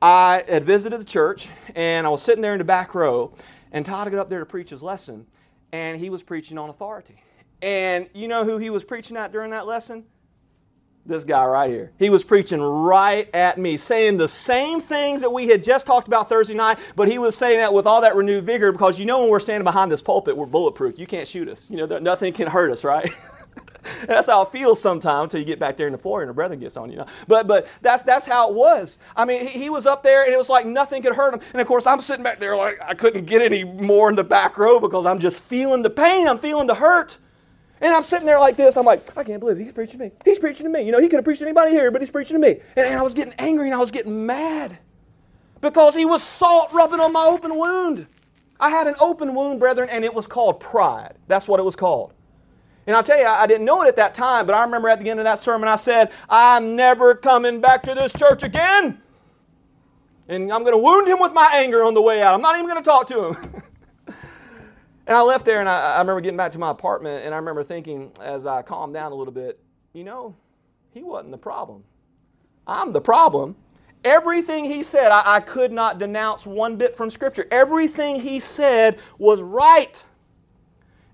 I 0.00 0.44
had 0.48 0.64
visited 0.64 1.00
the 1.00 1.04
church 1.04 1.48
and 1.74 2.06
I 2.06 2.10
was 2.10 2.22
sitting 2.22 2.42
there 2.42 2.52
in 2.52 2.58
the 2.58 2.64
back 2.64 2.94
row, 2.94 3.34
and 3.70 3.84
Todd 3.84 4.10
got 4.10 4.20
up 4.20 4.30
there 4.30 4.40
to 4.40 4.46
preach 4.46 4.70
his 4.70 4.82
lesson, 4.82 5.26
and 5.72 5.98
he 5.98 6.10
was 6.10 6.22
preaching 6.22 6.58
on 6.58 6.70
authority. 6.70 7.16
And 7.62 8.08
you 8.12 8.28
know 8.28 8.44
who 8.44 8.58
he 8.58 8.70
was 8.70 8.84
preaching 8.84 9.16
at 9.16 9.32
during 9.32 9.52
that 9.52 9.66
lesson? 9.66 10.04
this 11.04 11.24
guy 11.24 11.44
right 11.46 11.70
here. 11.70 11.92
He 11.98 12.10
was 12.10 12.22
preaching 12.22 12.60
right 12.60 13.28
at 13.34 13.58
me, 13.58 13.76
saying 13.76 14.18
the 14.18 14.28
same 14.28 14.80
things 14.80 15.20
that 15.22 15.30
we 15.30 15.48
had 15.48 15.62
just 15.62 15.86
talked 15.86 16.06
about 16.06 16.28
Thursday 16.28 16.54
night, 16.54 16.78
but 16.94 17.08
he 17.08 17.18
was 17.18 17.36
saying 17.36 17.58
that 17.58 17.74
with 17.74 17.86
all 17.86 18.00
that 18.02 18.14
renewed 18.14 18.44
vigor 18.44 18.70
because 18.72 18.98
you 19.00 19.06
know 19.06 19.20
when 19.20 19.30
we're 19.30 19.40
standing 19.40 19.64
behind 19.64 19.90
this 19.90 20.02
pulpit, 20.02 20.36
we're 20.36 20.46
bulletproof. 20.46 20.98
You 20.98 21.06
can't 21.06 21.26
shoot 21.26 21.48
us. 21.48 21.68
You 21.68 21.76
know, 21.78 21.98
nothing 21.98 22.32
can 22.32 22.46
hurt 22.46 22.70
us, 22.70 22.84
right? 22.84 23.12
that's 24.06 24.28
how 24.28 24.42
it 24.42 24.50
feels 24.50 24.80
sometimes 24.80 25.24
until 25.24 25.40
you 25.40 25.46
get 25.46 25.58
back 25.58 25.76
there 25.76 25.88
in 25.88 25.92
the 25.92 25.98
floor 25.98 26.22
and 26.22 26.30
the 26.30 26.34
brethren 26.34 26.60
gets 26.60 26.76
on 26.76 26.90
you. 26.90 26.98
Know? 26.98 27.06
But 27.26 27.48
but 27.48 27.66
that's 27.80 28.04
that's 28.04 28.24
how 28.24 28.48
it 28.48 28.54
was. 28.54 28.98
I 29.16 29.24
mean, 29.24 29.46
he, 29.46 29.58
he, 29.58 29.70
was 29.70 29.86
up 29.86 30.04
there 30.04 30.22
and 30.24 30.32
it 30.32 30.36
was 30.36 30.48
like 30.48 30.66
nothing 30.66 31.02
could 31.02 31.16
hurt 31.16 31.34
him. 31.34 31.40
And 31.52 31.60
of 31.60 31.66
course, 31.66 31.84
I'm 31.84 32.00
sitting 32.00 32.22
back 32.22 32.38
there 32.38 32.56
like 32.56 32.78
I 32.80 32.94
couldn't 32.94 33.24
get 33.24 33.42
any 33.42 33.64
more 33.64 34.08
in 34.08 34.14
the 34.14 34.24
back 34.24 34.56
row 34.56 34.78
because 34.78 35.04
I'm 35.04 35.18
just 35.18 35.42
feeling 35.42 35.82
the 35.82 35.90
pain. 35.90 36.28
I'm 36.28 36.38
feeling 36.38 36.68
the 36.68 36.76
hurt. 36.76 37.18
And 37.82 37.92
I'm 37.92 38.04
sitting 38.04 38.26
there 38.26 38.38
like 38.38 38.56
this. 38.56 38.76
I'm 38.76 38.86
like, 38.86 39.16
I 39.16 39.24
can't 39.24 39.40
believe 39.40 39.56
it. 39.56 39.60
he's 39.60 39.72
preaching 39.72 39.98
to 39.98 40.04
me. 40.06 40.12
He's 40.24 40.38
preaching 40.38 40.64
to 40.64 40.70
me. 40.70 40.82
You 40.82 40.92
know, 40.92 41.00
he 41.00 41.08
could 41.08 41.16
have 41.16 41.24
preached 41.24 41.40
to 41.40 41.46
anybody 41.46 41.72
here, 41.72 41.90
but 41.90 42.00
he's 42.00 42.12
preaching 42.12 42.40
to 42.40 42.40
me. 42.40 42.60
And, 42.76 42.86
and 42.86 42.98
I 42.98 43.02
was 43.02 43.12
getting 43.12 43.34
angry 43.40 43.66
and 43.66 43.74
I 43.74 43.78
was 43.78 43.90
getting 43.90 44.24
mad 44.24 44.78
because 45.60 45.96
he 45.96 46.04
was 46.04 46.22
salt 46.22 46.72
rubbing 46.72 47.00
on 47.00 47.12
my 47.12 47.24
open 47.24 47.56
wound. 47.56 48.06
I 48.60 48.70
had 48.70 48.86
an 48.86 48.94
open 49.00 49.34
wound, 49.34 49.58
brethren, 49.58 49.88
and 49.90 50.04
it 50.04 50.14
was 50.14 50.28
called 50.28 50.60
pride. 50.60 51.16
That's 51.26 51.48
what 51.48 51.58
it 51.58 51.64
was 51.64 51.74
called. 51.74 52.14
And 52.86 52.94
I'll 52.94 53.02
tell 53.02 53.18
you, 53.18 53.26
I 53.26 53.48
didn't 53.48 53.64
know 53.64 53.82
it 53.82 53.88
at 53.88 53.96
that 53.96 54.14
time, 54.14 54.46
but 54.46 54.54
I 54.54 54.62
remember 54.62 54.88
at 54.88 55.00
the 55.00 55.10
end 55.10 55.18
of 55.18 55.24
that 55.24 55.40
sermon, 55.40 55.68
I 55.68 55.76
said, 55.76 56.12
I'm 56.28 56.76
never 56.76 57.16
coming 57.16 57.60
back 57.60 57.82
to 57.84 57.94
this 57.94 58.12
church 58.12 58.44
again. 58.44 59.00
And 60.28 60.52
I'm 60.52 60.62
going 60.62 60.74
to 60.74 60.78
wound 60.78 61.08
him 61.08 61.18
with 61.18 61.32
my 61.32 61.50
anger 61.52 61.82
on 61.82 61.94
the 61.94 62.02
way 62.02 62.22
out. 62.22 62.32
I'm 62.32 62.42
not 62.42 62.54
even 62.54 62.66
going 62.66 62.82
to 62.82 62.84
talk 62.84 63.08
to 63.08 63.32
him. 63.32 63.62
And 65.06 65.16
I 65.16 65.22
left 65.22 65.44
there 65.44 65.60
and 65.60 65.68
I, 65.68 65.96
I, 65.96 65.98
remember 65.98 66.20
getting 66.20 66.36
back 66.36 66.52
to 66.52 66.58
my 66.58 66.70
apartment 66.70 67.24
and 67.24 67.34
I 67.34 67.38
remember 67.38 67.62
thinking 67.64 68.12
as 68.20 68.46
I 68.46 68.62
calmed 68.62 68.94
down 68.94 69.12
a 69.12 69.14
little 69.14 69.32
bit, 69.32 69.58
you 69.92 70.04
know, 70.04 70.36
he 70.92 71.02
wasn't 71.02 71.32
the 71.32 71.38
problem. 71.38 71.82
I'm 72.66 72.92
the 72.92 73.00
problem. 73.00 73.56
Everything 74.04 74.64
he 74.64 74.82
said, 74.82 75.10
I, 75.10 75.22
I 75.36 75.40
could 75.40 75.72
not 75.72 75.98
denounce 75.98 76.46
one 76.46 76.76
bit 76.76 76.96
from 76.96 77.10
Scripture. 77.10 77.46
Everything 77.50 78.20
he 78.20 78.38
said 78.38 78.98
was 79.18 79.40
right. 79.40 80.02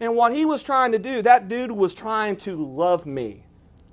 And 0.00 0.14
what 0.14 0.34
he 0.34 0.44
was 0.44 0.62
trying 0.62 0.92
to 0.92 0.98
do, 0.98 1.22
that 1.22 1.48
dude 1.48 1.72
was 1.72 1.94
trying 1.94 2.36
to 2.38 2.56
love 2.56 3.06
me 3.06 3.44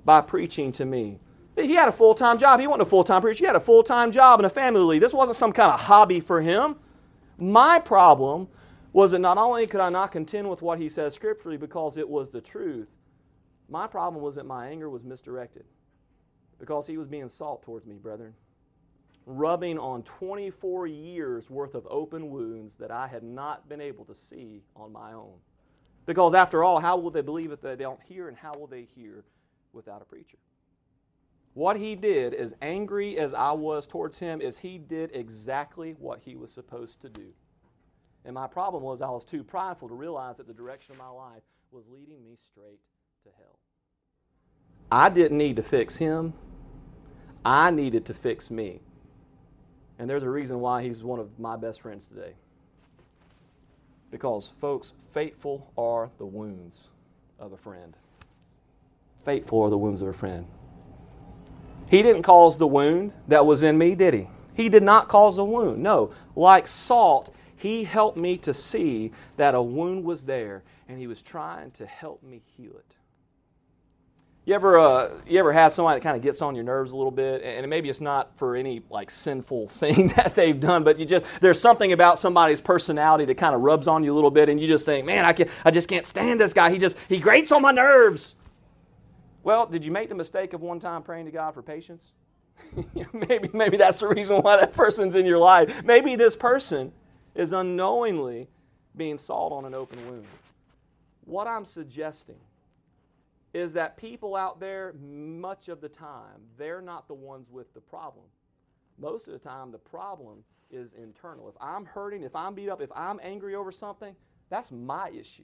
by 0.04 0.20
preaching 0.20 0.72
to 0.72 0.84
me. 0.84 1.18
He 1.56 1.74
had 1.74 1.88
a 1.88 1.92
full 1.92 2.14
time 2.14 2.38
job. 2.38 2.60
He 2.60 2.66
wasn't 2.66 2.82
a 2.82 2.90
full 2.90 3.02
time 3.02 3.22
preacher. 3.22 3.38
He 3.38 3.46
had 3.46 3.56
a 3.56 3.60
full 3.60 3.82
time 3.82 4.10
job 4.10 4.40
and 4.40 4.46
a 4.46 4.50
family. 4.50 4.98
This 4.98 5.14
wasn't 5.14 5.36
some 5.36 5.52
kind 5.52 5.72
of 5.72 5.80
hobby 5.80 6.20
for 6.20 6.42
him. 6.42 6.76
My 7.38 7.78
problem 7.78 8.48
was 8.96 9.10
that 9.10 9.18
not 9.18 9.36
only 9.36 9.66
could 9.66 9.82
I 9.82 9.90
not 9.90 10.10
contend 10.10 10.48
with 10.48 10.62
what 10.62 10.78
he 10.78 10.88
says 10.88 11.12
scripturally 11.12 11.58
because 11.58 11.98
it 11.98 12.08
was 12.08 12.30
the 12.30 12.40
truth, 12.40 12.88
my 13.68 13.86
problem 13.86 14.22
was 14.22 14.36
that 14.36 14.46
my 14.46 14.68
anger 14.68 14.88
was 14.88 15.04
misdirected 15.04 15.66
because 16.58 16.86
he 16.86 16.96
was 16.96 17.06
being 17.06 17.28
salt 17.28 17.62
towards 17.62 17.84
me, 17.84 17.96
brethren, 17.96 18.32
rubbing 19.26 19.78
on 19.78 20.02
24 20.04 20.86
years 20.86 21.50
worth 21.50 21.74
of 21.74 21.86
open 21.90 22.30
wounds 22.30 22.74
that 22.76 22.90
I 22.90 23.06
had 23.06 23.22
not 23.22 23.68
been 23.68 23.82
able 23.82 24.06
to 24.06 24.14
see 24.14 24.62
on 24.74 24.92
my 24.92 25.12
own. 25.12 25.34
Because 26.06 26.32
after 26.32 26.64
all, 26.64 26.80
how 26.80 26.96
will 26.96 27.10
they 27.10 27.20
believe 27.20 27.52
if 27.52 27.60
they 27.60 27.76
don't 27.76 28.00
hear, 28.02 28.28
and 28.28 28.36
how 28.38 28.54
will 28.54 28.66
they 28.66 28.84
hear 28.84 29.24
without 29.74 30.00
a 30.00 30.06
preacher? 30.06 30.38
What 31.52 31.76
he 31.76 31.96
did, 31.96 32.32
as 32.32 32.54
angry 32.62 33.18
as 33.18 33.34
I 33.34 33.52
was 33.52 33.86
towards 33.86 34.18
him, 34.18 34.40
is 34.40 34.56
he 34.56 34.78
did 34.78 35.10
exactly 35.12 35.96
what 35.98 36.22
he 36.24 36.34
was 36.34 36.50
supposed 36.50 37.02
to 37.02 37.10
do. 37.10 37.34
And 38.26 38.34
my 38.34 38.48
problem 38.48 38.82
was 38.82 39.00
I 39.00 39.08
was 39.08 39.24
too 39.24 39.44
prideful 39.44 39.88
to 39.88 39.94
realize 39.94 40.38
that 40.38 40.48
the 40.48 40.52
direction 40.52 40.92
of 40.92 40.98
my 40.98 41.08
life 41.08 41.42
was 41.70 41.84
leading 41.88 42.24
me 42.24 42.36
straight 42.36 42.80
to 43.22 43.30
hell. 43.38 43.58
I 44.90 45.08
didn't 45.08 45.38
need 45.38 45.56
to 45.56 45.62
fix 45.62 45.96
him, 45.96 46.34
I 47.44 47.70
needed 47.70 48.04
to 48.06 48.14
fix 48.14 48.50
me. 48.50 48.80
And 49.98 50.10
there's 50.10 50.24
a 50.24 50.30
reason 50.30 50.60
why 50.60 50.82
he's 50.82 51.02
one 51.04 51.20
of 51.20 51.38
my 51.38 51.56
best 51.56 51.80
friends 51.80 52.08
today. 52.08 52.34
Because, 54.10 54.52
folks, 54.60 54.92
faithful 55.12 55.72
are 55.78 56.10
the 56.18 56.26
wounds 56.26 56.88
of 57.38 57.52
a 57.52 57.56
friend. 57.56 57.96
Faithful 59.24 59.62
are 59.62 59.70
the 59.70 59.78
wounds 59.78 60.02
of 60.02 60.08
a 60.08 60.12
friend. 60.12 60.46
He 61.88 62.02
didn't 62.02 62.22
cause 62.22 62.58
the 62.58 62.66
wound 62.66 63.12
that 63.28 63.46
was 63.46 63.62
in 63.62 63.78
me, 63.78 63.94
did 63.94 64.14
he? 64.14 64.28
He 64.54 64.68
did 64.68 64.82
not 64.82 65.08
cause 65.08 65.36
the 65.36 65.44
wound. 65.44 65.82
No. 65.82 66.12
Like 66.34 66.66
salt, 66.66 67.34
he 67.56 67.84
helped 67.84 68.18
me 68.18 68.36
to 68.38 68.54
see 68.54 69.12
that 69.36 69.54
a 69.54 69.62
wound 69.62 70.04
was 70.04 70.24
there 70.24 70.62
and 70.88 70.98
He 70.98 71.06
was 71.06 71.22
trying 71.22 71.70
to 71.72 71.86
help 71.86 72.22
me 72.22 72.42
heal 72.56 72.72
it. 72.72 72.94
You 74.44 74.54
ever, 74.54 74.78
uh, 74.78 75.10
you 75.26 75.40
ever 75.40 75.52
had 75.52 75.72
somebody 75.72 75.98
that 75.98 76.04
kind 76.04 76.16
of 76.16 76.22
gets 76.22 76.40
on 76.40 76.54
your 76.54 76.62
nerves 76.62 76.92
a 76.92 76.96
little 76.96 77.10
bit, 77.10 77.42
and 77.42 77.68
maybe 77.68 77.88
it's 77.88 78.00
not 78.00 78.38
for 78.38 78.54
any 78.54 78.80
like 78.90 79.10
sinful 79.10 79.68
thing 79.68 80.08
that 80.16 80.36
they've 80.36 80.58
done, 80.58 80.84
but 80.84 81.00
you 81.00 81.04
just 81.04 81.24
there's 81.40 81.60
something 81.60 81.92
about 81.92 82.20
somebody's 82.20 82.60
personality 82.60 83.24
that 83.24 83.34
kind 83.34 83.56
of 83.56 83.62
rubs 83.62 83.88
on 83.88 84.04
you 84.04 84.12
a 84.12 84.14
little 84.14 84.30
bit, 84.30 84.48
and 84.48 84.60
you 84.60 84.68
just 84.68 84.86
think, 84.86 85.04
man, 85.04 85.24
I 85.24 85.32
can 85.32 85.48
I 85.64 85.72
just 85.72 85.88
can't 85.88 86.06
stand 86.06 86.40
this 86.40 86.54
guy. 86.54 86.70
He 86.70 86.78
just 86.78 86.96
he 87.08 87.18
grates 87.18 87.50
on 87.50 87.60
my 87.62 87.72
nerves. 87.72 88.36
Well, 89.42 89.66
did 89.66 89.84
you 89.84 89.90
make 89.90 90.08
the 90.08 90.14
mistake 90.14 90.52
of 90.52 90.60
one 90.60 90.78
time 90.78 91.02
praying 91.02 91.24
to 91.24 91.32
God 91.32 91.52
for 91.52 91.62
patience? 91.62 92.12
maybe 93.12 93.50
maybe 93.52 93.76
that's 93.76 93.98
the 93.98 94.06
reason 94.06 94.42
why 94.42 94.58
that 94.58 94.72
person's 94.72 95.16
in 95.16 95.26
your 95.26 95.38
life. 95.38 95.82
Maybe 95.84 96.14
this 96.14 96.36
person 96.36 96.92
is 97.36 97.52
unknowingly 97.52 98.48
being 98.96 99.18
salt 99.18 99.52
on 99.52 99.64
an 99.66 99.74
open 99.74 100.04
wound. 100.08 100.26
What 101.26 101.46
I'm 101.46 101.64
suggesting 101.64 102.40
is 103.52 103.72
that 103.74 103.96
people 103.96 104.34
out 104.34 104.58
there, 104.58 104.94
much 104.94 105.68
of 105.68 105.80
the 105.80 105.88
time, 105.88 106.40
they're 106.56 106.80
not 106.80 107.06
the 107.06 107.14
ones 107.14 107.50
with 107.50 107.72
the 107.74 107.80
problem. 107.80 108.24
Most 108.98 109.28
of 109.28 109.34
the 109.34 109.38
time, 109.38 109.70
the 109.70 109.78
problem 109.78 110.42
is 110.70 110.94
internal. 110.94 111.48
If 111.48 111.54
I'm 111.60 111.84
hurting, 111.84 112.22
if 112.22 112.34
I'm 112.34 112.54
beat 112.54 112.70
up, 112.70 112.80
if 112.80 112.90
I'm 112.94 113.20
angry 113.22 113.54
over 113.54 113.70
something, 113.70 114.16
that's 114.48 114.72
my 114.72 115.10
issue. 115.10 115.42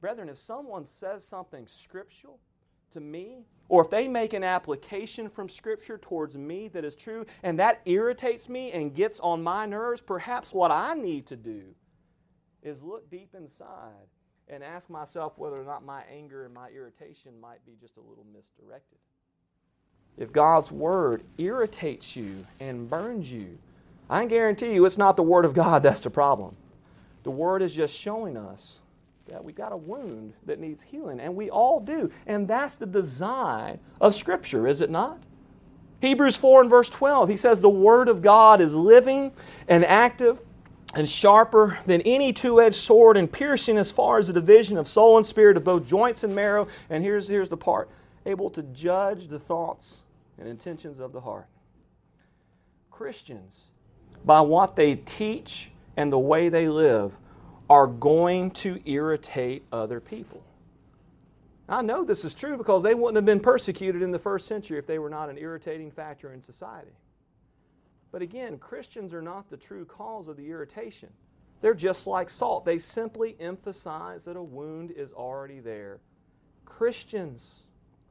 Brethren, 0.00 0.28
if 0.28 0.36
someone 0.36 0.84
says 0.84 1.26
something 1.26 1.66
scriptural 1.66 2.38
to 2.94 3.00
me, 3.00 3.44
or 3.68 3.84
if 3.84 3.90
they 3.90 4.08
make 4.08 4.32
an 4.32 4.44
application 4.44 5.28
from 5.28 5.48
Scripture 5.48 5.98
towards 5.98 6.36
me 6.36 6.68
that 6.68 6.84
is 6.84 6.96
true 6.96 7.26
and 7.42 7.58
that 7.58 7.80
irritates 7.84 8.48
me 8.48 8.72
and 8.72 8.94
gets 8.94 9.20
on 9.20 9.42
my 9.42 9.66
nerves, 9.66 10.00
perhaps 10.00 10.52
what 10.52 10.70
I 10.70 10.94
need 10.94 11.26
to 11.26 11.36
do 11.36 11.62
is 12.62 12.82
look 12.82 13.10
deep 13.10 13.34
inside 13.34 14.08
and 14.48 14.62
ask 14.62 14.90
myself 14.90 15.38
whether 15.38 15.60
or 15.60 15.64
not 15.64 15.84
my 15.84 16.02
anger 16.10 16.44
and 16.44 16.54
my 16.54 16.68
irritation 16.68 17.40
might 17.40 17.64
be 17.64 17.72
just 17.80 17.96
a 17.96 18.00
little 18.00 18.26
misdirected. 18.34 18.98
If 20.16 20.32
God's 20.32 20.70
Word 20.70 21.24
irritates 21.38 22.14
you 22.14 22.46
and 22.60 22.88
burns 22.88 23.32
you, 23.32 23.58
I 24.08 24.26
guarantee 24.26 24.74
you 24.74 24.84
it's 24.84 24.98
not 24.98 25.16
the 25.16 25.22
Word 25.22 25.44
of 25.44 25.54
God 25.54 25.82
that's 25.82 26.02
the 26.02 26.10
problem. 26.10 26.56
The 27.24 27.30
Word 27.30 27.62
is 27.62 27.74
just 27.74 27.96
showing 27.96 28.36
us 28.36 28.80
that 29.26 29.42
we 29.42 29.52
got 29.52 29.72
a 29.72 29.76
wound 29.76 30.34
that 30.46 30.60
needs 30.60 30.82
healing, 30.82 31.20
and 31.20 31.34
we 31.34 31.50
all 31.50 31.80
do. 31.80 32.10
And 32.26 32.46
that's 32.46 32.76
the 32.76 32.86
design 32.86 33.80
of 34.00 34.14
Scripture, 34.14 34.68
is 34.68 34.80
it 34.80 34.90
not? 34.90 35.18
Hebrews 36.00 36.36
4 36.36 36.62
and 36.62 36.70
verse 36.70 36.90
12, 36.90 37.30
he 37.30 37.36
says, 37.36 37.60
The 37.60 37.70
Word 37.70 38.08
of 38.08 38.20
God 38.20 38.60
is 38.60 38.74
living 38.74 39.32
and 39.68 39.84
active, 39.84 40.42
and 40.94 41.08
sharper 41.08 41.78
than 41.86 42.00
any 42.02 42.32
two 42.32 42.60
edged 42.60 42.76
sword, 42.76 43.16
and 43.16 43.30
piercing 43.30 43.78
as 43.78 43.90
far 43.90 44.18
as 44.18 44.26
the 44.28 44.32
division 44.32 44.76
of 44.76 44.86
soul 44.86 45.16
and 45.16 45.26
spirit, 45.26 45.56
of 45.56 45.64
both 45.64 45.86
joints 45.86 46.22
and 46.22 46.34
marrow. 46.34 46.68
And 46.90 47.02
here's, 47.02 47.26
here's 47.26 47.48
the 47.48 47.56
part 47.56 47.88
able 48.26 48.48
to 48.50 48.62
judge 48.62 49.28
the 49.28 49.38
thoughts 49.38 50.04
and 50.38 50.48
intentions 50.48 50.98
of 50.98 51.12
the 51.12 51.20
heart. 51.20 51.46
Christians, 52.90 53.70
by 54.24 54.40
what 54.40 54.76
they 54.76 54.94
teach 54.94 55.70
and 55.96 56.12
the 56.12 56.18
way 56.18 56.48
they 56.48 56.68
live, 56.68 57.16
are 57.68 57.86
going 57.86 58.50
to 58.50 58.80
irritate 58.88 59.64
other 59.72 60.00
people. 60.00 60.42
I 61.68 61.80
know 61.82 62.04
this 62.04 62.24
is 62.24 62.34
true 62.34 62.58
because 62.58 62.82
they 62.82 62.94
wouldn't 62.94 63.16
have 63.16 63.24
been 63.24 63.40
persecuted 63.40 64.02
in 64.02 64.10
the 64.10 64.18
first 64.18 64.46
century 64.46 64.78
if 64.78 64.86
they 64.86 64.98
were 64.98 65.08
not 65.08 65.30
an 65.30 65.38
irritating 65.38 65.90
factor 65.90 66.32
in 66.32 66.42
society. 66.42 66.92
But 68.12 68.22
again, 68.22 68.58
Christians 68.58 69.14
are 69.14 69.22
not 69.22 69.48
the 69.48 69.56
true 69.56 69.84
cause 69.86 70.28
of 70.28 70.36
the 70.36 70.48
irritation. 70.48 71.08
They're 71.62 71.74
just 71.74 72.06
like 72.06 72.28
salt. 72.28 72.66
They 72.66 72.78
simply 72.78 73.36
emphasize 73.40 74.26
that 74.26 74.36
a 74.36 74.42
wound 74.42 74.90
is 74.90 75.12
already 75.12 75.60
there. 75.60 76.00
Christians, 76.66 77.62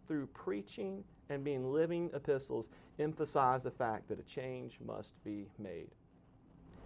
through 0.08 0.26
preaching 0.28 1.04
and 1.30 1.44
being 1.44 1.64
living 1.64 2.10
epistles, 2.14 2.70
emphasize 2.98 3.64
the 3.64 3.72
fact 3.72 4.08
that 4.10 4.20
a 4.20 4.24
change 4.24 4.80
must 4.84 5.24
be 5.24 5.48
made. 5.60 5.90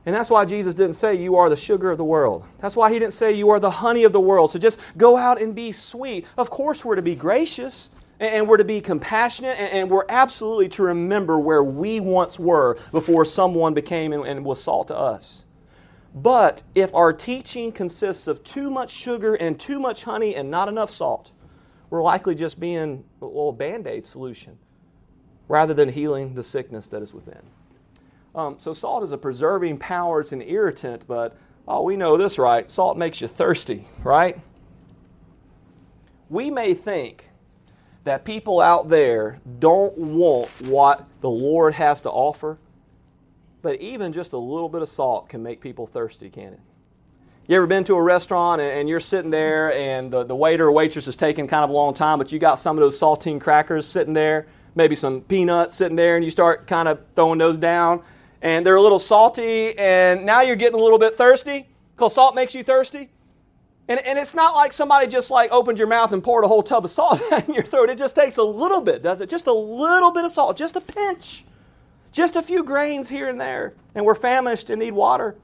And 0.07 0.15
that's 0.15 0.29
why 0.29 0.45
Jesus 0.45 0.73
didn't 0.73 0.93
say, 0.93 1.15
You 1.15 1.35
are 1.35 1.49
the 1.49 1.57
sugar 1.57 1.91
of 1.91 1.97
the 1.97 2.05
world. 2.05 2.45
That's 2.59 2.77
why 2.77 2.93
he 2.93 2.97
didn't 2.97 3.11
say, 3.11 3.33
You 3.33 3.49
are 3.49 3.59
the 3.59 3.69
honey 3.69 4.05
of 4.05 4.13
the 4.13 4.21
world. 4.21 4.49
So 4.49 4.57
just 4.57 4.79
go 4.95 5.17
out 5.17 5.41
and 5.41 5.53
be 5.53 5.73
sweet. 5.73 6.25
Of 6.37 6.49
course, 6.49 6.85
we're 6.85 6.95
to 6.95 7.01
be 7.01 7.13
gracious 7.13 7.89
and 8.17 8.47
we're 8.47 8.57
to 8.57 8.63
be 8.63 8.79
compassionate, 8.79 9.57
and 9.59 9.91
we're 9.91 10.05
absolutely 10.07 10.69
to 10.69 10.83
remember 10.83 11.37
where 11.37 11.63
we 11.63 11.99
once 11.99 12.39
were 12.39 12.77
before 12.91 13.25
someone 13.25 13.73
became 13.73 14.13
and 14.13 14.43
was 14.45 14.63
salt 14.63 14.87
to 14.87 14.97
us. 14.97 15.45
But 16.15 16.63
if 16.73 16.95
our 16.95 17.11
teaching 17.11 17.73
consists 17.73 18.27
of 18.27 18.43
too 18.45 18.71
much 18.71 18.91
sugar 18.91 19.35
and 19.35 19.59
too 19.59 19.79
much 19.79 20.05
honey 20.05 20.35
and 20.35 20.49
not 20.49 20.69
enough 20.69 20.89
salt, 20.89 21.31
we're 21.89 22.01
likely 22.01 22.33
just 22.33 22.61
being 22.61 23.03
well, 23.19 23.49
a 23.49 23.53
band 23.53 23.85
aid 23.85 24.05
solution 24.05 24.57
rather 25.49 25.73
than 25.73 25.89
healing 25.89 26.33
the 26.33 26.43
sickness 26.43 26.87
that 26.87 27.03
is 27.03 27.13
within. 27.13 27.41
Um, 28.37 28.57
so, 28.59 28.71
salt 28.71 29.01
is 29.01 29.11
a 29.11 29.17
preserving 29.17 29.79
power, 29.79 30.21
it's 30.21 30.31
an 30.31 30.43
irritant, 30.43 31.07
but 31.07 31.35
oh, 31.67 31.81
we 31.81 31.97
know 31.97 32.17
this, 32.17 32.37
right? 32.37 32.69
Salt 32.69 32.95
makes 32.95 33.19
you 33.19 33.27
thirsty, 33.27 33.87
right? 34.03 34.39
We 36.29 36.51
may 36.51 36.75
think 36.75 37.31
that 38.03 38.25
people 38.25 38.59
out 38.59 38.89
there 38.89 39.39
don't 39.57 39.97
want 39.97 40.49
what 40.67 41.07
the 41.21 41.29
Lord 41.31 41.73
has 41.73 42.03
to 42.03 42.11
offer, 42.11 42.59
but 43.63 43.81
even 43.81 44.13
just 44.13 44.33
a 44.33 44.37
little 44.37 44.69
bit 44.69 44.83
of 44.83 44.87
salt 44.87 45.29
can 45.29 45.41
make 45.41 45.59
people 45.59 45.87
thirsty, 45.87 46.29
can 46.29 46.53
it? 46.53 46.59
You 47.47 47.57
ever 47.57 47.65
been 47.65 47.85
to 47.85 47.95
a 47.95 48.01
restaurant 48.03 48.61
and, 48.61 48.87
you're 48.87 48.99
sitting 48.99 49.31
there 49.31 49.73
and 49.73 50.11
the, 50.11 50.23
the 50.23 50.35
waiter 50.35 50.67
or 50.67 50.71
waitress 50.71 51.07
is 51.07 51.17
taking 51.17 51.47
kind 51.47 51.63
of 51.63 51.71
a 51.71 51.73
long 51.73 51.95
time, 51.95 52.19
but 52.19 52.31
you 52.31 52.37
got 52.37 52.59
some 52.59 52.77
of 52.77 52.81
those 52.81 52.99
saltine 52.99 53.41
crackers 53.41 53.87
sitting 53.87 54.13
there, 54.13 54.45
maybe 54.75 54.95
some 54.95 55.21
peanuts 55.21 55.75
sitting 55.75 55.95
there, 55.95 56.17
and 56.17 56.23
you 56.23 56.29
start 56.29 56.67
kind 56.67 56.87
of 56.87 56.99
throwing 57.15 57.39
those 57.39 57.57
down, 57.57 58.03
and 58.41 58.65
they're 58.65 58.75
a 58.75 58.81
little 58.81 58.99
salty, 58.99 59.77
and 59.77 60.25
now 60.25 60.41
you're 60.41 60.55
getting 60.55 60.79
a 60.79 60.83
little 60.83 60.99
bit 60.99 61.15
thirsty 61.15 61.67
because 61.95 62.15
salt 62.15 62.35
makes 62.35 62.53
you 62.53 62.63
thirsty. 62.63 63.09
And, 63.89 64.05
and 64.05 64.19
it's 64.19 64.35
not 64.35 64.53
like 64.53 64.73
somebody 64.73 65.07
just 65.07 65.31
like 65.31 65.51
opened 65.51 65.79
your 65.79 65.87
mouth 65.87 66.11
and 66.11 66.21
poured 66.21 66.43
a 66.43 66.47
whole 66.47 66.61
tub 66.61 66.83
of 66.83 66.91
salt 66.91 67.21
in 67.47 67.53
your 67.53 67.63
throat. 67.63 67.89
It 67.89 67.97
just 67.97 68.15
takes 68.15 68.37
a 68.37 68.43
little 68.43 68.81
bit, 68.81 69.01
does 69.01 69.21
it? 69.21 69.29
Just 69.29 69.47
a 69.47 69.53
little 69.53 70.11
bit 70.11 70.25
of 70.25 70.31
salt, 70.31 70.57
just 70.57 70.75
a 70.75 70.81
pinch, 70.81 71.45
just 72.11 72.35
a 72.35 72.41
few 72.41 72.63
grains 72.63 73.09
here 73.09 73.29
and 73.29 73.39
there. 73.39 73.73
And 73.95 74.05
we're 74.05 74.15
famished 74.15 74.69
and 74.69 74.79
need 74.79 74.91
water. 74.91 75.35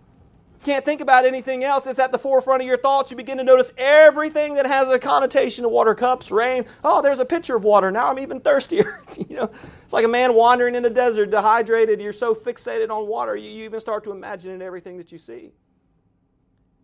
Can't 0.63 0.86
think 0.86 1.02
about 1.02 1.26
anything 1.26 1.63
else. 1.65 1.88
It's 1.88 1.99
at 1.99 2.13
the 2.13 2.17
forefront 2.17 2.62
of 2.62 2.67
your 2.67 2.78
thoughts. 2.78 3.12
You 3.12 3.17
begin 3.17 3.38
to 3.38 3.43
notice 3.43 3.73
everything 3.78 4.54
that 4.54 4.65
has 4.65 4.88
a 4.89 4.97
connotation 4.97 5.65
of 5.65 5.71
water 5.71 5.93
cups, 5.93 6.32
rain. 6.32 6.65
Oh, 6.84 7.02
there's 7.02 7.19
a 7.19 7.26
pitcher 7.26 7.58
of 7.58 7.65
water. 7.65 7.91
Now 7.91 8.10
I'm 8.10 8.19
even 8.19 8.39
thirstier. 8.39 9.02
you 9.30 9.36
know, 9.36 9.52
it's 9.84 9.91
like 9.91 10.06
a 10.06 10.10
man 10.10 10.34
wandering 10.34 10.76
in 10.76 10.84
the 10.84 10.89
desert, 10.89 11.32
dehydrated. 11.32 11.99
You're 11.99 12.13
so 12.13 12.34
fixated 12.34 12.89
on 12.89 13.08
water, 13.08 13.36
you, 13.36 13.49
you 13.49 13.65
even 13.65 13.80
start 13.82 14.06
to 14.06 14.12
imagine 14.12 14.52
in 14.52 14.62
everything 14.62 14.97
that 14.97 15.12
you 15.12 15.17
see. 15.17 15.52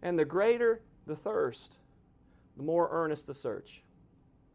And 0.02 0.20
the 0.20 0.26
greater 0.26 0.82
the 1.06 1.16
thirst, 1.16 1.78
the 2.58 2.64
more 2.64 2.90
earnest 2.92 3.28
the 3.28 3.34
search. 3.34 3.84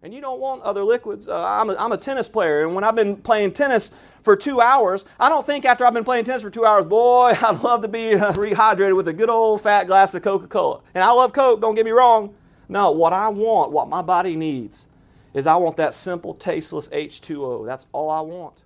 And 0.04 0.12
you 0.12 0.20
don't 0.20 0.38
want 0.38 0.60
other 0.64 0.84
liquids. 0.84 1.28
Uh, 1.28 1.46
I'm, 1.46 1.70
a, 1.70 1.76
I'm 1.76 1.92
a 1.92 1.96
tennis 1.96 2.28
player, 2.28 2.66
and 2.66 2.74
when 2.74 2.84
I've 2.84 2.94
been 2.94 3.16
playing 3.16 3.52
tennis 3.52 3.90
for 4.22 4.36
two 4.36 4.60
hours, 4.60 5.06
I 5.18 5.30
don't 5.30 5.46
think 5.46 5.64
after 5.64 5.86
I've 5.86 5.94
been 5.94 6.04
playing 6.04 6.26
tennis 6.26 6.42
for 6.42 6.50
two 6.50 6.66
hours, 6.66 6.84
boy, 6.84 7.32
I'd 7.42 7.62
love 7.62 7.80
to 7.80 7.88
be 7.88 8.14
uh, 8.14 8.34
rehydrated 8.34 8.94
with 8.94 9.08
a 9.08 9.14
good 9.14 9.30
old 9.30 9.62
fat 9.62 9.86
glass 9.86 10.14
of 10.14 10.20
Coca 10.20 10.46
Cola. 10.46 10.82
And 10.94 11.02
I 11.02 11.10
love 11.10 11.32
Coke, 11.32 11.62
don't 11.62 11.74
get 11.74 11.86
me 11.86 11.90
wrong. 11.90 12.34
No, 12.68 12.90
what 12.90 13.14
I 13.14 13.28
want, 13.28 13.72
what 13.72 13.88
my 13.88 14.02
body 14.02 14.36
needs, 14.36 14.88
is 15.32 15.46
I 15.46 15.56
want 15.56 15.78
that 15.78 15.94
simple, 15.94 16.34
tasteless 16.34 16.90
H2O. 16.90 17.64
That's 17.64 17.86
all 17.92 18.10
I 18.10 18.20
want. 18.20 18.64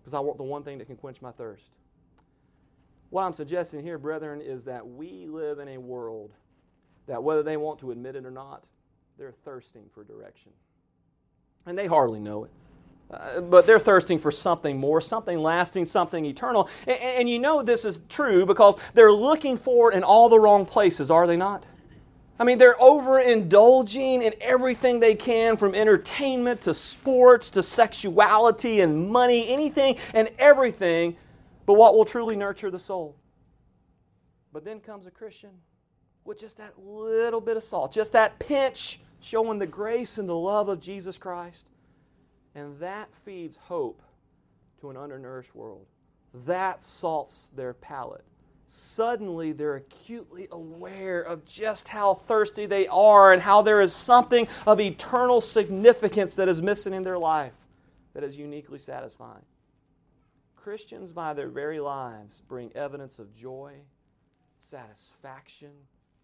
Because 0.00 0.14
I 0.14 0.20
want 0.20 0.38
the 0.38 0.44
one 0.44 0.62
thing 0.62 0.78
that 0.78 0.84
can 0.84 0.96
quench 0.96 1.20
my 1.20 1.32
thirst. 1.32 1.64
What 3.08 3.24
I'm 3.24 3.34
suggesting 3.34 3.82
here, 3.82 3.98
brethren, 3.98 4.40
is 4.40 4.66
that 4.66 4.86
we 4.86 5.26
live 5.26 5.58
in 5.58 5.66
a 5.66 5.78
world 5.78 6.30
that 7.08 7.24
whether 7.24 7.42
they 7.42 7.56
want 7.56 7.80
to 7.80 7.90
admit 7.90 8.14
it 8.14 8.24
or 8.24 8.30
not, 8.30 8.62
they're 9.20 9.32
thirsting 9.44 9.84
for 9.92 10.02
direction. 10.02 10.50
And 11.66 11.78
they 11.78 11.86
hardly 11.86 12.18
know 12.18 12.44
it. 12.44 12.50
Uh, 13.10 13.42
but 13.42 13.66
they're 13.66 13.78
thirsting 13.78 14.18
for 14.18 14.30
something 14.30 14.78
more, 14.78 15.00
something 15.00 15.38
lasting, 15.38 15.84
something 15.84 16.24
eternal. 16.24 16.70
And, 16.88 16.98
and, 17.02 17.28
you 17.28 17.38
know 17.38 17.62
this 17.62 17.84
is 17.84 18.00
true 18.08 18.46
because 18.46 18.76
they're 18.94 19.12
looking 19.12 19.58
for 19.58 19.92
it 19.92 19.96
in 19.96 20.04
all 20.04 20.30
the 20.30 20.40
wrong 20.40 20.64
places, 20.64 21.10
are 21.10 21.26
they 21.26 21.36
not? 21.36 21.64
I 22.38 22.44
mean, 22.44 22.56
they're 22.56 22.76
overindulging 22.76 24.22
in 24.22 24.32
everything 24.40 25.00
they 25.00 25.14
can 25.14 25.58
from 25.58 25.74
entertainment 25.74 26.62
to 26.62 26.72
sports 26.72 27.50
to 27.50 27.62
sexuality 27.62 28.80
and 28.80 29.10
money, 29.10 29.48
anything 29.50 29.98
and 30.14 30.30
everything 30.38 31.16
but 31.66 31.74
what 31.74 31.94
will 31.94 32.06
truly 32.06 32.36
nurture 32.36 32.70
the 32.70 32.78
soul. 32.78 33.16
But 34.52 34.64
then 34.64 34.80
comes 34.80 35.06
a 35.06 35.10
Christian 35.10 35.50
with 36.24 36.38
just 36.38 36.56
that 36.56 36.78
little 36.78 37.40
bit 37.40 37.56
of 37.56 37.62
salt, 37.62 37.92
just 37.92 38.12
that 38.14 38.38
pinch 38.38 39.00
showing 39.20 39.58
the 39.58 39.66
grace 39.66 40.18
and 40.18 40.28
the 40.28 40.36
love 40.36 40.68
of 40.68 40.80
Jesus 40.80 41.18
Christ. 41.18 41.70
And 42.54 42.78
that 42.80 43.14
feeds 43.14 43.56
hope 43.56 44.02
to 44.80 44.90
an 44.90 44.96
undernourished 44.96 45.54
world. 45.54 45.86
That 46.46 46.82
salts 46.82 47.50
their 47.54 47.74
palate. 47.74 48.24
Suddenly, 48.66 49.52
they're 49.52 49.76
acutely 49.76 50.46
aware 50.52 51.20
of 51.22 51.44
just 51.44 51.88
how 51.88 52.14
thirsty 52.14 52.66
they 52.66 52.86
are 52.86 53.32
and 53.32 53.42
how 53.42 53.62
there 53.62 53.80
is 53.80 53.92
something 53.92 54.46
of 54.64 54.80
eternal 54.80 55.40
significance 55.40 56.36
that 56.36 56.48
is 56.48 56.62
missing 56.62 56.94
in 56.94 57.02
their 57.02 57.18
life 57.18 57.52
that 58.14 58.22
is 58.22 58.38
uniquely 58.38 58.78
satisfying. 58.78 59.42
Christians, 60.54 61.12
by 61.12 61.34
their 61.34 61.48
very 61.48 61.80
lives, 61.80 62.42
bring 62.46 62.70
evidence 62.76 63.18
of 63.18 63.32
joy, 63.32 63.74
satisfaction, 64.60 65.72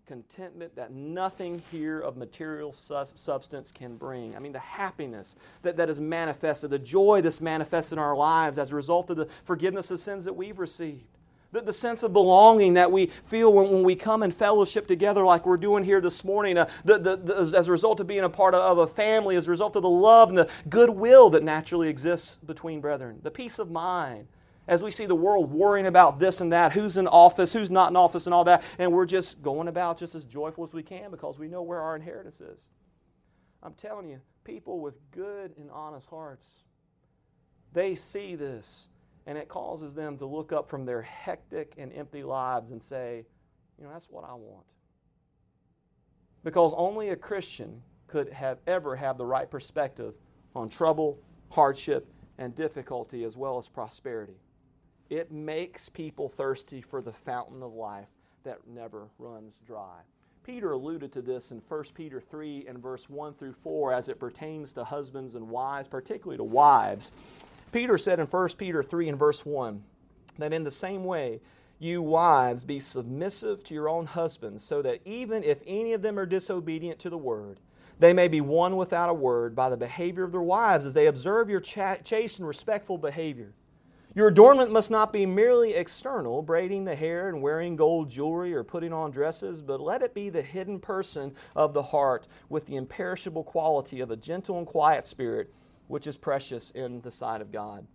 contentment 0.07 0.75
that 0.77 0.93
nothing 0.93 1.61
here 1.73 1.99
of 1.99 2.17
material 2.17 2.71
substance 2.71 3.73
can 3.73 3.97
bring. 3.97 4.37
I 4.37 4.39
mean, 4.39 4.53
the 4.53 4.59
happiness 4.61 5.35
that, 5.63 5.77
that 5.79 5.91
is 5.91 5.99
manifested, 5.99 6.71
the 6.71 6.79
joy 6.79 7.23
that's 7.23 7.41
manifested 7.41 7.99
in 7.99 7.99
our 7.99 8.17
lives 8.17 8.57
as 8.57 8.71
a 8.71 8.77
result 8.77 9.11
of 9.11 9.17
the 9.17 9.27
forgiveness 9.43 9.91
of 9.91 9.99
sins 9.99 10.25
that 10.25 10.35
we've 10.35 10.59
received. 10.59 11.05
The, 11.53 11.61
the 11.61 11.73
sense 11.73 12.03
of 12.03 12.13
belonging 12.13 12.75
that 12.75 12.91
we 12.91 13.07
feel 13.07 13.53
when, 13.53 13.71
when 13.71 13.83
we 13.83 13.97
come 13.97 14.23
in 14.23 14.31
fellowship 14.31 14.87
together, 14.87 15.25
like 15.25 15.45
we're 15.45 15.57
doing 15.57 15.83
here 15.83 16.01
this 16.01 16.25
morning, 16.25 16.59
uh, 16.59 16.69
the, 16.85 16.99
the, 16.99 17.17
the, 17.17 17.59
as 17.59 17.69
a 17.69 17.73
result 17.73 17.99
of 17.99 18.07
being 18.07 18.25
a 18.25 18.29
part 18.29 18.55
of, 18.55 18.61
of 18.61 18.79
a 18.79 18.87
family, 18.87 19.37
as 19.37 19.49
a 19.49 19.51
result 19.51 19.75
of 19.75 19.83
the 19.83 19.89
love 19.89 20.29
and 20.29 20.39
the 20.39 20.51
goodwill 20.69 21.31
that 21.31 21.43
naturally 21.43 21.89
exists 21.89 22.37
between 22.47 22.81
brethren, 22.81 23.19
the 23.23 23.31
peace 23.31 23.59
of 23.59 23.71
mind 23.71 24.29
as 24.69 24.83
we 24.83 24.91
see 24.91 25.07
the 25.07 25.15
world 25.15 25.53
worrying 25.53 25.87
about 25.87 26.19
this 26.19 26.41
and 26.41 26.53
that, 26.53 26.73
who's 26.73 26.97
in 26.97 27.07
office, 27.07 27.53
who's 27.53 27.71
not 27.71 27.91
in 27.91 27.97
office, 27.97 28.27
and 28.27 28.35
all 28.35 28.45
that, 28.45 28.65
and 28.79 28.93
we're 28.93 29.07
just 29.07 29.41
going 29.43 29.69
about 29.69 29.99
just 29.99 30.15
as 30.15 30.25
joyful 30.25 30.65
as 30.65 30.73
we 30.73 30.83
can 30.83 31.11
because 31.11 31.39
we 31.39 31.49
know 31.49 31.63
where 31.63 31.81
our 31.81 31.95
inheritance 31.95 32.41
is. 32.41 32.71
I'm 33.63 33.75
telling 33.75 34.09
you, 34.09 34.21
people 34.45 34.81
with 34.81 34.99
good 35.11 35.55
and 35.57 35.71
honest 35.71 36.09
hearts, 36.09 36.65
they 37.73 37.95
see 37.95 38.35
this, 38.35 38.89
and 39.27 39.39
it 39.39 39.49
causes 39.49 39.95
them 39.95 40.19
to 40.19 40.27
look 40.27 40.53
up 40.53 40.69
from 40.69 40.85
their 40.85 41.03
hectic 41.03 41.75
and 41.79 41.93
empty 41.93 42.23
lives 42.23 42.71
and 42.71 42.83
say, 42.83 43.25
you 43.79 43.85
know, 43.85 43.93
that's 43.93 44.11
what 44.11 44.25
I 44.25 44.35
want. 44.35 44.65
Because 46.43 46.73
only 46.77 47.11
a 47.11 47.17
Christian 47.17 47.83
could 48.07 48.33
have 48.33 48.59
ever 48.67 48.97
have 48.97 49.19
the 49.19 49.27
right 49.27 49.51
perspective 49.51 50.15
on 50.55 50.69
trouble, 50.69 51.19
hardship, 51.51 52.09
and 52.39 52.55
difficulty 52.55 53.25
as 53.25 53.37
well 53.37 53.59
as 53.59 53.69
prosperity. 53.69 54.37
It 55.09 55.31
makes 55.31 55.89
people 55.89 56.29
thirsty 56.29 56.81
for 56.81 57.01
the 57.01 57.13
fountain 57.13 57.63
of 57.63 57.73
life 57.73 58.09
that 58.45 58.67
never 58.67 59.09
runs 59.19 59.61
dry. 59.67 60.01
Peter 60.43 60.73
alluded 60.73 61.13
to 61.13 61.23
this 61.23 61.51
in 61.51 61.59
1 61.59 61.85
Peter 61.95 62.21
3 62.21 62.67
and 62.69 62.79
verse 62.79 63.11
1 63.11 63.35
through 63.35 63.53
4 63.53 63.93
as 63.93 64.09
it 64.09 64.21
pertains 64.21 64.73
to 64.73 64.85
husbands 64.85 65.35
and 65.35 65.49
wives, 65.49 65.89
particularly 65.89 66.37
to 66.37 66.45
wives. 66.45 67.13
Peter 67.73 67.99
said 67.99 68.21
in 68.21 68.27
1 68.27 68.49
Peter 68.57 68.83
3 68.83 69.09
and 69.09 69.19
verse 69.19 69.45
1 69.45 69.83
that 70.39 70.53
in 70.53 70.63
the 70.63 70.71
same 70.71 71.05
way 71.05 71.41
You 71.79 72.01
wives, 72.01 72.65
be 72.65 72.81
submissive 72.81 73.63
to 73.65 73.75
your 73.75 73.89
own 73.89 74.07
husbands, 74.07 74.65
so 74.65 74.83
that 74.83 75.01
even 75.05 75.43
if 75.43 75.63
any 75.67 75.93
of 75.93 76.03
them 76.03 76.19
are 76.19 76.27
disobedient 76.27 76.99
to 77.01 77.11
the 77.11 77.19
word, 77.19 77.61
they 77.99 78.13
may 78.13 78.29
be 78.29 78.41
won 78.41 78.77
without 78.77 79.11
a 79.11 79.15
word 79.15 79.55
by 79.55 79.69
the 79.69 79.77
behavior 79.77 80.25
of 80.25 80.33
their 80.33 80.41
wives 80.43 80.87
as 80.87 80.95
they 80.95 81.07
observe 81.07 81.51
your 81.51 81.61
chaste 81.61 82.39
and 82.39 82.49
respectful 82.49 82.99
behavior. 82.99 83.53
Your 84.17 84.29
adornment 84.29 84.73
must 84.73 84.91
not 84.91 85.13
be 85.13 85.27
merely 85.27 85.75
external, 85.75 86.41
braiding 86.41 86.87
the 86.87 86.95
hair 86.95 87.29
and 87.29 87.43
wearing 87.43 87.77
gold 87.77 88.09
jewelry 88.09 88.55
or 88.55 88.65
putting 88.65 88.91
on 88.91 89.11
dresses, 89.11 89.61
but 89.61 89.79
let 89.79 90.01
it 90.01 90.15
be 90.15 90.31
the 90.31 90.41
hidden 90.41 90.81
person 90.81 91.35
of 91.55 91.75
the 91.75 91.83
heart 91.83 92.27
with 92.49 92.65
the 92.65 92.77
imperishable 92.77 93.45
quality 93.45 94.01
of 94.01 94.11
a 94.11 94.17
gentle 94.17 94.57
and 94.57 94.67
quiet 94.67 95.05
spirit, 95.05 95.53
which 95.89 96.07
is 96.07 96.17
precious 96.17 96.71
in 96.71 97.03
the 97.03 97.11
sight 97.11 97.43
of 97.43 97.53
God. 97.53 97.87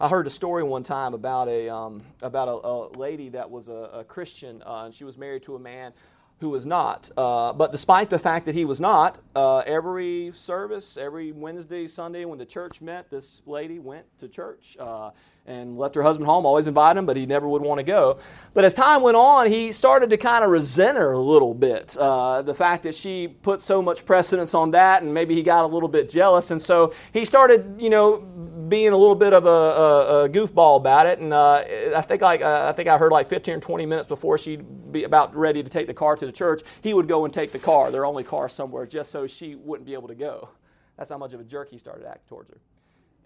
I 0.00 0.08
heard 0.08 0.26
a 0.26 0.30
story 0.30 0.62
one 0.62 0.84
time 0.84 1.12
about 1.12 1.48
a 1.48 1.68
um, 1.68 2.00
about 2.22 2.48
a, 2.48 2.66
a, 2.66 2.74
lady 2.96 3.28
that 3.28 3.50
was 3.50 3.68
a, 3.68 3.90
a 3.92 4.04
Christian, 4.04 4.62
uh, 4.64 4.84
and 4.86 4.94
she 4.94 5.04
was 5.04 5.18
married 5.18 5.42
to 5.42 5.56
a 5.56 5.58
man 5.58 5.92
who 6.40 6.50
was 6.50 6.64
not. 6.64 7.10
Uh, 7.16 7.52
but 7.52 7.72
despite 7.72 8.10
the 8.10 8.18
fact 8.18 8.46
that 8.46 8.54
he 8.54 8.64
was 8.64 8.80
not, 8.80 9.18
uh, 9.34 9.58
every 9.58 10.30
service, 10.34 10.96
every 10.96 11.32
Wednesday, 11.32 11.86
Sunday, 11.86 12.24
when 12.24 12.38
the 12.38 12.46
church 12.46 12.80
met, 12.80 13.10
this 13.10 13.42
lady 13.44 13.78
went 13.80 14.06
to 14.20 14.28
church 14.28 14.76
uh, 14.78 15.10
and 15.46 15.76
left 15.76 15.96
her 15.96 16.02
husband 16.02 16.26
home. 16.26 16.46
Always 16.46 16.68
invited 16.68 16.98
him, 16.98 17.06
but 17.06 17.16
he 17.16 17.26
never 17.26 17.48
would 17.48 17.62
want 17.62 17.78
to 17.78 17.84
go. 17.84 18.18
But 18.54 18.64
as 18.64 18.72
time 18.72 19.02
went 19.02 19.16
on, 19.16 19.48
he 19.48 19.72
started 19.72 20.10
to 20.10 20.16
kind 20.16 20.44
of 20.44 20.50
resent 20.50 20.96
her 20.96 21.12
a 21.12 21.18
little 21.18 21.54
bit. 21.54 21.96
Uh, 21.98 22.42
the 22.42 22.54
fact 22.54 22.84
that 22.84 22.94
she 22.94 23.28
put 23.28 23.60
so 23.60 23.82
much 23.82 24.04
precedence 24.04 24.54
on 24.54 24.70
that, 24.72 25.02
and 25.02 25.12
maybe 25.12 25.34
he 25.34 25.42
got 25.42 25.64
a 25.64 25.68
little 25.68 25.88
bit 25.88 26.08
jealous. 26.08 26.52
And 26.52 26.62
so 26.62 26.94
he 27.12 27.24
started, 27.24 27.76
you 27.80 27.90
know, 27.90 28.18
being 28.68 28.90
a 28.90 28.96
little 28.96 29.14
bit 29.14 29.32
of 29.32 29.46
a, 29.46 29.48
a, 29.48 30.24
a 30.24 30.28
goofball 30.28 30.76
about 30.76 31.06
it, 31.06 31.18
and 31.18 31.32
uh, 31.32 31.64
I 31.96 32.02
think 32.02 32.22
like 32.22 32.42
uh, 32.42 32.68
I 32.68 32.72
think 32.72 32.88
I 32.88 32.98
heard 32.98 33.12
like 33.12 33.26
15 33.26 33.54
or 33.54 33.60
20 33.60 33.86
minutes 33.86 34.08
before 34.08 34.36
she'd 34.38 34.62
be 34.92 35.04
about 35.04 35.34
ready 35.34 35.62
to 35.62 35.70
take 35.70 35.86
the 35.86 35.94
car 35.94 36.16
to 36.16 36.26
the 36.26 36.32
church, 36.32 36.62
he 36.82 36.94
would 36.94 37.08
go 37.08 37.24
and 37.24 37.32
take 37.32 37.52
the 37.52 37.58
car, 37.58 37.90
their 37.90 38.06
only 38.06 38.24
car 38.24 38.48
somewhere, 38.48 38.86
just 38.86 39.10
so 39.10 39.26
she 39.26 39.54
wouldn't 39.54 39.86
be 39.86 39.94
able 39.94 40.08
to 40.08 40.14
go. 40.14 40.48
That's 40.96 41.10
how 41.10 41.18
much 41.18 41.32
of 41.32 41.40
a 41.40 41.44
jerk 41.44 41.70
he 41.70 41.78
started 41.78 42.06
acting 42.06 42.28
towards 42.28 42.50
her. 42.50 42.60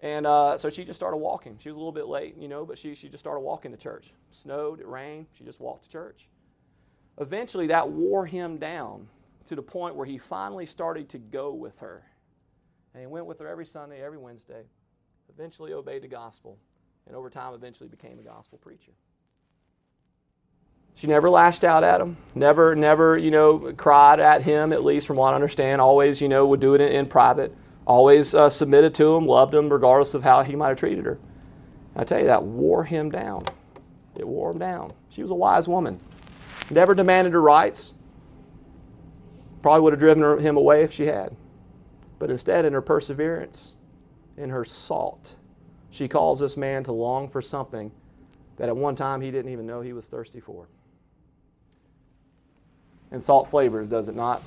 And 0.01 0.27
uh, 0.27 0.57
so 0.57 0.69
she 0.69 0.83
just 0.83 0.99
started 0.99 1.17
walking. 1.17 1.57
She 1.59 1.69
was 1.69 1.77
a 1.77 1.79
little 1.79 1.93
bit 1.93 2.07
late, 2.07 2.35
you 2.37 2.47
know, 2.47 2.65
but 2.65 2.77
she, 2.77 2.93
she 2.93 3.07
just 3.07 3.23
started 3.23 3.39
walking 3.39 3.71
to 3.71 3.77
church. 3.77 4.13
snowed, 4.31 4.81
it 4.81 4.87
rained, 4.87 5.27
she 5.33 5.43
just 5.43 5.59
walked 5.59 5.83
to 5.83 5.89
church. 5.89 6.27
Eventually, 7.19 7.67
that 7.67 7.89
wore 7.89 8.25
him 8.25 8.57
down 8.57 9.07
to 9.45 9.55
the 9.55 9.61
point 9.61 9.95
where 9.95 10.05
he 10.05 10.17
finally 10.17 10.65
started 10.65 11.09
to 11.09 11.19
go 11.19 11.53
with 11.53 11.79
her. 11.79 12.03
And 12.93 13.01
he 13.01 13.07
went 13.07 13.25
with 13.25 13.39
her 13.39 13.47
every 13.47 13.65
Sunday, 13.65 14.03
every 14.03 14.17
Wednesday 14.17 14.63
eventually 15.29 15.73
obeyed 15.73 16.03
the 16.03 16.07
gospel, 16.07 16.57
and 17.07 17.15
over 17.15 17.29
time 17.29 17.53
eventually 17.53 17.89
became 17.89 18.19
a 18.19 18.23
gospel 18.23 18.57
preacher. 18.57 18.91
She 20.95 21.07
never 21.07 21.29
lashed 21.29 21.63
out 21.63 21.83
at 21.83 21.99
him, 21.99 22.17
never, 22.35 22.75
never, 22.75 23.17
you 23.17 23.31
know, 23.31 23.73
cried 23.75 24.19
at 24.19 24.43
him, 24.43 24.71
at 24.71 24.83
least 24.83 25.07
from 25.07 25.17
what 25.17 25.33
I 25.33 25.35
understand. 25.35 25.81
Always, 25.81 26.21
you 26.21 26.29
know, 26.29 26.45
would 26.47 26.59
do 26.59 26.75
it 26.75 26.81
in, 26.81 26.91
in 26.91 27.05
private. 27.07 27.55
Always 27.85 28.33
uh, 28.33 28.49
submitted 28.49 28.93
to 28.95 29.15
him, 29.15 29.25
loved 29.25 29.53
him, 29.53 29.69
regardless 29.69 30.13
of 30.13 30.23
how 30.23 30.43
he 30.43 30.55
might 30.55 30.69
have 30.69 30.77
treated 30.77 31.05
her. 31.05 31.19
I 31.95 32.03
tell 32.03 32.19
you, 32.19 32.25
that 32.27 32.43
wore 32.43 32.83
him 32.83 33.09
down. 33.11 33.45
It 34.15 34.27
wore 34.27 34.51
him 34.51 34.59
down. 34.59 34.93
She 35.09 35.21
was 35.21 35.31
a 35.31 35.35
wise 35.35 35.67
woman. 35.67 35.99
Never 36.69 36.95
demanded 36.95 37.33
her 37.33 37.41
rights. 37.41 37.93
Probably 39.61 39.81
would 39.81 39.93
have 39.93 39.99
driven 39.99 40.39
him 40.39 40.57
away 40.57 40.83
if 40.83 40.93
she 40.93 41.07
had. 41.07 41.35
But 42.19 42.29
instead, 42.29 42.65
in 42.65 42.73
her 42.73 42.81
perseverance, 42.81 43.75
in 44.37 44.49
her 44.49 44.63
salt. 44.63 45.35
She 45.89 46.07
calls 46.07 46.39
this 46.39 46.55
man 46.57 46.83
to 46.85 46.91
long 46.91 47.27
for 47.27 47.41
something 47.41 47.91
that 48.57 48.69
at 48.69 48.75
one 48.75 48.95
time 48.95 49.21
he 49.21 49.31
didn't 49.31 49.51
even 49.51 49.65
know 49.65 49.81
he 49.81 49.93
was 49.93 50.07
thirsty 50.07 50.39
for. 50.39 50.67
And 53.13 53.23
salt 53.23 53.49
flavors, 53.49 53.89
does 53.89 54.09
it 54.09 54.15
not? 54.15 54.41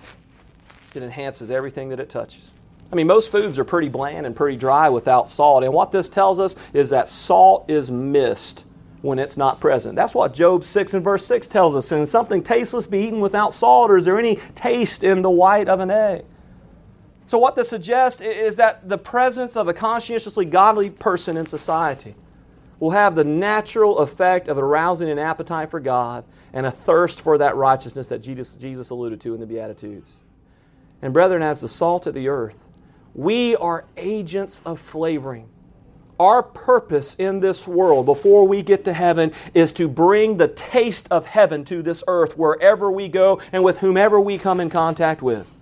It 0.94 1.02
enhances 1.02 1.50
everything 1.50 1.88
that 1.90 2.00
it 2.00 2.10
touches. 2.10 2.52
I 2.92 2.94
mean, 2.94 3.06
most 3.06 3.32
foods 3.32 3.58
are 3.58 3.64
pretty 3.64 3.88
bland 3.88 4.26
and 4.26 4.34
pretty 4.34 4.58
dry 4.58 4.88
without 4.88 5.28
salt. 5.30 5.64
And 5.64 5.72
what 5.72 5.92
this 5.92 6.08
tells 6.08 6.38
us 6.38 6.54
is 6.72 6.90
that 6.90 7.08
salt 7.08 7.70
is 7.70 7.90
missed 7.90 8.64
when 9.02 9.18
it's 9.18 9.36
not 9.36 9.60
present. 9.60 9.94
That's 9.94 10.14
what 10.14 10.34
Job 10.34 10.64
6 10.64 10.94
and 10.94 11.04
verse 11.04 11.24
6 11.26 11.46
tells 11.48 11.74
us. 11.74 11.92
And 11.92 12.08
something 12.08 12.42
tasteless 12.42 12.86
be 12.86 12.98
eaten 12.98 13.20
without 13.20 13.52
salt, 13.52 13.90
or 13.90 13.96
is 13.96 14.04
there 14.04 14.18
any 14.18 14.36
taste 14.54 15.04
in 15.04 15.22
the 15.22 15.30
white 15.30 15.68
of 15.68 15.80
an 15.80 15.90
egg? 15.90 16.24
So, 17.26 17.38
what 17.38 17.56
this 17.56 17.68
suggests 17.68 18.22
is 18.22 18.56
that 18.56 18.88
the 18.88 18.98
presence 18.98 19.56
of 19.56 19.66
a 19.66 19.72
conscientiously 19.72 20.44
godly 20.44 20.90
person 20.90 21.36
in 21.36 21.46
society 21.46 22.14
will 22.78 22.90
have 22.90 23.14
the 23.14 23.24
natural 23.24 23.98
effect 23.98 24.48
of 24.48 24.58
arousing 24.58 25.08
an 25.08 25.18
appetite 25.18 25.70
for 25.70 25.80
God 25.80 26.24
and 26.52 26.66
a 26.66 26.70
thirst 26.70 27.20
for 27.20 27.38
that 27.38 27.56
righteousness 27.56 28.06
that 28.08 28.18
Jesus, 28.18 28.54
Jesus 28.54 28.90
alluded 28.90 29.20
to 29.22 29.34
in 29.34 29.40
the 29.40 29.46
Beatitudes. 29.46 30.20
And, 31.02 31.12
brethren, 31.12 31.42
as 31.42 31.60
the 31.60 31.68
salt 31.68 32.06
of 32.06 32.14
the 32.14 32.28
earth, 32.28 32.64
we 33.14 33.56
are 33.56 33.86
agents 33.96 34.62
of 34.64 34.78
flavoring. 34.80 35.48
Our 36.18 36.42
purpose 36.42 37.14
in 37.14 37.40
this 37.40 37.66
world 37.68 38.06
before 38.06 38.48
we 38.48 38.62
get 38.62 38.84
to 38.84 38.92
heaven 38.92 39.32
is 39.52 39.72
to 39.72 39.88
bring 39.88 40.36
the 40.38 40.48
taste 40.48 41.08
of 41.10 41.26
heaven 41.26 41.64
to 41.66 41.82
this 41.82 42.02
earth 42.08 42.38
wherever 42.38 42.90
we 42.90 43.08
go 43.08 43.40
and 43.52 43.62
with 43.62 43.78
whomever 43.78 44.18
we 44.18 44.38
come 44.38 44.60
in 44.60 44.70
contact 44.70 45.20
with 45.20 45.56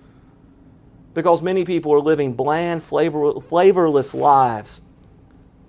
because 1.15 1.43
many 1.43 1.65
people 1.65 1.93
are 1.95 2.01
living 2.01 2.35
bland, 2.35 2.83
flavor, 2.83 3.41
flavorless 3.41 4.15
lives, 4.15 4.81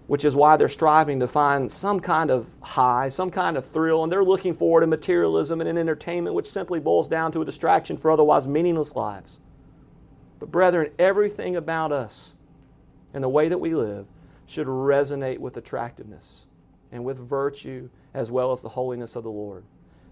which 0.08 0.24
is 0.24 0.36
why 0.36 0.56
they're 0.56 0.70
striving 0.70 1.20
to 1.20 1.28
find 1.28 1.72
some 1.72 2.00
kind 2.00 2.30
of 2.30 2.48
high, 2.62 3.10
some 3.10 3.32
kind 3.32 3.58
of 3.58 3.66
thrill, 3.66 4.04
and 4.04 4.12
they're 4.12 4.24
looking 4.24 4.54
forward 4.54 4.82
to 4.82 4.88
materialism 4.88 5.62
and 5.62 5.70
an 5.70 5.78
entertainment 5.78 6.36
which 6.36 6.46
simply 6.46 6.80
boils 6.80 7.08
down 7.08 7.32
to 7.32 7.42
a 7.42 7.46
distraction 7.46 7.98
for 7.98 8.12
otherwise 8.12 8.48
meaningless 8.48 8.96
lives. 8.96 9.40
But, 10.40 10.52
brethren, 10.52 10.92
everything 11.00 11.56
about 11.56 11.92
us 11.92 12.36
and 13.14 13.24
the 13.24 13.30
way 13.30 13.50
that 13.50 13.58
we 13.58 13.74
live 13.74 14.06
should 14.46 14.68
resonate 14.68 15.40
with 15.40 15.58
attractiveness 15.58 16.46
and 16.92 17.04
with 17.04 17.18
virtue 17.18 17.90
as 18.14 18.30
well 18.30 18.52
as 18.52 18.62
the 18.62 18.70
holiness 18.70 19.16
of 19.16 19.24
the 19.24 19.32
Lord 19.32 19.64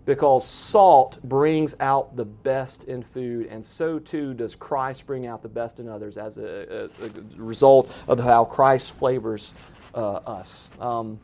because 0.05 0.45
salt 0.45 1.21
brings 1.23 1.75
out 1.79 2.15
the 2.15 2.25
best 2.25 2.83
in 2.85 3.01
food, 3.01 3.47
and 3.47 3.65
so 3.65 3.99
too 3.99 4.33
does 4.33 4.55
Christ 4.55 5.05
bring 5.05 5.25
out 5.27 5.41
the 5.41 5.49
best 5.49 5.79
in 5.79 5.87
others 5.87 6.17
as 6.17 6.37
a, 6.37 6.89
a, 7.01 7.05
a 7.05 7.09
result 7.37 7.95
of 8.07 8.19
how 8.19 8.43
Christ 8.45 8.93
flavors 8.93 9.53
us. 10.01 10.69
Um, 10.79 11.19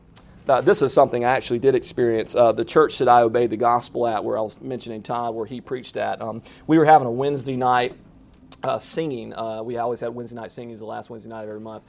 uh, 0.48 0.60
this 0.60 0.82
is 0.82 0.92
something 0.92 1.24
I 1.24 1.30
actually 1.30 1.60
did 1.60 1.74
experience. 1.74 2.34
Uh, 2.34 2.52
the 2.52 2.64
church 2.64 2.98
that 2.98 3.08
I 3.08 3.22
obeyed 3.22 3.50
the 3.50 3.56
gospel 3.56 4.06
at, 4.06 4.24
where 4.24 4.36
I 4.36 4.40
was 4.40 4.60
mentioning 4.60 5.02
Todd, 5.02 5.34
where 5.34 5.46
he 5.46 5.60
preached 5.60 5.96
at, 5.96 6.20
um, 6.20 6.42
we 6.66 6.78
were 6.78 6.84
having 6.84 7.06
a 7.06 7.12
Wednesday 7.12 7.56
night 7.56 7.94
uh, 8.62 8.78
singing. 8.78 9.32
Uh, 9.34 9.62
we 9.62 9.76
always 9.76 10.00
had 10.00 10.14
Wednesday 10.14 10.36
night 10.36 10.50
singing, 10.50 10.76
the 10.76 10.84
last 10.84 11.10
Wednesday 11.10 11.30
night 11.30 11.42
of 11.42 11.48
every 11.48 11.60
month. 11.60 11.86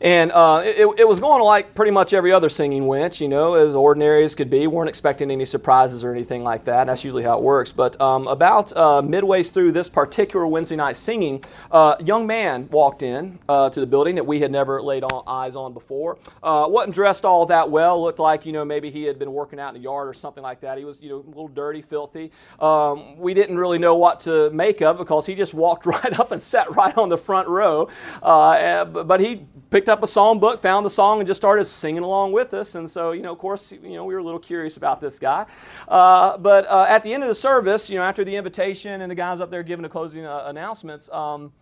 And 0.00 0.30
uh, 0.32 0.62
it, 0.64 0.86
it, 0.98 1.08
was 1.08 1.20
going 1.20 1.42
like 1.42 1.74
pretty 1.74 1.90
much 1.90 2.12
every 2.12 2.32
other 2.32 2.48
singing 2.48 2.86
went, 2.86 3.20
you 3.20 3.28
know, 3.28 3.54
as 3.54 3.74
ordinary 3.74 4.24
as 4.24 4.34
could 4.34 4.50
be. 4.50 4.60
We 4.60 4.66
weren't 4.66 4.90
expecting 4.90 5.30
any 5.30 5.46
surprises 5.46 6.04
or 6.04 6.12
anything 6.12 6.44
like 6.44 6.64
that. 6.64 6.86
That's 6.86 7.02
usually 7.02 7.22
how 7.22 7.38
it 7.38 7.42
works. 7.42 7.72
But 7.72 7.98
um, 8.00 8.26
about 8.28 8.76
uh, 8.76 9.00
midway 9.02 9.42
through 9.42 9.72
this 9.72 9.88
particular 9.88 10.46
Wednesday 10.46 10.76
night 10.76 10.96
singing, 10.96 11.42
uh, 11.70 11.96
a 11.98 12.04
young 12.04 12.26
man 12.26 12.68
walked 12.70 13.02
in 13.02 13.38
uh, 13.48 13.70
to 13.70 13.80
the 13.80 13.86
building 13.86 14.16
that 14.16 14.26
we 14.26 14.40
had 14.40 14.50
never 14.50 14.82
laid 14.82 15.02
on, 15.02 15.24
eyes 15.26 15.56
on 15.56 15.72
before. 15.72 16.18
Uh, 16.42 16.66
wasn't 16.68 16.94
dressed 16.94 17.24
all 17.24 17.46
that 17.46 17.70
well. 17.70 18.02
Looked 18.02 18.18
like, 18.18 18.44
you 18.44 18.52
know, 18.52 18.64
maybe 18.64 18.90
he 18.90 19.04
had 19.04 19.18
been 19.18 19.32
working 19.32 19.58
out 19.58 19.74
in 19.74 19.80
the 19.80 19.84
yard 19.84 20.08
or 20.08 20.14
something 20.14 20.42
like 20.42 20.60
that. 20.60 20.76
He 20.76 20.84
was, 20.84 21.00
you 21.00 21.08
know, 21.08 21.16
a 21.16 21.28
little 21.28 21.48
dirty, 21.48 21.80
filthy. 21.80 22.32
Um, 22.60 23.18
we 23.18 23.32
didn't 23.32 23.56
really 23.56 23.78
know 23.78 23.96
what 23.96 24.20
to 24.20 24.50
make 24.50 24.82
of 24.82 24.98
because 24.98 25.24
he 25.24 25.34
just 25.34 25.54
walked 25.54 25.86
right 25.86 26.05
up 26.12 26.32
and 26.32 26.42
sat 26.42 26.70
right 26.76 26.96
on 26.98 27.08
the 27.08 27.18
front 27.18 27.48
row. 27.48 27.88
Uh, 28.22 28.84
but 28.84 29.20
he 29.20 29.46
picked 29.70 29.86
picked 29.86 29.92
up 29.92 30.02
a 30.02 30.06
song 30.06 30.40
book, 30.40 30.60
found 30.60 30.84
the 30.84 30.90
song, 30.90 31.20
and 31.20 31.28
just 31.28 31.40
started 31.40 31.64
singing 31.64 32.02
along 32.02 32.32
with 32.32 32.52
us. 32.54 32.74
And 32.74 32.90
so, 32.90 33.12
you 33.12 33.22
know, 33.22 33.30
of 33.30 33.38
course, 33.38 33.70
you 33.70 33.90
know, 33.90 34.04
we 34.04 34.14
were 34.14 34.18
a 34.18 34.22
little 34.22 34.40
curious 34.40 34.76
about 34.76 35.00
this 35.00 35.20
guy. 35.20 35.46
Uh, 35.86 36.36
but 36.38 36.66
uh, 36.68 36.86
at 36.88 37.04
the 37.04 37.14
end 37.14 37.22
of 37.22 37.28
the 37.28 37.34
service, 37.36 37.88
you 37.88 37.96
know, 37.96 38.02
after 38.02 38.24
the 38.24 38.34
invitation 38.34 39.00
and 39.00 39.08
the 39.08 39.14
guys 39.14 39.38
up 39.38 39.48
there 39.48 39.62
giving 39.62 39.84
the 39.84 39.88
closing 39.88 40.24
uh, 40.24 40.42
announcements, 40.46 41.08
um, 41.12 41.52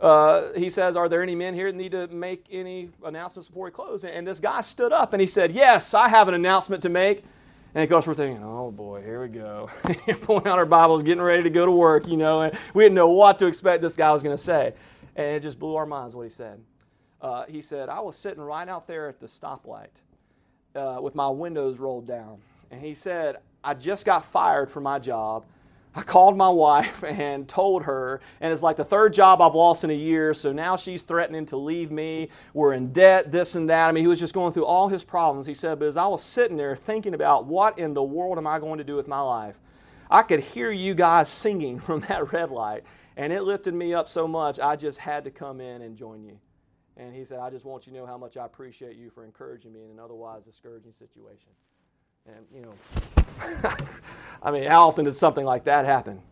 uh, 0.00 0.52
he 0.52 0.70
says, 0.70 0.94
Are 0.96 1.08
there 1.08 1.22
any 1.22 1.34
men 1.34 1.54
here 1.54 1.72
that 1.72 1.76
need 1.76 1.90
to 1.90 2.06
make 2.06 2.46
any 2.52 2.90
announcements 3.04 3.48
before 3.48 3.64
we 3.64 3.72
close? 3.72 4.04
And 4.04 4.24
this 4.24 4.38
guy 4.38 4.60
stood 4.60 4.92
up 4.92 5.12
and 5.12 5.20
he 5.20 5.26
said, 5.26 5.50
Yes, 5.50 5.92
I 5.92 6.08
have 6.08 6.28
an 6.28 6.34
announcement 6.34 6.84
to 6.84 6.88
make. 6.88 7.24
And 7.74 7.84
of 7.84 7.90
course, 7.90 8.06
we're 8.06 8.14
thinking, 8.14 8.44
oh 8.44 8.70
boy, 8.70 9.02
here 9.02 9.22
we 9.22 9.28
go. 9.28 9.70
Pulling 10.22 10.46
out 10.46 10.58
our 10.58 10.66
Bibles, 10.66 11.02
getting 11.02 11.22
ready 11.22 11.42
to 11.42 11.50
go 11.50 11.64
to 11.64 11.72
work, 11.72 12.06
you 12.06 12.16
know, 12.16 12.42
and 12.42 12.58
we 12.74 12.84
didn't 12.84 12.96
know 12.96 13.08
what 13.08 13.38
to 13.38 13.46
expect 13.46 13.82
this 13.82 13.94
guy 13.94 14.12
was 14.12 14.22
going 14.22 14.36
to 14.36 14.42
say. 14.42 14.74
And 15.16 15.36
it 15.36 15.40
just 15.40 15.58
blew 15.58 15.76
our 15.76 15.86
minds 15.86 16.14
what 16.14 16.24
he 16.24 16.30
said 16.30 16.60
uh, 17.22 17.44
he 17.46 17.62
said, 17.62 17.88
I 17.88 18.00
was 18.00 18.16
sitting 18.16 18.42
right 18.42 18.68
out 18.68 18.86
there 18.86 19.08
at 19.08 19.20
the 19.20 19.26
stoplight 19.26 20.02
uh, 20.74 20.98
with 21.00 21.14
my 21.14 21.28
windows 21.28 21.78
rolled 21.78 22.06
down. 22.06 22.38
And 22.70 22.80
he 22.80 22.94
said, 22.94 23.36
I 23.62 23.74
just 23.74 24.04
got 24.04 24.24
fired 24.24 24.70
from 24.70 24.82
my 24.82 24.98
job. 24.98 25.44
I 25.94 26.02
called 26.02 26.36
my 26.36 26.48
wife 26.48 27.04
and 27.06 27.48
told 27.48 27.84
her, 27.84 28.20
and 28.40 28.52
it's 28.52 28.62
like 28.62 28.76
the 28.76 28.84
third 28.84 29.12
job 29.12 29.40
I've 29.40 29.54
lost 29.54 29.84
in 29.84 29.90
a 29.90 29.94
year, 29.94 30.32
so 30.34 30.52
now 30.52 30.76
she's 30.76 31.02
threatening 31.02 31.46
to 31.46 31.56
leave 31.56 31.90
me. 31.90 32.28
We're 32.54 32.72
in 32.72 32.92
debt, 32.92 33.30
this 33.30 33.54
and 33.54 33.68
that. 33.68 33.88
I 33.88 33.92
mean, 33.92 34.04
he 34.04 34.08
was 34.08 34.20
just 34.20 34.34
going 34.34 34.52
through 34.52 34.66
all 34.66 34.88
his 34.88 35.04
problems. 35.04 35.46
He 35.46 35.54
said, 35.54 35.78
but 35.78 35.86
as 35.86 35.96
I 35.96 36.06
was 36.06 36.22
sitting 36.22 36.56
there 36.56 36.76
thinking 36.76 37.14
about 37.14 37.46
what 37.46 37.78
in 37.78 37.94
the 37.94 38.02
world 38.02 38.38
am 38.38 38.46
I 38.46 38.58
going 38.58 38.78
to 38.78 38.84
do 38.84 38.96
with 38.96 39.08
my 39.08 39.20
life, 39.20 39.60
I 40.10 40.22
could 40.22 40.40
hear 40.40 40.70
you 40.70 40.94
guys 40.94 41.28
singing 41.28 41.78
from 41.80 42.00
that 42.02 42.32
red 42.32 42.50
light, 42.50 42.84
and 43.16 43.32
it 43.32 43.42
lifted 43.42 43.74
me 43.74 43.92
up 43.92 44.08
so 44.08 44.26
much, 44.26 44.58
I 44.58 44.76
just 44.76 44.98
had 44.98 45.24
to 45.24 45.30
come 45.30 45.60
in 45.60 45.82
and 45.82 45.96
join 45.96 46.24
you. 46.24 46.38
And 46.96 47.14
he 47.14 47.24
said, 47.24 47.40
I 47.40 47.50
just 47.50 47.64
want 47.64 47.86
you 47.86 47.92
to 47.92 47.98
know 47.98 48.06
how 48.06 48.18
much 48.18 48.36
I 48.36 48.44
appreciate 48.44 48.96
you 48.96 49.10
for 49.10 49.24
encouraging 49.24 49.72
me 49.72 49.82
in 49.82 49.90
an 49.90 49.98
otherwise 49.98 50.44
discouraging 50.44 50.92
situation. 50.92 51.48
And, 52.26 52.46
you 52.54 52.62
know, 52.62 52.74
I 54.42 54.52
mean, 54.52 54.64
how 54.64 54.86
often 54.86 55.06
does 55.06 55.18
something 55.18 55.44
like 55.44 55.64
that 55.64 55.84
happen? 55.84 56.22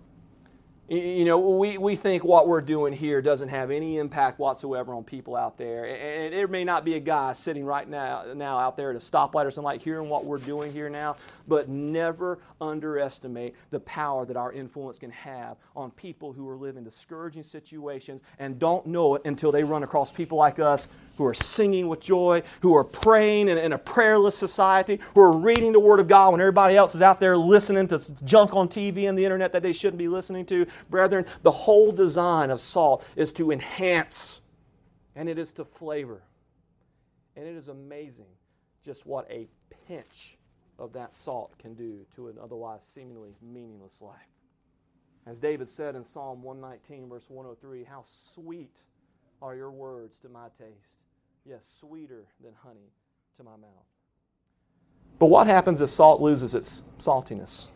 You 0.88 1.24
know, 1.24 1.38
we, 1.38 1.78
we 1.78 1.95
think 1.95 2.24
what 2.24 2.49
we're 2.49 2.61
doing 2.61 2.93
here 2.93 3.22
doesn't 3.22 3.49
have 3.49 3.70
any 3.70 3.99
impact 3.99 4.41
whatsoever 4.41 4.93
on 4.93 5.05
people 5.05 5.36
out 5.36 5.57
there. 5.57 5.84
And 5.84 6.34
there 6.34 6.49
may 6.49 6.64
not 6.64 6.84
be 6.84 6.95
a 6.95 7.01
guy 7.01 7.32
sitting 7.32 7.64
right 7.64 7.88
now, 7.88 8.24
now 8.34 8.59
out 8.59 8.76
there 8.76 8.91
at 8.91 8.97
a 8.97 8.99
stoplight 8.99 9.47
or 9.47 9.53
something 9.53 9.66
like 9.66 9.82
hearing 9.82 10.09
what 10.09 10.24
we're 10.24 10.38
doing 10.38 10.72
here 10.72 10.91
now, 10.91 11.16
but 11.47 11.68
never 11.68 12.41
underestimate 12.61 13.55
the 13.70 13.78
power 13.80 14.26
that 14.26 14.36
our 14.36 14.53
influence 14.53 14.99
can 14.99 15.12
have 15.12 15.59
on 15.76 15.93
people 15.93 16.32
who 16.32 16.49
are 16.49 16.57
living 16.57 16.82
discouraging 16.82 17.45
situations 17.45 18.20
and 18.41 18.59
don't 18.59 18.84
know 18.86 19.14
it 19.14 19.22
until 19.24 19.53
they 19.53 19.62
run 19.62 19.84
across 19.84 20.11
people 20.11 20.38
like 20.38 20.59
us 20.59 20.88
who 21.20 21.26
are 21.26 21.34
singing 21.34 21.86
with 21.86 22.00
joy, 22.00 22.42
who 22.62 22.74
are 22.74 22.82
praying 22.82 23.50
in, 23.50 23.58
in, 23.58 23.74
a 23.74 23.78
prayerless 23.78 24.34
society, 24.34 24.98
who 25.14 25.20
are 25.20 25.36
reading 25.36 25.70
the 25.70 25.78
Word 25.78 26.00
of 26.00 26.08
God 26.08 26.32
when 26.32 26.40
everybody 26.40 26.76
else 26.76 26.94
is 26.94 27.02
out 27.02 27.20
there 27.20 27.36
listening 27.36 27.86
to 27.88 28.00
junk 28.24 28.56
on 28.56 28.68
TV 28.68 29.06
and 29.06 29.18
the 29.18 29.24
internet 29.24 29.52
that 29.52 29.62
they 29.62 29.74
shouldn't 29.74 29.98
be 29.98 30.08
listening 30.08 30.46
to. 30.46 30.66
Brethren, 30.88 31.26
the 31.42 31.50
whole 31.50 31.92
design 31.92 32.48
of 32.50 32.58
salt 32.58 33.06
is 33.16 33.32
to 33.32 33.50
enhance 33.50 34.40
and 35.14 35.28
it 35.28 35.38
is 35.38 35.52
to 35.52 35.64
flavor. 35.66 36.22
And 37.36 37.46
it 37.46 37.54
is 37.54 37.68
amazing 37.68 38.32
just 38.82 39.04
what 39.04 39.30
a 39.30 39.46
pinch 39.86 40.38
of 40.78 40.94
that 40.94 41.12
salt 41.12 41.52
can 41.58 41.74
do 41.74 42.06
to 42.16 42.28
an 42.28 42.38
otherwise 42.42 42.82
seemingly 42.82 43.34
meaningless 43.42 44.00
life. 44.00 44.16
As 45.26 45.38
David 45.38 45.68
said 45.68 45.96
in 45.96 46.02
Psalm 46.02 46.42
119, 46.42 47.10
verse 47.10 47.28
103, 47.28 47.84
How 47.84 48.00
sweet 48.04 48.84
are 49.42 49.54
your 49.54 49.70
words 49.70 50.18
to 50.20 50.30
my 50.30 50.48
taste 50.58 51.00
yes, 51.51 51.78
sweeter 51.80 52.26
than 52.40 52.53
honey 52.62 52.92
to 53.36 53.42
my 53.42 53.57
mouth. 53.57 53.70
But 55.18 55.26
what 55.26 55.48
happens 55.48 55.80
if 55.80 55.90
salt 55.90 56.20
loses 56.20 56.55
its 56.55 56.82
saltiness? 57.01 57.68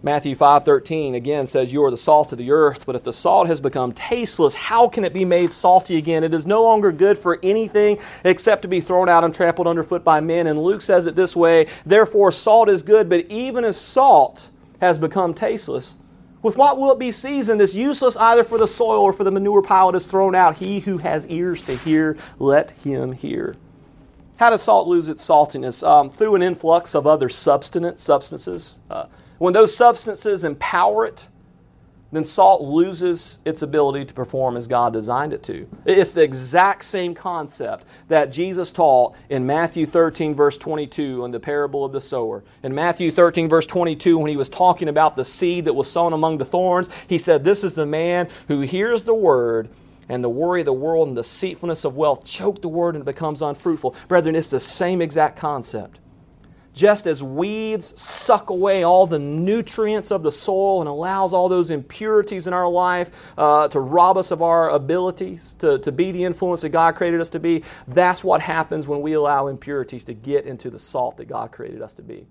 Matthew 0.00 0.36
5:13 0.36 1.16
again 1.16 1.48
says 1.48 1.72
you 1.72 1.82
are 1.82 1.90
the 1.90 1.96
salt 1.96 2.30
of 2.30 2.38
the 2.38 2.52
earth 2.52 2.86
but 2.86 2.94
if 2.94 3.02
the 3.02 3.12
salt 3.12 3.48
has 3.48 3.60
become 3.60 3.90
tasteless 3.90 4.54
how 4.54 4.86
can 4.86 5.04
it 5.04 5.12
be 5.12 5.24
made 5.24 5.52
salty 5.52 5.96
again 5.96 6.22
it 6.22 6.32
is 6.32 6.46
no 6.46 6.62
longer 6.62 6.92
good 6.92 7.18
for 7.18 7.40
anything 7.42 7.98
except 8.24 8.62
to 8.62 8.68
be 8.68 8.80
thrown 8.80 9.08
out 9.08 9.24
and 9.24 9.34
trampled 9.34 9.66
underfoot 9.66 10.04
by 10.04 10.20
men 10.20 10.46
and 10.46 10.62
Luke 10.62 10.82
says 10.82 11.06
it 11.06 11.16
this 11.16 11.34
way 11.34 11.66
therefore 11.84 12.30
salt 12.30 12.68
is 12.68 12.80
good 12.80 13.08
but 13.08 13.26
even 13.28 13.64
as 13.64 13.76
salt 13.78 14.50
has 14.80 15.00
become 15.00 15.34
tasteless 15.34 15.97
with 16.42 16.56
what 16.56 16.78
will 16.78 16.92
it 16.92 16.98
be 16.98 17.10
seasoned? 17.10 17.60
It's 17.60 17.74
useless 17.74 18.16
either 18.16 18.44
for 18.44 18.58
the 18.58 18.68
soil 18.68 19.02
or 19.02 19.12
for 19.12 19.24
the 19.24 19.30
manure 19.30 19.62
pile 19.62 19.90
it 19.90 19.96
is 19.96 20.06
thrown 20.06 20.34
out. 20.34 20.58
He 20.58 20.80
who 20.80 20.98
has 20.98 21.26
ears 21.26 21.62
to 21.62 21.76
hear, 21.76 22.16
let 22.38 22.72
him 22.72 23.12
hear. 23.12 23.54
How 24.36 24.50
does 24.50 24.62
salt 24.62 24.86
lose 24.86 25.08
its 25.08 25.26
saltiness? 25.26 25.86
Um, 25.86 26.10
through 26.10 26.36
an 26.36 26.42
influx 26.42 26.94
of 26.94 27.06
other 27.06 27.28
substance, 27.28 28.02
substances. 28.02 28.78
Uh, 28.88 29.06
when 29.38 29.52
those 29.52 29.76
substances 29.76 30.44
empower 30.44 31.06
it, 31.06 31.28
then 32.10 32.24
salt 32.24 32.62
loses 32.62 33.38
its 33.44 33.62
ability 33.62 34.04
to 34.06 34.14
perform 34.14 34.56
as 34.56 34.66
God 34.66 34.92
designed 34.92 35.32
it 35.32 35.42
to. 35.44 35.68
It's 35.84 36.14
the 36.14 36.22
exact 36.22 36.84
same 36.84 37.14
concept 37.14 37.84
that 38.08 38.32
Jesus 38.32 38.72
taught 38.72 39.14
in 39.28 39.46
Matthew 39.46 39.84
13, 39.84 40.34
verse 40.34 40.56
22, 40.56 41.24
in 41.24 41.30
the 41.30 41.40
parable 41.40 41.84
of 41.84 41.92
the 41.92 42.00
sower. 42.00 42.44
In 42.62 42.74
Matthew 42.74 43.10
13, 43.10 43.48
verse 43.48 43.66
22, 43.66 44.18
when 44.18 44.30
he 44.30 44.36
was 44.36 44.48
talking 44.48 44.88
about 44.88 45.16
the 45.16 45.24
seed 45.24 45.66
that 45.66 45.74
was 45.74 45.90
sown 45.90 46.12
among 46.12 46.38
the 46.38 46.44
thorns, 46.46 46.88
he 47.06 47.18
said, 47.18 47.44
This 47.44 47.62
is 47.62 47.74
the 47.74 47.86
man 47.86 48.28
who 48.48 48.62
hears 48.62 49.02
the 49.02 49.14
word 49.14 49.68
and 50.08 50.24
the 50.24 50.30
worry 50.30 50.60
of 50.60 50.66
the 50.66 50.72
world 50.72 51.08
and 51.08 51.16
the 51.16 51.22
deceitfulness 51.22 51.84
of 51.84 51.96
wealth 51.96 52.24
choke 52.24 52.62
the 52.62 52.68
word 52.68 52.94
and 52.94 53.02
it 53.02 53.04
becomes 53.04 53.42
unfruitful. 53.42 53.94
Brethren, 54.08 54.34
it's 54.34 54.50
the 54.50 54.60
same 54.60 55.02
exact 55.02 55.38
concept 55.38 55.98
just 56.78 57.08
as 57.08 57.24
weeds 57.24 58.00
suck 58.00 58.50
away 58.50 58.84
all 58.84 59.04
the 59.04 59.18
nutrients 59.18 60.12
of 60.12 60.22
the 60.22 60.30
soil 60.30 60.80
and 60.80 60.88
allows 60.88 61.32
all 61.32 61.48
those 61.48 61.72
impurities 61.72 62.46
in 62.46 62.52
our 62.52 62.68
life 62.68 63.34
uh, 63.36 63.66
to 63.66 63.80
rob 63.80 64.16
us 64.16 64.30
of 64.30 64.42
our 64.42 64.70
abilities 64.70 65.54
to, 65.54 65.80
to 65.80 65.90
be 65.90 66.12
the 66.12 66.22
influence 66.22 66.60
that 66.60 66.68
God 66.68 66.94
created 66.94 67.20
us 67.20 67.30
to 67.30 67.40
be, 67.40 67.64
that's 67.88 68.22
what 68.22 68.40
happens 68.40 68.86
when 68.86 69.00
we 69.00 69.14
allow 69.14 69.48
impurities 69.48 70.04
to 70.04 70.14
get 70.14 70.44
into 70.44 70.70
the 70.70 70.78
salt 70.78 71.16
that 71.16 71.26
God 71.26 71.50
created 71.50 71.82
us 71.82 71.94
to 71.94 72.02
be. 72.02 72.28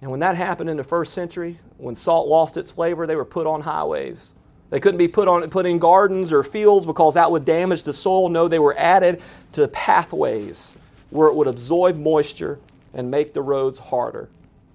And 0.00 0.10
when 0.12 0.20
that 0.20 0.36
happened 0.36 0.70
in 0.70 0.76
the 0.76 0.84
first 0.84 1.12
century, 1.12 1.58
when 1.78 1.96
salt 1.96 2.28
lost 2.28 2.56
its 2.56 2.70
flavor, 2.70 3.08
they 3.08 3.16
were 3.16 3.24
put 3.24 3.48
on 3.48 3.62
highways. 3.62 4.36
They 4.70 4.78
couldn't 4.78 4.98
be 4.98 5.08
put 5.08 5.26
on 5.26 5.50
put 5.50 5.66
in 5.66 5.80
gardens 5.80 6.32
or 6.32 6.44
fields 6.44 6.86
because 6.86 7.14
that 7.14 7.30
would 7.30 7.44
damage 7.44 7.82
the 7.82 7.92
soil. 7.92 8.28
No, 8.28 8.46
they 8.46 8.60
were 8.60 8.76
added 8.78 9.20
to 9.52 9.66
pathways 9.68 10.76
where 11.10 11.28
it 11.28 11.34
would 11.34 11.48
absorb 11.48 11.96
moisture 11.98 12.60
and 12.94 13.10
make 13.10 13.34
the 13.34 13.42
roads 13.42 13.78
harder. 13.78 14.28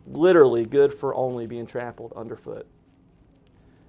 Literally, 0.05 0.65
good 0.65 0.93
for 0.93 1.13
only 1.15 1.47
being 1.47 1.65
trampled 1.65 2.13
underfoot. 2.15 2.65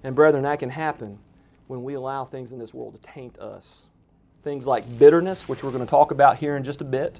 And, 0.03 0.15
brethren, 0.15 0.43
that 0.43 0.59
can 0.59 0.69
happen 0.69 1.19
when 1.67 1.83
we 1.83 1.93
allow 1.93 2.25
things 2.25 2.51
in 2.51 2.59
this 2.59 2.73
world 2.73 2.95
to 2.95 3.01
taint 3.01 3.37
us. 3.39 3.85
Things 4.43 4.65
like 4.65 4.97
bitterness, 4.97 5.47
which 5.49 5.63
we're 5.63 5.71
going 5.71 5.85
to 5.85 5.89
talk 5.89 6.11
about 6.11 6.37
here 6.37 6.55
in 6.57 6.63
just 6.63 6.81
a 6.81 6.85
bit, 6.85 7.19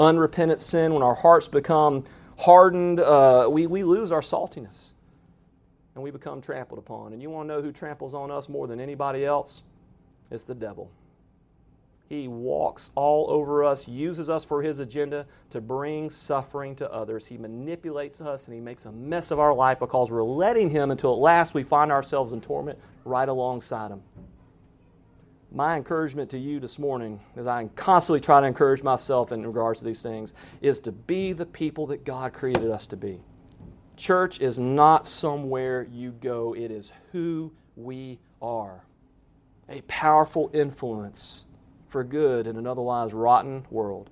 unrepentant 0.00 0.60
sin, 0.60 0.94
when 0.94 1.02
our 1.02 1.14
hearts 1.14 1.48
become 1.48 2.04
hardened, 2.38 3.00
uh, 3.00 3.48
we, 3.50 3.66
we 3.66 3.84
lose 3.84 4.10
our 4.12 4.20
saltiness 4.20 4.92
and 5.94 6.02
we 6.02 6.10
become 6.10 6.40
trampled 6.40 6.78
upon. 6.78 7.12
And 7.12 7.22
you 7.22 7.30
want 7.30 7.48
to 7.48 7.54
know 7.54 7.62
who 7.62 7.72
tramples 7.72 8.14
on 8.14 8.30
us 8.30 8.48
more 8.48 8.66
than 8.66 8.80
anybody 8.80 9.24
else? 9.24 9.62
It's 10.30 10.44
the 10.44 10.54
devil. 10.54 10.90
He 12.06 12.28
walks 12.28 12.90
all 12.94 13.30
over 13.30 13.64
us, 13.64 13.88
uses 13.88 14.28
us 14.28 14.44
for 14.44 14.62
his 14.62 14.78
agenda 14.78 15.26
to 15.50 15.60
bring 15.60 16.10
suffering 16.10 16.76
to 16.76 16.92
others. 16.92 17.26
He 17.26 17.38
manipulates 17.38 18.20
us 18.20 18.46
and 18.46 18.54
he 18.54 18.60
makes 18.60 18.84
a 18.84 18.92
mess 18.92 19.30
of 19.30 19.38
our 19.38 19.54
life 19.54 19.78
because 19.78 20.10
we're 20.10 20.22
letting 20.22 20.68
him 20.68 20.90
until 20.90 21.14
at 21.14 21.18
last 21.18 21.54
we 21.54 21.62
find 21.62 21.90
ourselves 21.90 22.32
in 22.32 22.42
torment 22.42 22.78
right 23.04 23.28
alongside 23.28 23.90
him. 23.90 24.02
My 25.50 25.76
encouragement 25.76 26.30
to 26.30 26.38
you 26.38 26.60
this 26.60 26.78
morning, 26.78 27.20
as 27.36 27.46
I 27.46 27.64
constantly 27.76 28.20
try 28.20 28.40
to 28.40 28.46
encourage 28.46 28.82
myself 28.82 29.32
in 29.32 29.46
regards 29.46 29.78
to 29.78 29.86
these 29.86 30.02
things, 30.02 30.34
is 30.60 30.80
to 30.80 30.92
be 30.92 31.32
the 31.32 31.46
people 31.46 31.86
that 31.86 32.04
God 32.04 32.32
created 32.32 32.70
us 32.70 32.88
to 32.88 32.96
be. 32.96 33.20
Church 33.96 34.40
is 34.40 34.58
not 34.58 35.06
somewhere 35.06 35.86
you 35.90 36.10
go, 36.10 36.54
it 36.54 36.70
is 36.72 36.92
who 37.12 37.52
we 37.76 38.18
are. 38.42 38.84
A 39.68 39.80
powerful 39.82 40.50
influence 40.52 41.44
for 41.94 42.02
good 42.02 42.48
in 42.48 42.56
an 42.56 42.66
otherwise 42.66 43.14
rotten 43.14 43.64
world. 43.70 44.10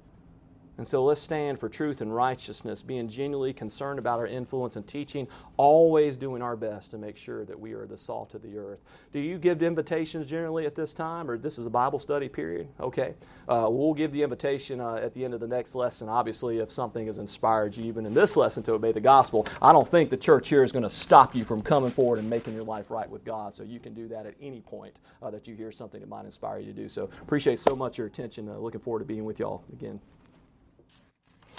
And 0.82 0.88
so 0.88 1.04
let's 1.04 1.20
stand 1.20 1.60
for 1.60 1.68
truth 1.68 2.00
and 2.00 2.12
righteousness, 2.12 2.82
being 2.82 3.06
genuinely 3.06 3.52
concerned 3.52 4.00
about 4.00 4.18
our 4.18 4.26
influence 4.26 4.74
and 4.74 4.84
teaching, 4.84 5.28
always 5.56 6.16
doing 6.16 6.42
our 6.42 6.56
best 6.56 6.90
to 6.90 6.98
make 6.98 7.16
sure 7.16 7.44
that 7.44 7.56
we 7.56 7.72
are 7.72 7.86
the 7.86 7.96
salt 7.96 8.34
of 8.34 8.42
the 8.42 8.58
earth. 8.58 8.80
Do 9.12 9.20
you 9.20 9.38
give 9.38 9.62
invitations 9.62 10.28
generally 10.28 10.66
at 10.66 10.74
this 10.74 10.92
time, 10.92 11.30
or 11.30 11.38
this 11.38 11.56
is 11.56 11.66
a 11.66 11.70
Bible 11.70 12.00
study 12.00 12.28
period? 12.28 12.66
Okay. 12.80 13.14
Uh, 13.48 13.68
we'll 13.70 13.94
give 13.94 14.10
the 14.10 14.24
invitation 14.24 14.80
uh, 14.80 14.94
at 14.94 15.12
the 15.12 15.24
end 15.24 15.34
of 15.34 15.38
the 15.38 15.46
next 15.46 15.76
lesson. 15.76 16.08
Obviously, 16.08 16.58
if 16.58 16.72
something 16.72 17.06
has 17.06 17.18
inspired 17.18 17.76
you, 17.76 17.84
even 17.84 18.04
in 18.04 18.12
this 18.12 18.36
lesson, 18.36 18.64
to 18.64 18.72
obey 18.72 18.90
the 18.90 19.00
gospel, 19.00 19.46
I 19.62 19.72
don't 19.72 19.86
think 19.86 20.10
the 20.10 20.16
church 20.16 20.48
here 20.48 20.64
is 20.64 20.72
going 20.72 20.82
to 20.82 20.90
stop 20.90 21.32
you 21.32 21.44
from 21.44 21.62
coming 21.62 21.92
forward 21.92 22.18
and 22.18 22.28
making 22.28 22.54
your 22.54 22.64
life 22.64 22.90
right 22.90 23.08
with 23.08 23.24
God. 23.24 23.54
So 23.54 23.62
you 23.62 23.78
can 23.78 23.94
do 23.94 24.08
that 24.08 24.26
at 24.26 24.34
any 24.42 24.62
point 24.62 24.98
uh, 25.22 25.30
that 25.30 25.46
you 25.46 25.54
hear 25.54 25.70
something 25.70 26.00
that 26.00 26.08
might 26.08 26.24
inspire 26.24 26.58
you 26.58 26.72
to 26.72 26.72
do 26.72 26.88
so. 26.88 27.08
Appreciate 27.22 27.60
so 27.60 27.76
much 27.76 27.98
your 27.98 28.08
attention. 28.08 28.48
Uh, 28.48 28.56
looking 28.56 28.80
forward 28.80 28.98
to 28.98 29.04
being 29.04 29.24
with 29.24 29.38
y'all 29.38 29.62
again. 29.72 30.00